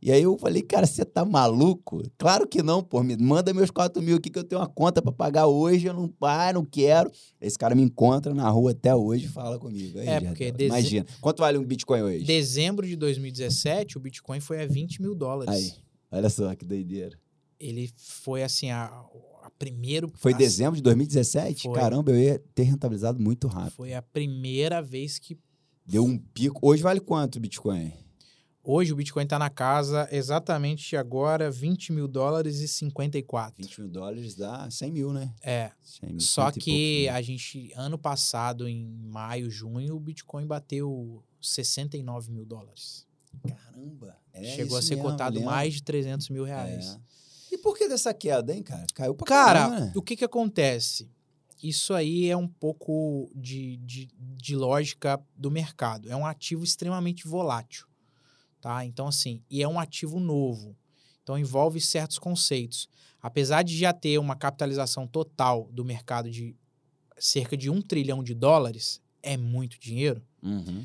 E 0.00 0.12
aí 0.12 0.22
eu 0.22 0.38
falei, 0.38 0.62
cara, 0.62 0.86
você 0.86 1.04
tá 1.04 1.24
maluco? 1.24 2.02
Claro 2.16 2.46
que 2.46 2.62
não, 2.62 2.82
pô. 2.84 3.02
Me 3.02 3.16
manda 3.16 3.52
meus 3.52 3.70
4 3.70 4.00
mil 4.00 4.16
aqui 4.16 4.30
que 4.30 4.38
eu 4.38 4.44
tenho 4.44 4.60
uma 4.60 4.68
conta 4.68 5.02
para 5.02 5.10
pagar 5.10 5.46
hoje. 5.48 5.86
Eu 5.86 5.94
não, 5.94 6.14
não 6.54 6.64
quero. 6.64 7.10
Esse 7.40 7.58
cara 7.58 7.74
me 7.74 7.82
encontra 7.82 8.32
na 8.32 8.48
rua 8.48 8.70
até 8.70 8.94
hoje 8.94 9.24
e 9.24 9.28
fala 9.28 9.58
comigo. 9.58 9.98
Aí, 9.98 10.06
É, 10.08 10.20
porque 10.20 10.52
dese- 10.52 10.66
Imagina. 10.68 11.06
Quanto 11.20 11.40
vale 11.40 11.58
um 11.58 11.64
Bitcoin 11.64 12.02
hoje? 12.02 12.24
Dezembro 12.24 12.86
de 12.86 12.94
2017, 12.94 13.96
o 13.96 14.00
Bitcoin 14.00 14.38
foi 14.38 14.62
a 14.62 14.66
20 14.66 15.02
mil 15.02 15.16
dólares. 15.16 15.52
Aí, 15.52 15.72
olha 16.12 16.30
só 16.30 16.54
que 16.54 16.64
doideira. 16.64 17.18
Ele 17.58 17.90
foi 17.96 18.44
assim, 18.44 18.70
a, 18.70 18.84
a 19.42 19.50
primeiro. 19.58 20.12
Foi 20.14 20.32
a- 20.32 20.36
dezembro 20.36 20.76
de 20.76 20.82
2017? 20.82 21.62
Foi. 21.62 21.74
Caramba, 21.74 22.12
eu 22.12 22.16
ia 22.20 22.40
ter 22.54 22.62
rentabilizado 22.62 23.20
muito 23.20 23.48
rápido. 23.48 23.72
Foi 23.74 23.94
a 23.94 24.00
primeira 24.02 24.80
vez 24.80 25.18
que. 25.18 25.36
Deu 25.84 26.04
um 26.04 26.16
pico. 26.16 26.60
Hoje 26.62 26.82
vale 26.84 27.00
quanto 27.00 27.36
o 27.36 27.40
Bitcoin? 27.40 27.92
Hoje 28.70 28.92
o 28.92 28.96
Bitcoin 28.96 29.22
está 29.22 29.38
na 29.38 29.48
casa 29.48 30.06
exatamente 30.12 30.94
agora 30.94 31.50
20 31.50 31.90
mil 31.90 32.06
dólares 32.06 32.60
e 32.60 32.68
54. 32.68 33.62
20 33.62 33.80
mil 33.80 33.88
dólares 33.90 34.34
dá 34.34 34.70
100 34.70 34.92
mil, 34.92 35.10
né? 35.10 35.34
É. 35.40 35.70
100 35.82 36.10
mil, 36.10 36.20
Só 36.20 36.50
que 36.50 37.08
a 37.08 37.22
gente, 37.22 37.72
ano 37.74 37.96
passado, 37.96 38.68
em 38.68 38.86
maio, 39.06 39.50
junho, 39.50 39.96
o 39.96 39.98
Bitcoin 39.98 40.46
bateu 40.46 41.24
69 41.40 42.30
mil 42.30 42.44
dólares. 42.44 43.06
Caramba. 43.42 44.14
é 44.34 44.44
Chegou 44.44 44.76
a 44.76 44.82
ser 44.82 44.96
mesmo, 44.96 45.12
cotado 45.12 45.40
mais 45.40 45.72
de 45.72 45.82
300 45.82 46.28
mil 46.28 46.44
reais. 46.44 46.98
É. 47.50 47.54
E 47.54 47.56
por 47.56 47.74
que 47.74 47.88
dessa 47.88 48.12
queda, 48.12 48.54
hein, 48.54 48.62
cara? 48.62 48.84
Caiu 48.92 49.14
pra 49.14 49.26
Cara, 49.26 49.60
caramba, 49.60 49.80
né? 49.86 49.92
o 49.96 50.02
que 50.02 50.14
que 50.14 50.26
acontece? 50.26 51.08
Isso 51.62 51.94
aí 51.94 52.28
é 52.28 52.36
um 52.36 52.46
pouco 52.46 53.30
de, 53.34 53.78
de, 53.78 54.10
de 54.18 54.54
lógica 54.54 55.18
do 55.34 55.50
mercado. 55.50 56.10
É 56.10 56.14
um 56.14 56.26
ativo 56.26 56.62
extremamente 56.62 57.26
volátil, 57.26 57.88
tá? 58.60 58.84
Então, 58.84 59.06
assim, 59.08 59.42
e 59.50 59.62
é 59.62 59.68
um 59.68 59.78
ativo 59.78 60.18
novo. 60.20 60.76
Então, 61.22 61.38
envolve 61.38 61.80
certos 61.80 62.18
conceitos. 62.18 62.88
Apesar 63.20 63.62
de 63.62 63.76
já 63.76 63.92
ter 63.92 64.18
uma 64.18 64.36
capitalização 64.36 65.06
total 65.06 65.68
do 65.72 65.84
mercado 65.84 66.30
de 66.30 66.54
cerca 67.18 67.56
de 67.56 67.68
um 67.68 67.82
trilhão 67.82 68.22
de 68.22 68.32
dólares, 68.34 69.00
é 69.22 69.36
muito 69.36 69.78
dinheiro. 69.78 70.22
Uhum. 70.42 70.84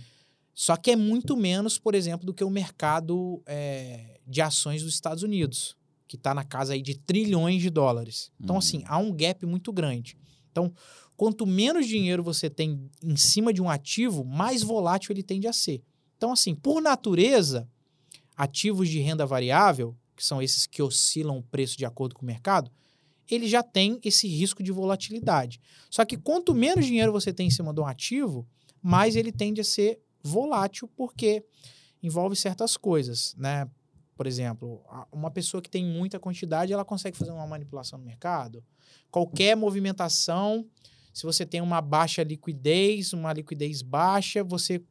Só 0.54 0.76
que 0.76 0.92
é 0.92 0.96
muito 0.96 1.36
menos, 1.38 1.78
por 1.80 1.96
exemplo, 1.96 2.26
do 2.26 2.34
que 2.34 2.44
o 2.44 2.50
mercado 2.50 3.42
é, 3.46 4.20
de 4.28 4.42
ações 4.42 4.84
dos 4.84 4.94
Estados 4.94 5.24
Unidos, 5.24 5.76
que 6.08 6.16
está 6.16 6.34
na 6.34 6.44
casa 6.44 6.74
aí 6.74 6.82
de 6.82 6.96
trilhões 6.96 7.62
de 7.62 7.70
dólares. 7.70 8.32
Então, 8.40 8.56
Uhum. 8.56 8.60
assim, 8.60 8.84
há 8.86 8.98
um 8.98 9.12
gap 9.12 9.46
muito 9.46 9.72
grande. 9.72 10.18
Então, 10.52 10.72
quanto 11.16 11.46
menos 11.46 11.88
dinheiro 11.88 12.24
você 12.24 12.50
tem 12.50 12.90
em 13.04 13.16
cima 13.16 13.54
de 13.54 13.62
um 13.62 13.70
ativo, 13.70 14.24
mais 14.24 14.62
volátil 14.62 15.12
ele 15.12 15.24
tende 15.24 15.48
a 15.48 15.54
ser. 15.54 15.82
Então, 16.24 16.32
assim, 16.32 16.56
por 16.56 16.82
natureza, 16.82 17.70
ativos 18.34 18.88
de 18.88 19.02
renda 19.02 19.26
variável, 19.26 19.94
que 20.16 20.26
são 20.26 20.42
esses 20.42 20.66
que 20.66 20.82
oscilam 20.82 21.38
o 21.38 21.44
preço 21.44 21.78
de 21.78 21.84
acordo 21.84 22.16
com 22.16 22.22
o 22.22 22.26
mercado, 22.26 22.72
ele 23.30 23.46
já 23.46 23.62
tem 23.62 24.00
esse 24.06 24.26
risco 24.26 24.64
de 24.64 24.72
volatilidade. 24.72 25.60
Só 25.90 26.06
que 26.06 26.16
quanto 26.16 26.56
menos 26.56 26.86
dinheiro 26.86 27.12
você 27.12 27.34
tem 27.34 27.48
em 27.48 27.52
cima 27.52 27.74
de 27.74 27.82
um 27.82 27.86
ativo, 27.86 28.48
mais 28.82 29.18
ele 29.18 29.34
tende 29.34 29.60
a 29.60 29.66
ser 29.66 30.00
volátil, 30.24 30.90
porque 30.96 31.44
envolve 32.02 32.38
certas 32.38 32.78
coisas, 32.78 33.36
né? 33.38 33.70
Por 34.16 34.26
exemplo, 34.26 34.82
uma 35.12 35.30
pessoa 35.30 35.62
que 35.62 35.70
tem 35.70 35.84
muita 35.84 36.22
quantidade, 36.22 36.72
ela 36.72 36.86
consegue 36.86 37.18
fazer 37.18 37.32
uma 37.32 37.46
manipulação 37.46 38.00
no 38.00 38.06
mercado. 38.06 38.64
Qualquer 39.12 39.58
movimentação, 39.58 40.66
se 41.14 41.24
você 41.24 41.46
tem 41.46 41.60
uma 41.60 41.82
baixa 41.82 42.24
liquidez, 42.24 43.12
uma 43.12 43.34
liquidez 43.34 43.82
baixa, 43.82 44.42
você 44.42 44.82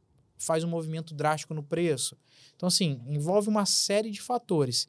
faz 0.43 0.63
um 0.63 0.67
movimento 0.69 1.13
drástico 1.13 1.53
no 1.53 1.63
preço. 1.63 2.17
Então, 2.55 2.67
assim, 2.67 3.01
envolve 3.07 3.49
uma 3.49 3.65
série 3.65 4.09
de 4.11 4.21
fatores. 4.21 4.87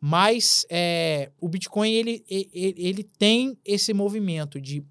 Mas 0.00 0.64
é, 0.70 1.32
o 1.40 1.48
Bitcoin, 1.48 1.90
ele, 1.90 2.24
e- 2.30 2.48
e- 2.54 2.74
ele 2.86 3.02
tem 3.02 3.58
esse 3.64 3.92
movimento 3.92 4.60
de 4.60 4.84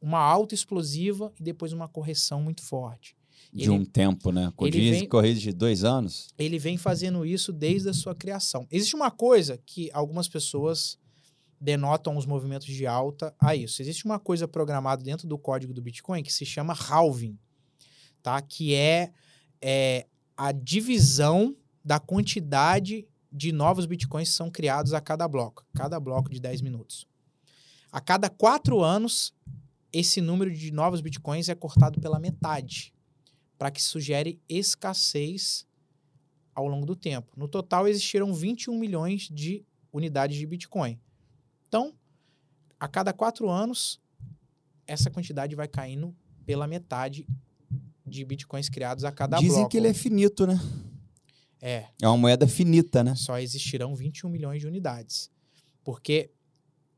uma 0.00 0.18
alta 0.18 0.54
explosiva 0.54 1.32
e 1.38 1.42
depois 1.42 1.72
uma 1.72 1.88
correção 1.88 2.40
muito 2.42 2.62
forte. 2.62 3.14
De 3.52 3.64
Ele- 3.64 3.70
um 3.70 3.84
tempo, 3.84 4.30
né? 4.32 4.52
ele 4.62 5.06
corrida 5.06 5.40
de 5.40 5.52
dois 5.52 5.84
anos. 5.84 6.28
ele 6.38 6.58
vem 6.58 6.76
fazendo 6.76 7.24
isso 7.24 7.52
desde 7.52 7.88
a 7.88 7.92
sua 7.94 8.14
criação. 8.14 8.66
Existe 8.70 8.94
uma 8.96 9.10
coisa 9.10 9.58
que 9.64 9.90
algumas 9.92 10.28
pessoas 10.28 10.98
denotam 11.60 12.16
os 12.16 12.26
movimentos 12.26 12.66
de 12.66 12.86
alta 12.86 13.34
a 13.40 13.54
isso. 13.56 13.80
Existe 13.80 14.04
uma 14.04 14.18
coisa 14.18 14.46
programada 14.46 15.02
dentro 15.02 15.26
do 15.26 15.38
código 15.38 15.72
do 15.72 15.80
Bitcoin 15.82 16.22
que 16.22 16.32
se 16.32 16.44
chama 16.44 16.74
halving, 16.74 17.38
tá? 18.22 18.40
Que 18.42 18.74
é, 18.74 19.10
é 19.60 20.06
a 20.36 20.52
divisão 20.52 21.56
da 21.84 21.98
quantidade 21.98 23.06
de 23.30 23.52
novos 23.52 23.86
Bitcoins 23.86 24.30
que 24.30 24.34
são 24.34 24.50
criados 24.50 24.92
a 24.92 25.00
cada 25.00 25.26
bloco, 25.28 25.64
cada 25.74 26.00
bloco 26.00 26.30
de 26.30 26.40
10 26.40 26.62
minutos. 26.62 27.06
A 27.92 28.00
cada 28.00 28.28
quatro 28.28 28.82
anos, 28.82 29.34
esse 29.92 30.20
número 30.20 30.52
de 30.52 30.70
novos 30.72 31.00
Bitcoins 31.00 31.48
é 31.48 31.54
cortado 31.54 32.00
pela 32.00 32.18
metade, 32.18 32.92
para 33.58 33.70
que 33.70 33.82
sugere 33.82 34.40
escassez 34.48 35.66
ao 36.54 36.66
longo 36.66 36.86
do 36.86 36.96
tempo. 36.96 37.32
No 37.36 37.48
total, 37.48 37.86
existiram 37.86 38.34
21 38.34 38.78
milhões 38.78 39.28
de 39.30 39.64
unidades 39.92 40.36
de 40.36 40.46
Bitcoin. 40.46 41.00
Então, 41.68 41.94
a 42.78 42.88
cada 42.88 43.12
quatro 43.12 43.48
anos, 43.48 44.00
essa 44.86 45.10
quantidade 45.10 45.54
vai 45.54 45.68
caindo 45.68 46.14
pela 46.44 46.66
metade 46.66 47.26
de 48.06 48.24
Bitcoins 48.24 48.68
criados 48.68 49.04
a 49.04 49.12
cada 49.12 49.38
Dizem 49.38 49.56
bloco. 49.56 49.70
que 49.70 49.76
ele 49.76 49.88
é 49.88 49.94
finito, 49.94 50.46
né? 50.46 50.58
É, 51.60 51.86
É 52.00 52.06
uma 52.06 52.16
moeda 52.16 52.46
finita, 52.46 53.02
né? 53.02 53.14
só 53.16 53.38
existirão 53.38 53.96
21 53.96 54.28
milhões 54.28 54.60
de 54.60 54.66
unidades. 54.66 55.30
Porque 55.82 56.30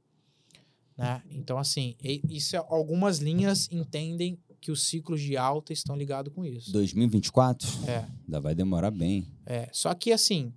Né? 0.96 1.22
Então, 1.30 1.59
assim, 1.59 1.94
isso 2.28 2.57
é- 2.57 2.64
algumas 2.68 3.18
linhas 3.18 3.68
entendem 3.70 4.38
que 4.61 4.72
os 4.72 4.82
ciclos 4.82 5.20
de 5.20 5.36
alta 5.36 5.72
estão 5.72 5.96
ligados 5.96 6.32
com 6.32 6.44
isso. 6.44 6.72
2024? 6.72 7.68
É. 7.86 8.05
Ainda 8.24 8.40
vai 8.40 8.55
demorar 8.55 8.90
bem. 8.90 9.30
É, 9.46 9.68
só 9.72 9.94
que 9.94 10.12
assim, 10.12 10.53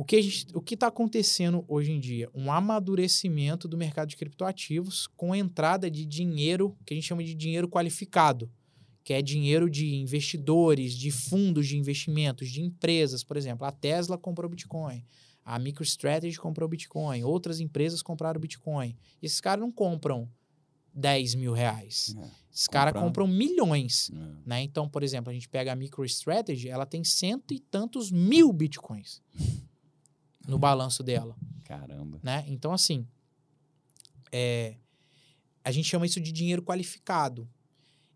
o 0.00 0.04
que 0.04 0.16
a 0.16 0.22
gente- 0.22 0.46
o 0.54 0.60
que 0.62 0.74
está 0.74 0.86
acontecendo 0.86 1.62
hoje 1.68 1.92
em 1.92 2.00
dia? 2.00 2.30
Um 2.34 2.50
amadurecimento 2.50 3.68
do 3.68 3.76
mercado 3.76 4.08
de 4.08 4.16
criptoativos 4.16 5.06
com 5.08 5.34
entrada 5.34 5.90
de 5.90 6.06
dinheiro 6.06 6.74
que 6.86 6.94
a 6.94 6.96
gente 6.96 7.06
chama 7.06 7.22
de 7.22 7.34
dinheiro 7.34 7.68
qualificado, 7.68 8.50
que 9.04 9.12
é 9.12 9.20
dinheiro 9.20 9.68
de 9.68 9.94
investidores, 9.96 10.94
de 10.94 11.10
fundos 11.10 11.66
de 11.68 11.76
investimentos, 11.76 12.48
de 12.48 12.62
empresas, 12.62 13.22
por 13.22 13.36
exemplo, 13.36 13.66
a 13.66 13.72
Tesla 13.72 14.16
comprou 14.16 14.48
Bitcoin, 14.48 15.04
a 15.44 15.58
MicroStrategy 15.58 16.38
comprou 16.38 16.66
Bitcoin, 16.68 17.22
outras 17.22 17.60
empresas 17.60 18.00
compraram 18.02 18.40
Bitcoin. 18.40 18.96
E 19.20 19.26
esses 19.26 19.40
caras 19.40 19.60
não 19.60 19.70
compram 19.72 20.26
10 20.94 21.34
mil 21.34 21.52
reais. 21.52 22.14
É, 22.18 22.30
Esses 22.52 22.66
caras 22.66 22.92
compram 23.00 23.26
milhões. 23.26 24.10
é. 24.12 24.48
Né? 24.48 24.62
Então, 24.62 24.88
por 24.88 25.02
exemplo, 25.02 25.30
a 25.30 25.32
gente 25.34 25.48
pega 25.48 25.72
a 25.72 25.76
MicroStrategy, 25.76 26.68
ela 26.68 26.84
tem 26.86 27.04
cento 27.04 27.52
e 27.54 27.60
tantos 27.60 28.10
mil 28.10 28.52
bitcoins 28.52 29.22
no 30.50 30.58
balanço 30.58 31.02
dela, 31.02 31.36
Caramba. 31.64 32.18
né? 32.22 32.44
Então, 32.48 32.72
assim, 32.72 33.06
é, 34.32 34.76
a 35.64 35.70
gente 35.70 35.88
chama 35.88 36.06
isso 36.06 36.20
de 36.20 36.32
dinheiro 36.32 36.62
qualificado. 36.62 37.48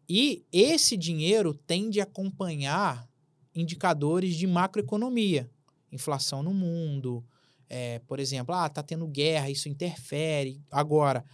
E 0.09 0.45
esse 0.53 0.97
dinheiro 0.97 1.55
tende 1.55 2.01
a 2.01 2.05
acompanhar 2.05 3.09
indicadores 3.55 4.37
de 4.37 4.47
macroeconomia, 4.47 5.51
inflação 5.91 6.43
no 6.43 6.53
mundo, 6.53 7.25
é, 7.69 8.01
por 8.01 8.19
exemplo, 8.21 8.55
ah, 8.55 8.69
tá 8.69 8.83
tendo 8.83 9.07
guerra, 9.07 9.49
isso 9.49 9.69
interfere. 9.69 10.61
Agora, 10.71 11.25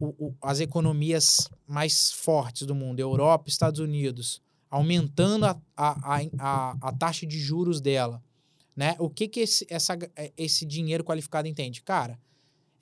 o- 0.00 0.28
o- 0.28 0.34
as 0.42 0.58
economias 0.60 1.48
mais 1.66 2.10
fortes 2.10 2.66
do 2.66 2.74
mundo, 2.74 2.98
Europa, 3.00 3.48
Estados 3.48 3.78
Unidos, 3.78 4.42
aumentando 4.68 5.44
a, 5.46 5.60
a, 5.76 6.16
a, 6.16 6.20
a, 6.38 6.76
a 6.88 6.92
taxa 6.92 7.26
de 7.26 7.38
juros 7.38 7.80
dela, 7.80 8.20
né? 8.76 8.96
O 8.98 9.08
que 9.10 9.28
que 9.28 9.40
esse, 9.40 9.66
essa, 9.68 9.96
esse 10.36 10.64
dinheiro 10.66 11.04
qualificado 11.04 11.46
entende? 11.48 11.82
Cara, 11.82 12.18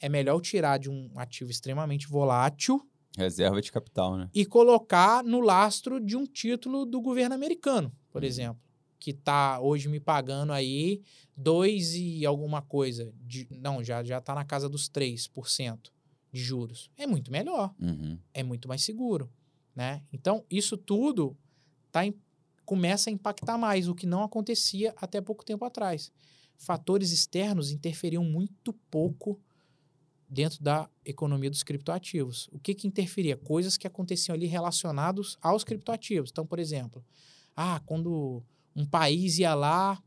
é 0.01 0.09
melhor 0.09 0.41
tirar 0.41 0.79
de 0.79 0.89
um 0.91 1.11
ativo 1.17 1.51
extremamente 1.51 2.07
volátil 2.09 2.81
Reserva 3.17 3.61
de 3.61 3.73
capital, 3.73 4.17
né? 4.17 4.31
e 4.33 4.47
colocar 4.47 5.23
no 5.25 5.41
lastro 5.41 6.01
de 6.01 6.17
um 6.17 6.25
título 6.25 6.87
do 6.87 7.01
governo 7.01 7.35
americano, 7.35 7.93
por 8.11 8.23
Uhum. 8.23 8.29
exemplo, 8.29 8.63
que 9.01 9.11
está 9.11 9.61
hoje 9.61 9.89
me 9.89 9.99
pagando 9.99 10.53
aí 10.53 11.03
dois 11.37 11.95
e 11.97 12.25
alguma 12.25 12.63
coisa, 12.63 13.13
de, 13.21 13.49
não, 13.51 13.83
já 13.83 14.03
já 14.05 14.19
está 14.19 14.35
na 14.35 14.45
casa 14.45 14.69
dos 14.69 14.89
3% 14.89 15.91
de 16.33 16.41
juros. 16.41 16.91
É 16.97 17.07
muito 17.07 17.33
melhor, 17.33 17.75
Uhum. 17.81 18.17
é 18.33 18.43
muito 18.45 18.69
mais 18.69 18.85
seguro, 18.85 19.29
né? 19.75 20.03
Então, 20.13 20.45
isso 20.49 20.77
tudo 20.77 21.37
tá 21.91 22.07
em- 22.07 22.15
começa 22.71 23.11
a 23.11 23.13
impactar 23.13 23.59
mais, 23.59 23.89
o 23.89 23.97
que 23.97 24.07
não 24.07 24.23
acontecia 24.23 24.95
até 24.97 25.21
pouco 25.21 25.45
tempo 25.45 25.65
atrás. 25.65 26.13
Fatores 26.57 27.11
externos 27.11 27.73
interferiam 27.73 28.23
muito 28.23 28.73
pouco 28.89 29.41
dentro 30.29 30.63
da 30.63 30.89
economia 31.05 31.51
dos 31.51 31.65
criptoativos. 31.65 32.49
O 32.53 32.61
que 32.61 32.73
que 32.73 32.87
interferia? 32.87 33.37
Coisas 33.37 33.77
que 33.77 33.89
aconteciam 33.89 34.37
ali 34.37 34.47
relacionados 34.47 35.37
aos 35.43 35.65
criptoativos. 35.65 36.31
Então, 36.31 36.47
por 36.47 36.61
exemplo, 36.61 37.05
ah, 37.57 37.81
quando 37.85 38.41
um 38.77 38.87
país 38.87 39.41
ia 39.41 39.53
lá, 39.53 40.01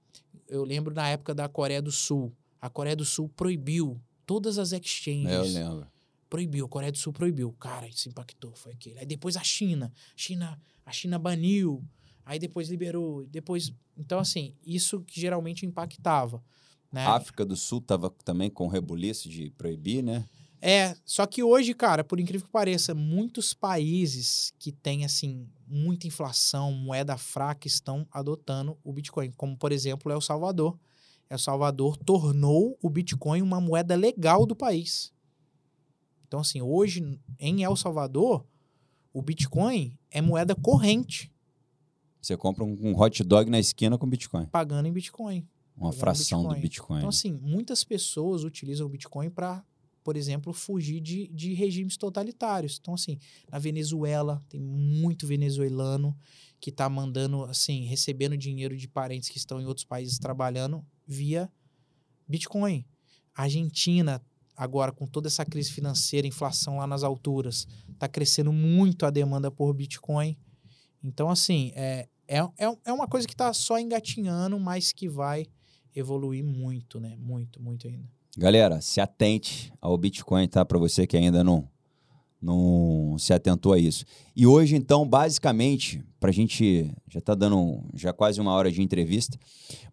eu 0.48 0.64
lembro 0.64 0.94
na 0.96 1.10
época 1.10 1.36
da 1.36 1.50
Coreia 1.50 1.82
do 1.82 1.92
Sul, 1.92 2.34
a 2.62 2.70
Coreia 2.70 2.96
do 2.96 3.04
Sul 3.04 3.28
proibiu 3.28 4.00
todas 4.26 4.58
as 4.58 4.72
exchanges 4.72 5.30
É, 5.30 5.36
eu 5.36 5.44
lembro. 5.44 5.88
proibiu, 6.30 6.66
a 6.66 6.70
Coreia 6.70 6.94
do 6.94 6.98
Sul 6.98 7.12
proibiu. 7.12 7.52
Cara, 7.60 7.90
isso 7.90 8.08
impactou, 8.08 8.56
foi 8.56 8.72
aquele. 8.72 9.00
Aí 9.00 9.06
depois 9.06 9.36
a 9.36 9.44
China, 9.44 9.92
China, 10.16 10.58
a 10.86 10.94
China 10.94 11.20
baniu, 11.20 11.84
aí 12.26 12.40
depois 12.40 12.70
liberou, 12.70 13.26
depois, 13.26 13.74
então 13.98 14.20
assim, 14.20 14.56
isso 14.66 15.02
que 15.02 15.20
geralmente 15.20 15.66
impactava, 15.66 16.44
né? 16.92 17.06
A 17.06 17.16
África 17.16 17.44
do 17.44 17.56
Sul 17.56 17.82
tava 17.82 18.10
também 18.24 18.50
com 18.50 18.68
rebuliço 18.68 19.28
de 19.28 19.50
proibir, 19.52 20.04
né? 20.04 20.26
É, 20.66 20.96
só 21.04 21.26
que 21.26 21.44
hoje, 21.44 21.74
cara, 21.74 22.06
por 22.06 22.22
incrível 22.22 22.46
que 22.48 22.52
pareça, 22.54 22.96
muitos 22.96 23.54
países 23.54 24.54
que 24.58 24.72
têm 24.72 25.04
assim 25.04 25.46
muita 25.68 26.08
inflação, 26.08 26.72
moeda 26.72 27.18
fraca 27.18 27.68
estão 27.68 28.08
adotando 28.10 28.78
o 28.82 28.94
Bitcoin, 28.94 29.32
como 29.32 29.58
por 29.58 29.74
exemplo, 29.74 30.10
El 30.10 30.22
Salvador. 30.22 30.80
El 31.30 31.40
Salvador 31.40 31.98
tornou 31.98 32.78
o 32.82 32.90
Bitcoin 32.90 33.42
uma 33.42 33.60
moeda 33.60 33.96
legal 33.96 34.46
do 34.46 34.56
país. 34.56 35.12
Então 36.26 36.40
assim, 36.40 36.62
hoje 36.62 37.20
em 37.40 37.64
El 37.64 37.76
Salvador, 37.76 38.46
o 39.12 39.22
Bitcoin 39.22 39.98
é 40.10 40.22
moeda 40.22 40.56
corrente, 40.56 41.33
Você 42.24 42.38
compra 42.38 42.64
um, 42.64 42.78
um 42.82 42.98
hot 42.98 43.22
dog 43.22 43.50
na 43.50 43.60
esquina 43.60 43.98
com 43.98 44.08
Bitcoin. 44.08 44.46
pagando 44.46 44.88
em 44.88 44.94
Bitcoin. 44.94 45.46
Uma 45.76 45.92
fração 45.92 46.44
do 46.44 46.50
Bitcoin. 46.56 46.62
Bitcoin. 46.62 46.98
Então, 47.00 47.10
assim, 47.10 47.34
muitas 47.34 47.84
pessoas 47.84 48.46
utilizam 48.46 48.86
o 48.88 48.90
Bitcoin 48.90 49.30
para, 49.30 49.62
por 50.04 50.16
exemplo, 50.16 50.54
fugir 50.54 51.02
de, 51.02 51.28
de 51.28 51.54
regimes 51.54 51.98
totalitários. 51.98 52.78
Então, 52.80 52.94
assim, 52.94 53.20
na 53.52 53.60
Venezuela, 53.60 54.42
tem 54.48 54.62
muito 54.62 55.28
venezuelano 55.28 56.16
que 56.62 56.70
está 56.70 56.88
mandando, 56.88 57.44
assim, 57.44 57.84
recebendo 57.84 58.38
dinheiro 58.38 58.78
de 58.78 58.88
parentes 58.88 59.28
que 59.28 59.38
estão 59.38 59.60
em 59.60 59.66
outros 59.66 59.86
países 59.86 60.18
trabalhando 60.18 60.86
via 61.06 61.52
Bitcoin. 62.26 62.86
A 63.36 63.44
Argentina, 63.44 64.22
agora, 64.56 64.94
com 64.94 65.06
toda 65.06 65.28
essa 65.28 65.44
crise 65.44 65.74
financeira, 65.74 66.26
inflação 66.26 66.78
lá 66.78 66.88
nas 66.88 67.04
alturas, 67.04 67.68
está 67.92 68.08
crescendo 68.08 68.54
muito 68.54 69.06
a 69.06 69.10
demanda 69.10 69.52
por 69.52 69.74
Bitcoin. 69.74 70.38
Então, 71.04 71.30
assim, 71.30 71.74
é, 71.76 72.08
é, 72.34 72.66
é, 72.66 72.78
é 72.86 72.94
uma 72.94 73.08
coisa 73.08 73.28
que 73.28 73.34
está 73.34 73.54
só 73.54 73.78
engatinhando, 73.80 74.60
mas 74.60 74.92
que 74.92 75.08
vai 75.08 75.46
evoluir 75.96 76.44
muito, 76.44 77.00
né? 77.00 77.16
Muito, 77.20 77.62
muito 77.62 77.88
ainda. 77.88 78.10
Galera, 78.36 78.82
se 78.82 79.00
atente 79.00 79.72
ao 79.80 79.96
Bitcoin, 79.98 80.48
tá? 80.48 80.66
Para 80.66 80.80
você 80.80 81.06
que 81.06 81.16
ainda 81.16 81.44
não, 81.44 81.70
não 82.42 83.16
se 83.20 83.32
atentou 83.32 83.74
a 83.74 83.78
isso. 83.78 84.04
E 84.36 84.48
hoje, 84.48 84.76
então, 84.76 85.08
basicamente, 85.08 86.04
para 86.20 86.32
a 86.32 86.34
gente 86.34 86.92
já 87.08 87.22
tá 87.22 87.36
dando 87.36 87.84
já 87.94 88.12
quase 88.12 88.42
uma 88.42 88.52
hora 88.52 88.72
de 88.72 88.82
entrevista. 88.82 89.38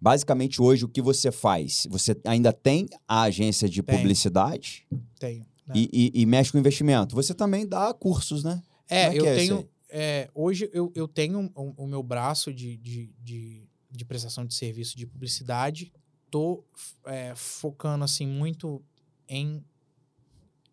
Basicamente, 0.01 0.63
hoje, 0.63 0.87
o 0.87 0.89
que 0.89 1.03
você 1.03 1.31
faz? 1.31 1.87
Você 1.91 2.19
ainda 2.25 2.53
tem 2.53 2.87
a 3.07 3.23
agência 3.23 3.69
de 3.69 3.83
Tenho. 3.83 3.99
publicidade 3.99 4.87
Tenho. 5.19 5.45
né? 5.67 5.75
e, 5.77 5.91
e- 5.93 6.23
e 6.23 6.27
mexe 6.27 6.51
com 6.51 6.59
investimento. 6.59 7.15
Você 7.15 7.35
também 7.35 7.67
dá 7.67 7.93
cursos, 7.93 8.43
né? 8.43 8.63
É, 8.89 9.03
é 9.09 9.19
eu 9.19 9.27
é 9.27 9.35
tenho. 9.35 9.69
É, 9.91 10.31
hoje 10.35 10.71
eu, 10.73 10.93
eu 10.95 11.07
tenho 11.07 11.51
o, 11.55 11.85
o 11.85 11.87
meu 11.87 12.03
braço 12.03 12.53
de, 12.53 12.77
de, 12.77 13.13
de, 13.19 13.69
de 13.91 14.05
prestação 14.05 14.47
de 14.47 14.55
serviço 14.55 14.97
de 14.97 15.07
publicidade. 15.07 15.93
Tô 16.31 16.65
é, 17.05 17.35
focando 17.35 18.05
assim 18.05 18.27
muito 18.27 18.83
em 19.29 19.65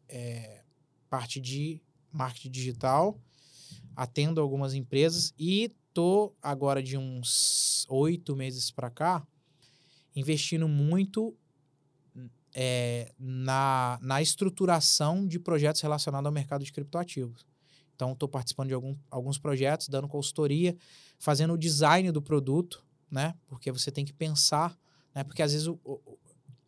é, 0.07 0.63
parte 1.09 1.39
de 1.39 1.82
marketing 2.11 2.51
digital, 2.51 3.20
atendo 3.95 4.39
algumas 4.39 4.74
empresas 4.74 5.34
e 5.38 5.72
tô 5.93 6.34
agora 6.41 6.82
de 6.82 6.97
uns 6.97 7.86
oito 7.89 8.36
meses 8.36 8.70
para 8.72 8.89
cá 8.89 9.26
investindo 10.15 10.68
muito 10.68 11.36
é, 12.53 13.13
na, 13.20 13.99
na 14.01 14.20
estruturação 14.20 15.28
de 15.28 15.38
projetos 15.39 15.80
relacionados 15.80 16.26
ao 16.26 16.32
mercado 16.32 16.63
de 16.65 16.72
criptoativos. 16.72 17.45
Então, 17.98 18.14
estou 18.14 18.30
participando 18.30 18.68
de 18.68 18.76
algum, 18.76 18.95
alguns 19.10 19.39
projetos, 19.39 19.89
dando 19.89 20.08
consultoria, 20.08 20.78
fazendo 21.18 21.54
o 21.54 21.58
design 21.58 22.12
do 22.12 22.22
produto, 22.22 22.86
né? 23.10 23.34
Porque 23.48 23.72
você 23.72 23.89
tem 23.89 24.06
que 24.06 24.14
pensar, 24.14 24.78
né? 25.16 25.24
Porque 25.24 25.41
às 25.41 25.52
vezes 25.52 25.66
o, 25.66 25.80
o, 25.84 26.18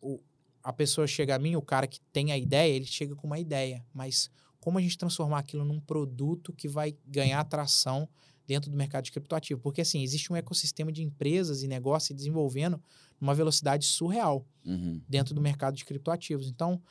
o, 0.02 0.20
a 0.60 0.72
pessoa 0.72 1.06
chega 1.06 1.36
a 1.36 1.38
mim, 1.38 1.54
o 1.54 1.62
cara 1.62 1.86
que 1.86 2.00
tem 2.12 2.32
a 2.32 2.36
ideia, 2.36 2.74
ele 2.74 2.84
chega 2.84 3.14
com 3.14 3.28
uma 3.28 3.38
ideia, 3.38 3.86
mas 3.94 4.28
como 4.58 4.76
a 4.76 4.82
gente 4.82 4.98
transformar 4.98 5.38
aquilo 5.38 5.64
num 5.64 5.78
produto 5.78 6.52
que 6.52 6.66
vai 6.66 6.96
ganhar 7.06 7.38
atração 7.38 8.08
dentro 8.44 8.68
do 8.68 8.76
mercado 8.76 9.04
de 9.04 9.12
criptoativo? 9.12 9.60
Porque 9.60 9.82
assim, 9.82 10.02
existe 10.02 10.32
um 10.32 10.36
ecossistema 10.36 10.90
de 10.90 11.04
empresas 11.04 11.62
e 11.62 11.68
negócios 11.68 12.08
se 12.08 12.14
desenvolvendo 12.14 12.82
numa 13.20 13.34
velocidade 13.34 13.86
surreal 13.86 14.44
Uhum. 14.64 15.00
dentro 15.08 15.32
do 15.32 15.40
mercado 15.40 15.76
de 15.76 15.84
criptoativos. 15.84 16.48
Então, 16.48 16.82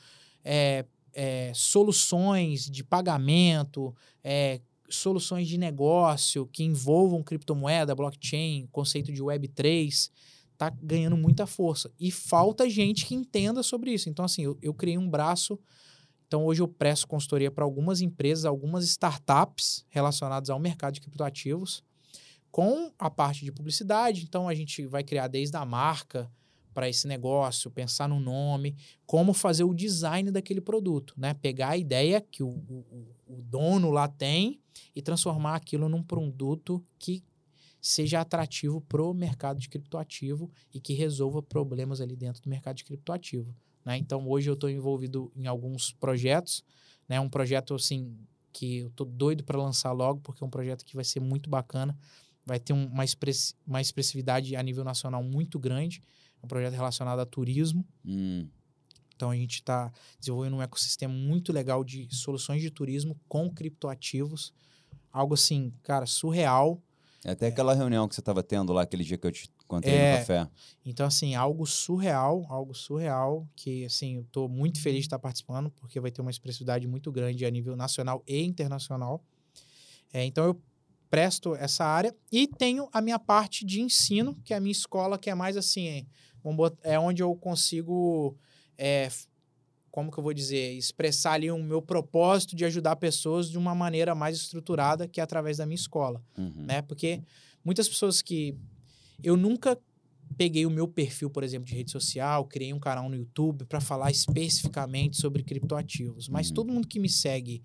é, 0.43 0.85
é, 1.21 1.51
soluções 1.53 2.69
de 2.69 2.81
pagamento, 2.81 3.93
é, 4.23 4.61
soluções 4.89 5.49
de 5.49 5.57
negócio 5.57 6.47
que 6.47 6.63
envolvam 6.63 7.21
criptomoeda, 7.21 7.93
blockchain, 7.93 8.69
conceito 8.71 9.11
de 9.11 9.21
Web3, 9.21 10.09
está 10.53 10.69
ganhando 10.81 11.17
muita 11.17 11.45
força. 11.45 11.91
E 11.99 12.09
falta 12.09 12.69
gente 12.69 13.05
que 13.05 13.13
entenda 13.13 13.61
sobre 13.61 13.91
isso. 13.91 14.07
Então, 14.07 14.23
assim, 14.23 14.43
eu, 14.43 14.57
eu 14.61 14.73
criei 14.73 14.97
um 14.97 15.09
braço. 15.09 15.59
Então, 16.25 16.45
hoje 16.45 16.61
eu 16.61 16.69
presto 16.69 17.05
consultoria 17.05 17.51
para 17.51 17.65
algumas 17.65 17.99
empresas, 17.99 18.45
algumas 18.45 18.85
startups 18.85 19.85
relacionadas 19.89 20.49
ao 20.49 20.57
mercado 20.57 20.93
de 20.93 21.01
criptoativos, 21.01 21.83
com 22.49 22.93
a 22.97 23.09
parte 23.09 23.43
de 23.43 23.51
publicidade. 23.51 24.23
Então, 24.23 24.47
a 24.47 24.55
gente 24.55 24.85
vai 24.85 25.03
criar 25.03 25.27
desde 25.27 25.57
a 25.57 25.65
marca, 25.65 26.31
para 26.79 26.87
esse 26.87 27.05
negócio, 27.09 27.69
pensar 27.69 28.07
no 28.07 28.21
nome, 28.21 28.73
como 29.05 29.33
fazer 29.33 29.65
o 29.65 29.73
design 29.73 30.31
daquele 30.31 30.61
produto, 30.61 31.13
né? 31.17 31.33
Pegar 31.33 31.71
a 31.71 31.77
ideia 31.77 32.21
que 32.21 32.41
o, 32.41 32.47
o, 32.47 33.05
o 33.27 33.41
dono 33.41 33.91
lá 33.91 34.07
tem 34.07 34.61
e 34.95 35.01
transformar 35.01 35.55
aquilo 35.55 35.89
num 35.89 36.01
produto 36.01 36.81
que 36.97 37.21
seja 37.81 38.21
atrativo 38.21 38.79
para 38.79 39.03
o 39.03 39.13
mercado 39.13 39.59
de 39.59 39.67
criptoativo 39.67 40.49
e 40.73 40.79
que 40.79 40.93
resolva 40.93 41.43
problemas 41.43 41.99
ali 41.99 42.15
dentro 42.15 42.41
do 42.41 42.49
mercado 42.49 42.77
de 42.77 42.85
criptoativo. 42.85 43.53
Né? 43.83 43.97
Então, 43.97 44.25
hoje 44.25 44.49
eu 44.49 44.53
estou 44.53 44.69
envolvido 44.69 45.29
em 45.35 45.47
alguns 45.47 45.91
projetos, 45.91 46.63
né? 47.09 47.19
um 47.19 47.29
projeto 47.29 47.75
assim 47.75 48.15
que 48.53 48.77
eu 48.77 48.87
estou 48.87 49.05
doido 49.05 49.43
para 49.43 49.57
lançar 49.57 49.91
logo, 49.91 50.21
porque 50.21 50.41
é 50.41 50.47
um 50.47 50.49
projeto 50.49 50.85
que 50.85 50.95
vai 50.95 51.03
ser 51.03 51.19
muito 51.19 51.49
bacana, 51.49 51.93
vai 52.45 52.57
ter 52.57 52.71
um, 52.71 52.85
uma, 52.85 53.03
express, 53.03 53.53
uma 53.67 53.81
expressividade 53.81 54.55
a 54.55 54.63
nível 54.63 54.85
nacional 54.85 55.21
muito 55.21 55.59
grande, 55.59 56.01
um 56.43 56.47
projeto 56.47 56.73
relacionado 56.73 57.19
a 57.19 57.25
turismo. 57.25 57.85
Hum. 58.05 58.47
Então 59.15 59.31
a 59.31 59.35
gente 59.35 59.55
está 59.55 59.91
desenvolvendo 60.19 60.55
um 60.55 60.61
ecossistema 60.61 61.13
muito 61.13 61.51
legal 61.51 61.83
de 61.83 62.07
soluções 62.15 62.61
de 62.61 62.71
turismo 62.71 63.19
com 63.27 63.49
criptoativos. 63.49 64.53
Algo 65.11 65.33
assim, 65.33 65.73
cara, 65.83 66.05
surreal. 66.05 66.81
É 67.25 67.31
até 67.31 67.47
aquela 67.47 67.73
reunião 67.73 68.07
que 68.07 68.15
você 68.15 68.21
estava 68.21 68.41
tendo 68.41 68.71
lá 68.71 68.83
aquele 68.83 69.03
dia 69.03 69.17
que 69.17 69.27
eu 69.27 69.31
te 69.31 69.49
contei 69.67 69.91
É. 69.93 70.13
no 70.13 70.17
café. 70.19 70.49
Então, 70.85 71.05
assim, 71.05 71.35
algo 71.35 71.65
surreal, 71.65 72.45
algo 72.49 72.73
surreal, 72.73 73.45
que, 73.57 73.83
assim, 73.83 74.15
eu 74.15 74.23
tô 74.31 74.47
muito 74.47 74.81
feliz 74.81 75.01
de 75.01 75.07
estar 75.07 75.19
participando, 75.19 75.69
porque 75.69 75.99
vai 75.99 76.11
ter 76.11 76.21
uma 76.21 76.31
expressividade 76.31 76.87
muito 76.87 77.11
grande 77.11 77.45
a 77.45 77.49
nível 77.51 77.75
nacional 77.75 78.23
e 78.25 78.41
internacional. 78.41 79.21
É, 80.13 80.23
então, 80.23 80.45
eu 80.45 80.61
presto 81.09 81.55
essa 81.55 81.83
área 81.83 82.15
e 82.31 82.47
tenho 82.47 82.87
a 82.93 83.01
minha 83.01 83.19
parte 83.19 83.65
de 83.65 83.81
ensino, 83.81 84.35
que 84.45 84.53
é 84.53 84.57
a 84.57 84.59
minha 84.61 84.71
escola, 84.71 85.17
que 85.17 85.29
é 85.29 85.35
mais 85.35 85.57
assim, 85.57 86.07
é, 86.83 86.99
onde 86.99 87.21
eu 87.23 87.35
consigo, 87.35 88.35
é, 88.77 89.09
como 89.91 90.11
que 90.11 90.17
eu 90.19 90.23
vou 90.23 90.33
dizer, 90.33 90.73
expressar 90.73 91.33
ali 91.33 91.49
o 91.51 91.61
meu 91.61 91.81
propósito 91.81 92.55
de 92.55 92.63
ajudar 92.65 92.95
pessoas 92.95 93.49
de 93.49 93.57
uma 93.57 93.73
maneira 93.75 94.13
mais 94.15 94.37
estruturada, 94.37 95.07
que 95.07 95.19
é 95.19 95.23
através 95.23 95.57
da 95.57 95.65
minha 95.65 95.75
escola 95.75 96.21
Uhum. 96.37 96.53
né? 96.65 96.81
Porque 96.81 97.21
muitas 97.65 97.87
pessoas 97.89 98.21
que 98.21 98.55
eu 99.23 99.35
nunca 99.35 99.77
peguei 100.37 100.65
o 100.65 100.69
meu 100.69 100.87
perfil, 100.87 101.29
por 101.29 101.43
exemplo, 101.43 101.65
de 101.67 101.75
rede 101.75 101.91
social, 101.91 102.45
criei 102.45 102.71
um 102.71 102.79
canal 102.79 103.09
no 103.09 103.15
YouTube 103.15 103.65
para 103.65 103.81
falar 103.81 104.11
especificamente 104.11 105.17
sobre 105.19 105.43
criptoativos, 105.43 106.29
mas 106.29 106.49
Uhum. 106.49 106.53
todo 106.53 106.71
mundo 106.71 106.87
que 106.87 106.99
me 106.99 107.09
segue 107.09 107.61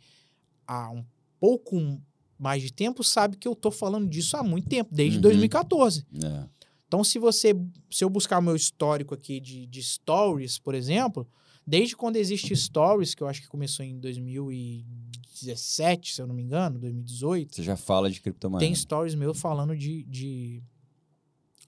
há 0.66 0.90
um 0.90 1.04
pouco 1.38 2.00
mais 2.38 2.62
de 2.62 2.72
tempo 2.72 3.04
sabe 3.04 3.36
que 3.36 3.46
eu 3.46 3.54
tô 3.54 3.70
falando 3.70 4.08
disso 4.08 4.36
há 4.36 4.42
muito 4.42 4.66
tempo, 4.68 4.92
desde 4.92 5.16
Uhum. 5.18 5.22
2014. 5.22 6.04
É. 6.24 6.48
Então, 6.94 7.02
se 7.02 7.18
você, 7.18 7.52
se 7.90 8.04
eu 8.04 8.08
buscar 8.08 8.38
o 8.38 8.42
meu 8.42 8.54
histórico 8.54 9.14
aqui 9.14 9.40
de, 9.40 9.66
de 9.66 9.82
stories, 9.82 10.60
por 10.60 10.76
exemplo, 10.76 11.26
desde 11.66 11.96
quando 11.96 12.14
existe 12.14 12.54
stories, 12.54 13.16
que 13.16 13.22
eu 13.22 13.26
acho 13.26 13.42
que 13.42 13.48
começou 13.48 13.84
em 13.84 13.98
2017, 13.98 16.14
se 16.14 16.22
eu 16.22 16.26
não 16.28 16.36
me 16.36 16.42
engano, 16.44 16.78
2018, 16.78 17.56
Você 17.56 17.64
já 17.64 17.76
fala 17.76 18.08
de 18.08 18.20
criptomoeda. 18.20 18.64
tem 18.64 18.72
stories 18.72 19.16
meu 19.16 19.34
falando 19.34 19.76
de, 19.76 20.04
de, 20.04 20.62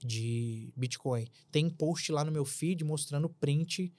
de 0.01 0.71
Bitcoin. 0.77 1.27
Tem 1.51 1.69
post 1.69 2.09
lá 2.11 2.23
no 2.23 2.31
meu 2.31 2.45
feed 2.45 2.85
mostrando 2.85 3.27
print 3.27 3.91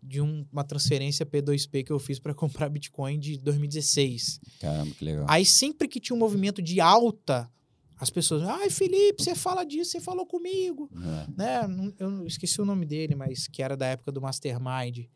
de 0.00 0.20
um- 0.20 0.46
uma 0.52 0.62
transferência 0.62 1.26
P2P 1.26 1.82
que 1.84 1.90
eu 1.92 1.98
fiz 1.98 2.20
para 2.20 2.32
comprar 2.32 2.68
Bitcoin 2.68 3.18
de 3.18 3.36
2016. 3.38 4.38
Caramba, 4.60 4.94
que 4.94 5.04
legal. 5.04 5.26
Aí 5.28 5.44
sempre 5.44 5.88
que 5.88 5.98
tinha 5.98 6.14
um 6.14 6.18
movimento 6.20 6.62
de 6.62 6.80
alta, 6.80 7.50
as 7.98 8.10
pessoas, 8.10 8.42
ai 8.42 8.68
Felipe, 8.70 9.22
você 9.22 9.34
fala 9.34 9.64
disso, 9.64 9.92
você 9.92 10.00
falou 10.00 10.26
comigo 10.26 10.90
É. 10.94 11.26
né? 11.36 11.92
Eu 11.98 12.26
esqueci 12.26 12.60
o 12.60 12.64
nome 12.64 12.84
dele, 12.86 13.14
mas 13.14 13.46
que 13.46 13.62
era 13.62 13.76
da 13.76 13.86
época 13.86 14.12
do 14.12 14.20
Mastermind. 14.20 15.06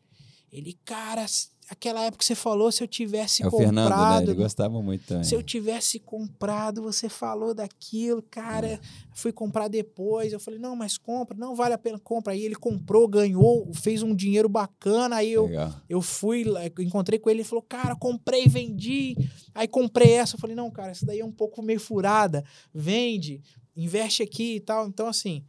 Ele, 0.51 0.77
cara, 0.83 1.25
aquela 1.71 2.01
época 2.01 2.19
que 2.19 2.25
você 2.25 2.35
falou, 2.35 2.71
se 2.71 2.83
eu 2.83 2.87
tivesse 2.87 3.41
É 3.41 3.47
o 3.47 3.49
comprado. 3.49 3.65
Fernando, 3.73 4.17
né? 4.17 4.23
Ele 4.23 4.33
gostava 4.33 4.81
muito 4.81 5.05
também. 5.05 5.23
Se 5.23 5.33
eu 5.33 5.41
tivesse 5.41 5.99
comprado, 5.99 6.81
você 6.81 7.07
falou 7.07 7.53
daquilo, 7.53 8.21
cara, 8.29 8.67
É. 8.67 8.79
fui 9.13 9.31
comprar 9.31 9.67
depois. 9.69 10.33
Eu 10.33 10.39
falei, 10.39 10.59
não, 10.59 10.75
mas 10.75 10.97
compra, 10.97 11.37
não 11.37 11.55
vale 11.55 11.73
a 11.73 11.77
pena, 11.77 11.97
compra. 11.97 12.33
Aí 12.33 12.43
ele 12.43 12.55
comprou, 12.55 13.07
ganhou, 13.07 13.71
fez 13.73 14.03
um 14.03 14.13
dinheiro 14.13 14.49
bacana. 14.49 15.15
Aí 15.15 15.31
eu, 15.31 15.45
Legal. 15.45 15.73
eu 15.89 16.01
fui, 16.01 16.43
encontrei 16.79 17.17
com 17.17 17.29
ele, 17.29 17.39
ele 17.39 17.47
falou, 17.47 17.63
cara, 17.63 17.95
comprei, 17.95 18.47
vendi. 18.47 19.15
Aí 19.55 19.67
comprei 19.67 20.11
essa. 20.11 20.35
Eu 20.35 20.39
falei, 20.39 20.55
não, 20.55 20.69
cara, 20.69 20.91
essa 20.91 21.05
daí 21.05 21.19
é 21.21 21.25
um 21.25 21.31
pouco 21.31 21.61
meio 21.61 21.79
furada. 21.79 22.43
Vende, 22.73 23.41
investe 23.75 24.21
aqui 24.21 24.55
e 24.55 24.59
tal. 24.59 24.87
Então, 24.87 25.07
assim, 25.07 25.43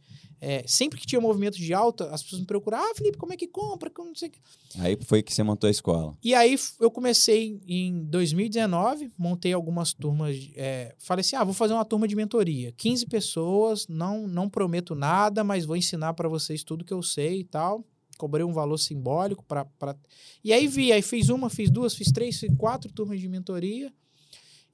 é, 0.45 0.61
sempre 0.67 0.99
que 0.99 1.07
tinha 1.07 1.21
movimento 1.21 1.57
de 1.57 1.73
alta, 1.73 2.09
as 2.09 2.21
pessoas 2.21 2.41
me 2.41 2.45
procuravam, 2.45 2.91
ah, 2.91 2.95
Felipe, 2.95 3.17
como 3.17 3.31
é 3.31 3.37
que 3.37 3.47
compra? 3.47 3.89
Como 3.89 4.09
não 4.09 4.15
sei. 4.15 4.29
Aí 4.77 4.97
foi 5.05 5.23
que 5.23 5.33
você 5.33 5.41
montou 5.41 5.69
a 5.69 5.71
escola. 5.71 6.17
E 6.21 6.35
aí 6.35 6.57
eu 6.81 6.91
comecei 6.91 7.61
em 7.65 8.03
2019, 8.03 9.09
montei 9.17 9.53
algumas 9.53 9.93
turmas. 9.93 10.35
é, 10.57 10.93
falei 10.99 11.21
assim: 11.21 11.37
ah, 11.37 11.45
vou 11.45 11.53
fazer 11.53 11.73
uma 11.73 11.85
turma 11.85 12.09
de 12.09 12.15
mentoria. 12.15 12.73
15 12.73 13.05
pessoas, 13.05 13.87
não, 13.87 14.27
não 14.27 14.49
prometo 14.49 14.93
nada, 14.93 15.45
mas 15.45 15.63
vou 15.63 15.77
ensinar 15.77 16.13
para 16.13 16.27
vocês 16.27 16.61
tudo 16.61 16.83
que 16.83 16.93
eu 16.93 17.01
sei 17.01 17.39
e 17.39 17.43
tal. 17.45 17.85
Cobrei 18.17 18.43
um 18.45 18.51
valor 18.51 18.77
simbólico 18.77 19.45
para. 19.45 19.63
Pra... 19.63 19.95
E 20.43 20.51
aí 20.51 20.67
vi, 20.67 20.91
aí 20.91 21.01
fiz 21.01 21.29
uma, 21.29 21.49
fiz 21.49 21.69
duas, 21.69 21.95
fiz 21.95 22.11
três, 22.11 22.37
fiz 22.37 22.53
quatro 22.57 22.91
turmas 22.91 23.21
de 23.21 23.29
mentoria. 23.29 23.93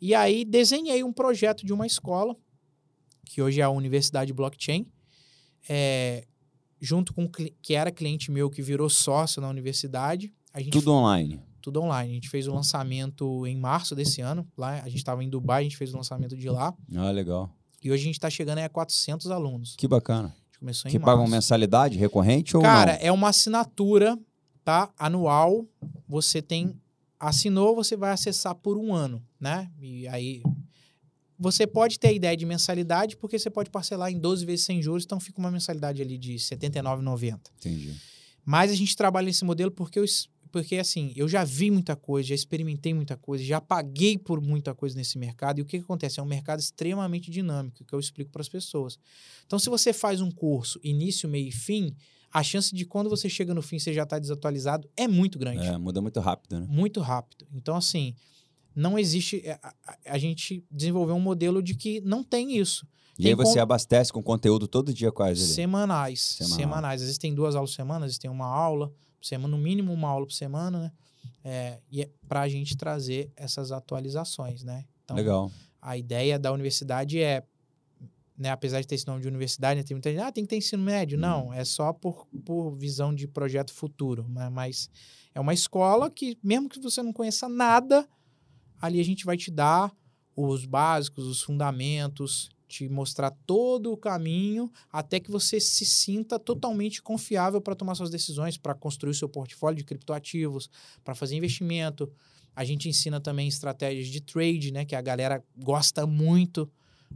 E 0.01 0.15
aí 0.15 0.43
desenhei 0.43 1.03
um 1.03 1.13
projeto 1.13 1.63
de 1.63 1.71
uma 1.71 1.85
escola, 1.85 2.35
que 3.23 3.39
hoje 3.39 3.61
é 3.61 3.63
a 3.63 3.69
Universidade 3.69 4.33
Blockchain. 4.33 4.87
É, 5.67 6.25
junto 6.79 7.13
com 7.13 7.27
que 7.27 7.73
era 7.75 7.91
cliente 7.91 8.31
meu 8.31 8.49
que 8.49 8.61
virou 8.61 8.89
sócio 8.89 9.41
na 9.41 9.49
universidade. 9.49 10.33
A 10.53 10.59
gente 10.61 10.71
Tudo 10.71 10.91
online. 10.93 11.41
tudo 11.61 11.81
online. 11.81 12.11
A 12.11 12.13
gente 12.15 12.29
fez 12.29 12.47
o 12.47 12.53
lançamento 12.53 13.45
em 13.45 13.57
março 13.57 13.93
desse 13.95 14.21
ano. 14.21 14.47
Lá, 14.57 14.81
a 14.81 14.87
gente 14.89 14.97
estava 14.97 15.23
em 15.23 15.29
Dubai, 15.29 15.61
a 15.61 15.63
gente 15.63 15.77
fez 15.77 15.93
o 15.93 15.97
lançamento 15.97 16.35
de 16.37 16.49
lá. 16.49 16.73
Ah, 16.95 17.11
legal. 17.11 17.49
E 17.83 17.91
hoje 17.91 18.03
a 18.03 18.05
gente 18.05 18.15
está 18.15 18.29
chegando 18.29 18.57
aí 18.59 18.63
a 18.63 18.69
400 18.69 19.29
alunos. 19.29 19.75
Que 19.77 19.87
bacana. 19.87 20.29
A 20.29 20.31
gente 20.47 20.59
começou 20.59 20.89
em 20.89 20.91
Que 20.91 20.99
março. 20.99 21.15
pagam 21.17 21.27
mensalidade 21.29 21.97
recorrente 21.97 22.55
ou 22.57 22.63
Cara, 22.63 22.93
não? 22.93 22.99
é 23.01 23.11
uma 23.11 23.29
assinatura, 23.29 24.17
tá? 24.63 24.89
Anual. 24.97 25.65
Você 26.07 26.41
tem... 26.41 26.75
Assinou, 27.19 27.75
você 27.75 27.97
vai 27.97 28.11
acessar 28.11 28.55
por 28.55 28.77
um 28.77 28.93
ano, 28.93 29.21
né? 29.39 29.69
E 29.81 30.07
aí... 30.07 30.41
Você 31.39 31.65
pode 31.65 31.97
ter 31.97 32.09
a 32.09 32.11
ideia 32.11 32.35
de 32.35 32.45
mensalidade, 32.45 33.15
porque 33.15 33.39
você 33.39 33.49
pode 33.49 33.69
parcelar 33.69 34.11
em 34.11 34.19
12 34.19 34.45
vezes 34.45 34.65
sem 34.65 34.81
juros, 34.81 35.05
então 35.05 35.19
fica 35.19 35.39
uma 35.39 35.49
mensalidade 35.49 36.01
ali 36.01 36.17
de 36.17 36.33
R$ 36.33 36.37
79,90. 36.37 37.39
Entendi. 37.57 37.95
Mas 38.43 38.71
a 38.71 38.75
gente 38.75 38.95
trabalha 38.95 39.25
nesse 39.25 39.45
modelo 39.45 39.71
porque 39.71 39.99
eu, 39.99 40.05
porque 40.51 40.75
assim, 40.77 41.13
eu 41.15 41.29
já 41.29 41.43
vi 41.43 41.71
muita 41.71 41.95
coisa, 41.95 42.29
já 42.29 42.35
experimentei 42.35 42.93
muita 42.93 43.15
coisa, 43.15 43.43
já 43.43 43.61
paguei 43.61 44.17
por 44.17 44.41
muita 44.41 44.73
coisa 44.73 44.97
nesse 44.97 45.17
mercado. 45.17 45.59
E 45.59 45.61
o 45.61 45.65
que, 45.65 45.77
que 45.77 45.83
acontece? 45.83 46.19
É 46.19 46.23
um 46.23 46.25
mercado 46.25 46.59
extremamente 46.59 47.31
dinâmico, 47.31 47.85
que 47.85 47.93
eu 47.93 47.99
explico 47.99 48.31
para 48.31 48.41
as 48.41 48.49
pessoas. 48.49 48.99
Então, 49.45 49.57
se 49.57 49.69
você 49.69 49.93
faz 49.93 50.19
um 50.19 50.31
curso 50.31 50.79
início, 50.83 51.29
meio 51.29 51.47
e 51.47 51.51
fim, 51.51 51.95
a 52.31 52.43
chance 52.43 52.73
de 52.75 52.85
quando 52.85 53.09
você 53.09 53.29
chega 53.29 53.53
no 53.53 53.61
fim 53.61 53.79
você 53.79 53.93
já 53.93 54.03
está 54.03 54.19
desatualizado 54.19 54.89
é 54.95 55.07
muito 55.07 55.39
grande. 55.39 55.65
É, 55.65 55.77
muda 55.77 56.01
muito 56.01 56.19
rápido, 56.19 56.59
né? 56.59 56.67
Muito 56.69 56.99
rápido. 57.01 57.47
Então, 57.53 57.75
assim, 57.75 58.13
não 58.79 58.97
existe. 58.97 59.41
é, 59.45 59.59
A, 59.61 59.73
a- 60.07 60.17
gente 60.17 60.63
desenvolveu 60.71 61.15
um 61.15 61.19
modelo 61.19 61.61
de 61.61 61.75
que 61.75 62.01
não 62.01 62.23
tem 62.23 62.57
isso. 62.57 62.87
E 63.17 63.23
Tem 63.23 63.31
aí 63.31 63.35
você 63.35 63.51
como- 63.51 63.61
abastece 63.63 64.13
com 64.13 64.23
conteúdo 64.23 64.67
todo 64.67 64.93
dia 64.93 65.11
quase 65.11 65.43
ali. 65.43 65.53
Semanais. 65.53 66.21
Semanal. 66.21 66.57
Semanais. 66.57 67.01
Às 67.01 67.07
vezes 67.07 67.17
tem 67.17 67.35
duas 67.35 67.55
aulas 67.55 67.71
por 67.71 67.75
semana, 67.75 68.05
às 68.05 68.11
vezes 68.11 68.19
tem 68.19 68.31
uma 68.31 68.45
aula 68.47 68.87
por 69.19 69.25
semana, 69.27 69.55
no 69.55 69.61
mínimo 69.61 69.91
uma 69.91 70.07
aula 70.09 70.25
por 70.25 70.33
semana, 70.33 70.79
né? 70.79 70.91
É, 71.43 71.79
e 71.91 72.01
é 72.01 72.09
para 72.27 72.41
a 72.41 72.47
gente 72.49 72.75
trazer 72.77 73.31
essas 73.35 73.71
atualizações, 73.71 74.63
né? 74.63 74.85
Então, 75.03 75.17
Legal. 75.17 75.51
a 75.81 75.97
ideia 75.97 76.37
da 76.39 76.51
universidade 76.51 77.19
é 77.21 77.43
né, 78.37 78.49
apesar 78.51 78.79
de 78.79 78.87
ter 78.87 78.95
esse 78.95 79.05
nome 79.05 79.21
de 79.21 79.27
universidade, 79.27 79.77
né, 79.81 79.83
tem 79.83 79.93
muita 79.95 80.09
gente, 80.09 80.21
ah, 80.21 80.31
tem 80.31 80.45
que 80.45 80.49
ter 80.49 80.55
ensino 80.55 80.81
médio. 80.81 81.17
Hum. 81.17 81.21
Não, 81.21 81.53
é 81.53 81.65
só 81.65 81.91
por, 81.91 82.25
por 82.45 82.71
visão 82.77 83.13
de 83.13 83.27
projeto 83.27 83.73
futuro. 83.73 84.25
né, 84.29 84.47
Mas 84.49 84.89
é 85.35 85.41
uma 85.41 85.53
escola 85.53 86.09
que, 86.09 86.37
mesmo 86.41 86.69
que 86.69 86.79
você 86.79 87.03
não 87.03 87.11
conheça 87.11 87.49
nada, 87.49 88.07
ali 88.79 88.99
a 88.99 89.05
gente 89.05 89.25
vai 89.25 89.37
te 89.37 89.51
dar 89.51 89.91
os 90.35 90.65
básicos, 90.65 91.25
os 91.25 91.41
fundamentos, 91.41 92.49
te 92.67 92.87
mostrar 92.87 93.31
todo 93.45 93.91
o 93.91 93.97
caminho 93.97 94.71
até 94.91 95.19
que 95.19 95.31
você 95.31 95.59
se 95.59 95.85
sinta 95.85 96.39
totalmente 96.39 97.01
confiável 97.01 97.59
para 97.59 97.75
tomar 97.75 97.95
suas 97.95 98.11
decisões, 98.11 98.57
para 98.57 98.75
construir 98.75 99.15
seu 99.15 99.27
portfólio 99.27 99.77
de 99.77 99.83
criptoativos, 99.83 100.69
para 101.03 101.15
fazer 101.15 101.35
investimento. 101.35 102.09
A 102.55 102.63
gente 102.63 102.87
ensina 102.87 103.19
também 103.19 103.47
estratégias 103.47 104.07
de 104.07 104.21
trade, 104.21 104.71
né, 104.71 104.85
que 104.85 104.95
a 104.95 105.01
galera 105.01 105.43
gosta 105.57 106.05
muito, 106.05 106.69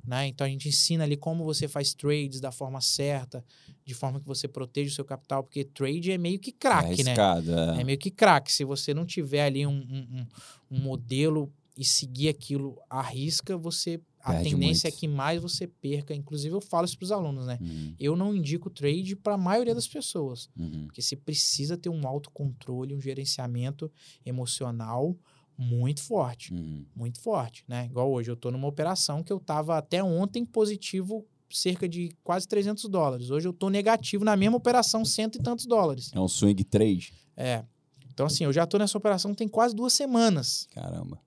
né? 0.05 0.27
Então 0.27 0.45
a 0.45 0.49
gente 0.49 0.67
ensina 0.69 1.03
ali 1.03 1.15
como 1.17 1.43
você 1.43 1.67
faz 1.67 1.93
trades 1.93 2.39
da 2.39 2.51
forma 2.51 2.79
certa, 2.81 3.43
de 3.85 3.93
forma 3.93 4.19
que 4.19 4.25
você 4.27 4.47
proteja 4.47 4.91
o 4.91 4.95
seu 4.95 5.05
capital, 5.05 5.43
porque 5.43 5.63
trade 5.63 6.11
é 6.11 6.17
meio 6.17 6.39
que 6.39 6.49
É 6.51 6.53
craque, 6.53 7.03
né? 7.03 7.11
arriscado, 7.11 7.51
é. 7.51 7.81
É 7.81 7.83
meio 7.83 7.97
que 7.97 8.09
craque. 8.11 8.51
Se 8.51 8.63
você 8.63 8.93
não 8.93 9.05
tiver 9.05 9.43
ali 9.45 9.65
um, 9.67 9.71
um, 9.71 10.07
um- 10.19 10.27
um 10.71 10.79
modelo 10.79 11.51
e 11.77 11.83
seguir 11.83 12.29
aquilo 12.29 12.77
à 12.89 13.01
risca, 13.01 13.57
você 13.57 13.99
a 14.25 14.31
Perde 14.31 14.51
tendência 14.51 14.87
muito. 14.87 14.95
é 14.95 14.99
que 15.01 15.05
mais 15.05 15.41
você 15.41 15.67
perca. 15.67 16.15
Inclusive, 16.15 16.55
eu 16.55 16.61
falo 16.61 16.85
isso 16.85 16.97
para 16.97 17.03
os 17.03 17.11
alunos, 17.11 17.45
né? 17.45 17.57
Uhum, 17.61 17.93
Eu 17.99 18.15
não 18.15 18.33
indico 18.33 18.69
trade 18.69 19.17
para 19.17 19.33
a 19.33 19.37
maioria 19.37 19.75
das 19.75 19.85
pessoas, 19.85 20.49
uhum. 20.57 20.85
porque 20.85 21.01
você 21.01 21.13
precisa 21.17 21.75
ter 21.77 21.89
um 21.89 22.07
autocontrole, 22.07 22.95
um 22.95 23.01
gerenciamento 23.01 23.91
emocional 24.25 25.13
muito 25.57 26.01
forte, 26.01 26.53
Uhum. 26.53 26.85
muito 26.95 27.19
forte, 27.21 27.63
né? 27.67 27.85
Igual 27.85 28.11
hoje, 28.11 28.29
eu 28.29 28.33
estou 28.33 28.51
numa 28.51 28.67
operação 28.67 29.21
que 29.23 29.31
eu 29.31 29.37
estava 29.37 29.77
até 29.77 30.03
ontem 30.03 30.45
positivo 30.45 31.25
cerca 31.49 31.87
de 31.87 32.11
quase 32.23 32.47
300 32.47 32.85
dólares. 32.89 33.29
Hoje 33.29 33.47
eu 33.47 33.51
estou 33.51 33.69
negativo 33.69 34.25
na 34.25 34.35
mesma 34.35 34.57
operação, 34.57 35.05
cento 35.05 35.37
e 35.37 35.41
tantos 35.41 35.65
dólares. 35.67 36.09
É 36.13 36.19
um 36.19 36.27
swing 36.27 36.63
trade? 36.63 37.13
É. 37.37 37.63
Então, 38.11 38.25
assim, 38.25 38.43
eu 38.43 38.53
já 38.53 38.65
tô 38.65 38.77
nessa 38.77 38.97
operação 38.97 39.33
tem 39.35 39.47
quase 39.47 39.75
duas 39.75 39.93
semanas. 39.93 40.67
Caramba. 40.71 41.19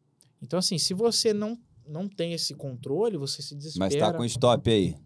Então, 0.43 0.59
assim, 0.59 0.79
se 0.79 0.95
você 0.95 1.33
não, 1.33 1.57
não 1.87 2.09
tem 2.09 2.33
esse 2.33 2.55
controle, 2.55 3.16
você 3.16 3.41
se 3.43 3.55
desespera. 3.55 3.85
Mas 3.89 3.95
tá 3.97 4.12
com 4.12 4.24
stop 4.24 4.68
aí. 4.70 4.97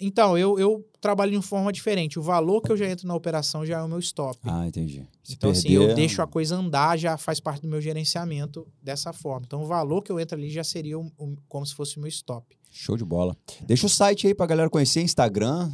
Então, 0.00 0.36
eu, 0.36 0.58
eu 0.58 0.84
trabalho 1.00 1.30
de 1.30 1.36
uma 1.36 1.42
forma 1.42 1.72
diferente. 1.72 2.18
O 2.18 2.22
valor 2.22 2.60
que 2.60 2.72
eu 2.72 2.76
já 2.76 2.88
entro 2.88 3.06
na 3.06 3.14
operação 3.14 3.64
já 3.64 3.78
é 3.78 3.82
o 3.82 3.88
meu 3.88 3.98
stop. 4.00 4.38
Ah, 4.44 4.66
entendi. 4.66 5.06
Se 5.22 5.34
então, 5.34 5.50
assim, 5.50 5.70
eu 5.70 5.80
perder, 5.82 5.94
deixo 5.96 6.20
a 6.22 6.26
coisa 6.26 6.56
andar, 6.56 6.98
já 6.98 7.16
faz 7.16 7.38
parte 7.40 7.62
do 7.62 7.68
meu 7.68 7.80
gerenciamento 7.80 8.66
dessa 8.82 9.12
forma. 9.12 9.42
Então, 9.46 9.62
o 9.62 9.66
valor 9.66 10.02
que 10.02 10.10
eu 10.10 10.18
entro 10.18 10.36
ali 10.36 10.50
já 10.50 10.64
seria 10.64 10.98
um- 10.98 11.10
um- 11.18 11.36
como 11.48 11.64
se 11.64 11.74
fosse 11.74 11.96
o 11.98 12.00
meu 12.00 12.08
stop. 12.08 12.56
Show 12.74 12.96
de 12.96 13.04
bola. 13.04 13.36
Deixa 13.66 13.84
o 13.84 13.88
site 13.88 14.26
aí 14.26 14.34
pra 14.34 14.46
galera 14.46 14.70
conhecer, 14.70 15.02
Instagram. 15.02 15.70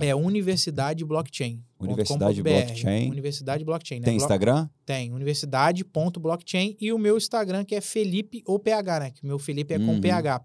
é, 0.00 0.08
É 0.10 0.14
Universidade 0.14 1.04
Blockchain. 1.04 1.60
Universidade. 1.80 2.40
Blockchain. 2.42 3.10
Universidade 3.10 3.64
Blockchain, 3.64 3.98
né? 3.98 4.04
Tem 4.04 4.16
Instagram? 4.16 4.68
Tem, 4.86 5.12
universidade.blockchain 5.12 6.76
e 6.80 6.92
o 6.92 6.98
meu 6.98 7.16
Instagram 7.16 7.64
que 7.64 7.74
é 7.74 7.80
Felipe 7.80 8.42
ou 8.46 8.58
PH, 8.58 9.00
né? 9.00 9.10
Que 9.10 9.22
o 9.24 9.26
meu 9.26 9.38
Felipe 9.38 9.74
é 9.74 9.78
com 9.78 9.94
Uhum. 9.94 10.00
PH. 10.00 10.40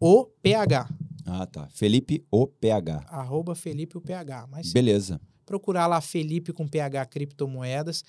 P-H-E-L-I-P-E-O-P-H. 0.00 0.88
Ah, 1.26 1.46
tá. 1.46 1.68
Felipe 1.70 2.24
o 2.30 2.46
PH. 2.46 3.04
Arroba 3.08 3.54
Felipe 3.54 3.96
o 3.96 4.00
PH. 4.00 4.48
Mas 4.50 4.72
Beleza. 4.72 5.20
procurar 5.46 5.86
lá 5.86 6.00
Felipe 6.00 6.52
com 6.52 6.66
PH 6.66 7.06
criptomoedas, 7.06 8.02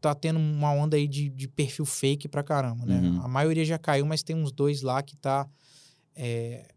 tá 0.00 0.14
tendo 0.14 0.38
uma 0.38 0.72
onda 0.72 0.96
aí 0.96 1.08
de, 1.08 1.28
de 1.28 1.48
perfil 1.48 1.84
fake 1.84 2.28
pra 2.28 2.42
caramba, 2.42 2.86
né? 2.86 3.00
Uhum. 3.00 3.22
A 3.22 3.28
maioria 3.28 3.64
já 3.64 3.78
caiu, 3.78 4.06
mas 4.06 4.22
tem 4.22 4.36
uns 4.36 4.52
dois 4.52 4.82
lá 4.82 5.02
que 5.02 5.16
tá 5.16 5.48
é, 6.14 6.68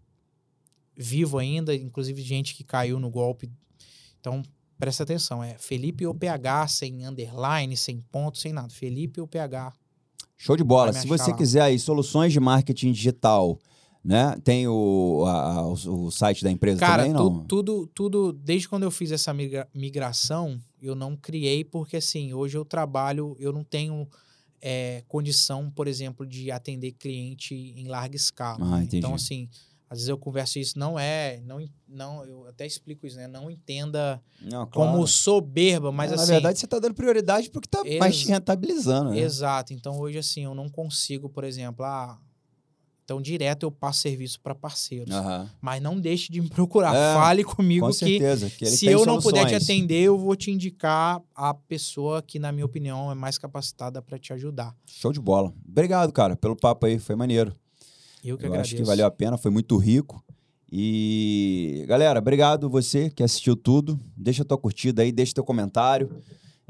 vivo 0.98 1.38
ainda, 1.38 1.76
inclusive 1.76 2.22
gente 2.22 2.56
que 2.56 2.64
caiu 2.64 3.00
no 3.00 3.10
golpe. 3.10 3.52
Então, 4.20 4.42
presta 4.80 5.04
atenção, 5.04 5.44
é 5.44 5.58
Felipe 5.58 6.06
ou 6.06 6.14
PH, 6.14 6.68
sem 6.70 7.06
underline, 7.06 7.76
sem 7.78 8.02
ponto, 8.12 8.38
sem 8.38 8.52
nada. 8.52 8.70
Felipe 8.70 9.22
ou 9.22 9.28
PH. 9.28 9.74
Show 10.38 10.58
de 10.58 10.64
bola. 10.64 10.92
Se 10.92 11.08
você 11.08 11.32
lá. 11.32 11.38
quiser 11.38 11.62
aí 11.62 11.80
soluções 11.80 12.34
de 12.34 12.40
marketing 12.40 12.92
digital, 12.92 13.60
né? 14.04 14.36
Tem 14.44 14.68
o, 14.68 15.24
a- 15.26 15.68
o, 15.68 16.12
site 16.12 16.44
da 16.44 16.52
empresa 16.52 16.80
Cara, 16.80 17.04
também, 17.04 17.16
tu- 17.16 17.30
não? 17.30 17.46
tudo, 17.46 17.88
tudo, 17.88 18.34
desde 18.34 18.68
quando 18.68 18.84
eu 18.84 18.92
fiz 18.92 19.12
essa 19.12 19.34
migra- 19.34 19.68
migração, 19.74 20.60
eu 20.82 20.94
não 20.96 21.16
criei, 21.16 21.64
porque 21.64 21.98
assim, 21.98 22.34
hoje 22.34 22.58
eu 22.58 22.66
trabalho, 22.66 23.36
eu 23.40 23.54
não 23.54 23.64
tenho 23.64 24.08
é, 24.62 25.04
condição, 25.08 25.70
por 25.72 25.88
exemplo, 25.88 26.26
de 26.26 26.52
atender 26.52 26.92
cliente 26.94 27.54
em 27.56 27.88
larga 27.88 28.16
escala. 28.16 28.60
Ah, 28.66 28.80
né? 28.80 28.88
Então, 28.92 29.14
assim, 29.14 29.50
às 29.90 30.00
vezes 30.00 30.10
eu 30.10 30.18
converso 30.18 30.58
isso, 30.58 30.80
não 30.80 30.98
é, 30.98 31.40
não, 31.46 31.64
não 31.88 32.26
eu 32.26 32.48
até 32.48 32.66
explico 32.66 33.06
isso, 33.06 33.16
né? 33.18 33.28
Não 33.28 33.50
entenda 33.52 34.22
Não, 34.42 34.66
como 34.66 34.92
claro. 34.94 35.08
soberba, 35.08 35.92
mas 35.92 36.12
É, 36.12 36.16
assim. 36.16 36.26
Na 36.26 36.32
verdade, 36.34 36.60
você 36.60 36.68
tá 36.68 36.80
dando 36.80 36.96
prioridade 36.96 37.50
porque 37.52 37.68
tá 37.70 37.82
Ex- 37.86 38.00
mais 38.00 38.18
te 38.18 38.28
rentabilizando, 38.28 39.12
né? 39.12 39.20
Exato. 39.20 39.74
Então, 39.74 40.00
hoje, 40.00 40.18
assim, 40.18 40.44
eu 40.46 40.56
não 40.56 40.68
consigo, 40.70 41.30
por 41.30 41.44
exemplo, 41.44 41.86
ah, 41.86 42.18
então 43.04 43.22
direto 43.22 43.64
eu 43.64 43.72
passo 43.72 44.02
serviço 44.02 44.40
para 44.42 44.56
parceiros. 44.56 45.14
Aham. 45.14 45.50
Mas 45.62 45.82
não 45.82 46.00
deixe 46.00 46.32
de 46.32 46.40
me 46.42 46.50
procurar. 46.50 46.96
É, 46.96 47.14
Fale 47.14 47.44
comigo 47.44 47.86
Com 47.86 47.92
que 47.92 47.98
certeza. 48.00 48.50
Que 48.50 48.66
ele 48.66 48.76
se 48.76 48.86
eu 48.88 49.06
não 49.06 49.20
puder 49.22 49.46
te 49.46 49.50
soluções. 49.52 49.64
atender, 49.64 50.02
eu 50.04 50.18
vou 50.18 50.36
te 50.36 50.50
indicar 50.52 51.22
a 51.36 51.54
pessoa 51.54 52.22
que, 52.22 52.40
na 52.40 52.52
minha 52.52 52.66
opinião, 52.66 53.12
é 53.12 53.16
mais 53.16 53.38
capacitada 53.38 54.02
para 54.02 54.18
te 54.18 54.32
ajudar. 54.34 54.74
Show 54.86 55.12
de 55.12 55.20
bola. 55.20 55.54
Obrigado, 55.68 56.12
cara, 56.14 56.36
pelo 56.36 56.56
papo 56.56 56.86
aí. 56.86 56.98
Foi 56.98 57.16
maneiro. 57.16 57.54
Eu 58.24 58.38
que 58.38 58.46
Eu 58.46 58.50
agradeço. 58.50 58.74
acho 58.76 58.82
que 58.82 58.88
valeu 58.88 59.06
a 59.06 59.12
pena, 59.12 59.38
foi 59.38 59.52
muito 59.52 59.76
rico. 59.78 60.24
E, 60.72 61.86
galera, 61.88 62.18
obrigado 62.20 62.70
você 62.70 63.10
que 63.10 63.22
assistiu 63.22 63.56
tudo. 63.56 64.00
Deixa 64.18 64.42
a 64.42 64.46
tua 64.46 64.58
curtida 64.58 65.02
aí, 65.04 65.12
deixa 65.12 65.34
teu 65.36 65.44
comentário. 65.44 66.10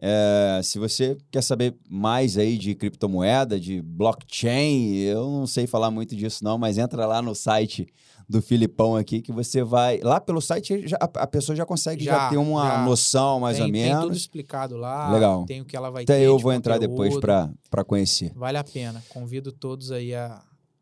É, 0.06 0.60
se 0.62 0.78
você 0.80 1.18
quer 1.32 1.42
saber 1.42 1.74
mais 1.90 2.38
aí 2.38 2.58
de 2.58 2.76
criptomoeda, 2.76 3.58
de 3.58 3.82
blockchain, 3.82 4.96
eu 4.98 5.24
não 5.30 5.48
sei 5.48 5.66
falar 5.66 5.90
muito 5.90 6.14
disso 6.14 6.44
não, 6.44 6.58
mas 6.58 6.78
entra 6.78 7.06
lá 7.06 7.22
no 7.22 7.34
site 7.34 7.88
do 8.28 8.42
Filipão 8.42 8.98
aqui 8.98 9.22
que 9.22 9.32
você 9.32 9.64
vai... 9.64 10.00
Lá 10.02 10.20
pelo 10.20 10.42
site 10.42 10.86
já- 10.88 10.98
a 11.00 11.26
pessoa 11.28 11.56
já 11.56 11.66
consegue 11.66 12.04
já, 12.04 12.12
Já, 12.14 12.30
ter 12.32 12.38
uma 12.38 12.66
já. 12.68 12.86
noção 12.86 13.40
mais 13.40 13.56
tem, 13.58 13.66
ou 13.66 13.72
tem 13.72 13.84
tudo 13.92 14.00
menos. 14.02 14.18
explicado 14.18 14.76
lá. 14.76 15.10
Legal. 15.12 15.46
Tem 15.46 15.62
o 15.62 15.66
que 15.66 15.76
ela 15.76 15.90
vai 15.90 16.04
ter. 16.04 16.12
Até 16.14 16.22
eu 16.28 16.36
de 16.36 16.44
vou 16.44 16.52
entrar 16.52 16.78
depois 16.78 17.14
conteúdo. 17.14 17.56
para 17.70 17.84
conhecer. 17.86 18.34
Vale 18.36 18.58
a 18.58 18.64
pena. 18.64 19.02
Convido 19.10 19.52
todos 19.54 19.90
aí 19.92 20.14
a, 20.14 20.42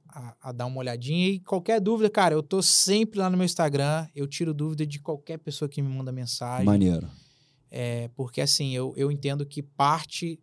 a, 0.09 0.33
a 0.41 0.51
dar 0.51 0.65
uma 0.65 0.77
olhadinha. 0.79 1.29
E 1.29 1.39
qualquer 1.39 1.79
dúvida, 1.79 2.09
cara, 2.09 2.33
eu 2.33 2.41
tô 2.41 2.61
sempre 2.61 3.19
lá 3.19 3.29
no 3.29 3.37
meu 3.37 3.45
Instagram. 3.45 4.07
Eu 4.15 4.27
tiro 4.27 4.51
dúvida 4.53 4.85
de 4.85 4.99
qualquer 4.99 5.37
pessoa 5.37 5.69
que 5.69 5.79
me 5.81 5.89
manda 5.95 6.11
mensagem. 6.11 6.65
Maneiro. 6.65 7.07
É, 7.71 8.09
porque 8.09 8.41
assim, 8.41 8.75
eu, 8.75 8.93
eu 8.97 9.09
entendo 9.09 9.45
que 9.45 9.63
parte 9.63 10.37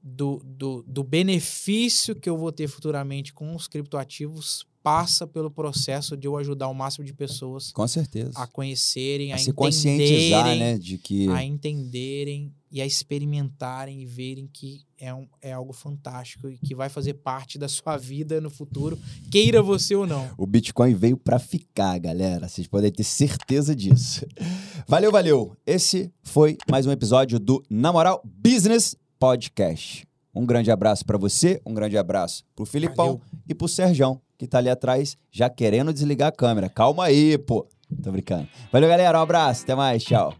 do, 0.00 0.40
do, 0.44 0.84
do 0.86 1.02
benefício 1.02 2.14
que 2.14 2.30
eu 2.30 2.38
vou 2.38 2.52
ter 2.52 2.68
futuramente 2.68 3.34
com 3.34 3.54
os 3.56 3.66
criptoativos 3.66 4.64
passa 4.86 5.26
pelo 5.26 5.50
processo 5.50 6.16
de 6.16 6.28
eu 6.28 6.36
ajudar 6.36 6.68
o 6.68 6.72
máximo 6.72 7.04
de 7.04 7.12
pessoas 7.12 7.72
Com 7.72 7.88
certeza. 7.88 8.30
a 8.36 8.46
conhecerem, 8.46 9.32
a, 9.32 9.34
A 9.34 9.38
se 9.38 9.52
conscientizar, 9.52 10.56
né, 10.56 10.78
de 10.78 10.96
que... 10.96 11.28
a 11.28 11.42
entenderem 11.42 12.54
e 12.70 12.80
a 12.80 12.86
experimentarem 12.86 14.00
e 14.00 14.06
verem 14.06 14.46
que 14.46 14.86
é, 14.96 15.12
um, 15.12 15.26
é 15.42 15.50
algo 15.50 15.72
fantástico 15.72 16.48
e 16.48 16.56
que 16.56 16.72
vai 16.72 16.88
fazer 16.88 17.14
parte 17.14 17.58
da 17.58 17.66
sua 17.66 17.96
vida 17.96 18.40
no 18.40 18.48
futuro, 18.48 18.96
queira 19.28 19.60
você 19.60 19.96
ou 19.96 20.06
não. 20.06 20.30
O 20.38 20.46
Bitcoin 20.46 20.94
veio 20.94 21.16
para 21.16 21.40
ficar, 21.40 21.98
galera. 21.98 22.48
Vocês 22.48 22.68
podem 22.68 22.92
ter 22.92 23.02
certeza 23.02 23.74
disso. 23.74 24.24
Valeu, 24.86 25.10
valeu. 25.10 25.56
Esse 25.66 26.12
foi 26.22 26.56
mais 26.70 26.86
um 26.86 26.92
episódio 26.92 27.40
do 27.40 27.60
Na 27.68 27.92
Moral 27.92 28.22
Business 28.24 28.94
Podcast. 29.18 30.05
Um 30.36 30.44
grande 30.44 30.70
abraço 30.70 31.04
para 31.06 31.16
você, 31.16 31.60
um 31.64 31.72
grande 31.72 31.96
abraço 31.96 32.44
pro 32.54 32.66
Filipão 32.66 33.06
Valeu. 33.06 33.22
e 33.48 33.54
pro 33.54 33.66
Serjão, 33.66 34.20
que 34.36 34.46
tá 34.46 34.58
ali 34.58 34.68
atrás 34.68 35.16
já 35.32 35.48
querendo 35.48 35.94
desligar 35.94 36.28
a 36.28 36.32
câmera. 36.32 36.68
Calma 36.68 37.04
aí, 37.04 37.38
pô. 37.38 37.66
Tô 38.02 38.12
brincando. 38.12 38.46
Valeu, 38.70 38.88
galera. 38.88 39.18
Um 39.18 39.22
abraço. 39.22 39.62
Até 39.62 39.74
mais. 39.74 40.04
Tchau. 40.04 40.34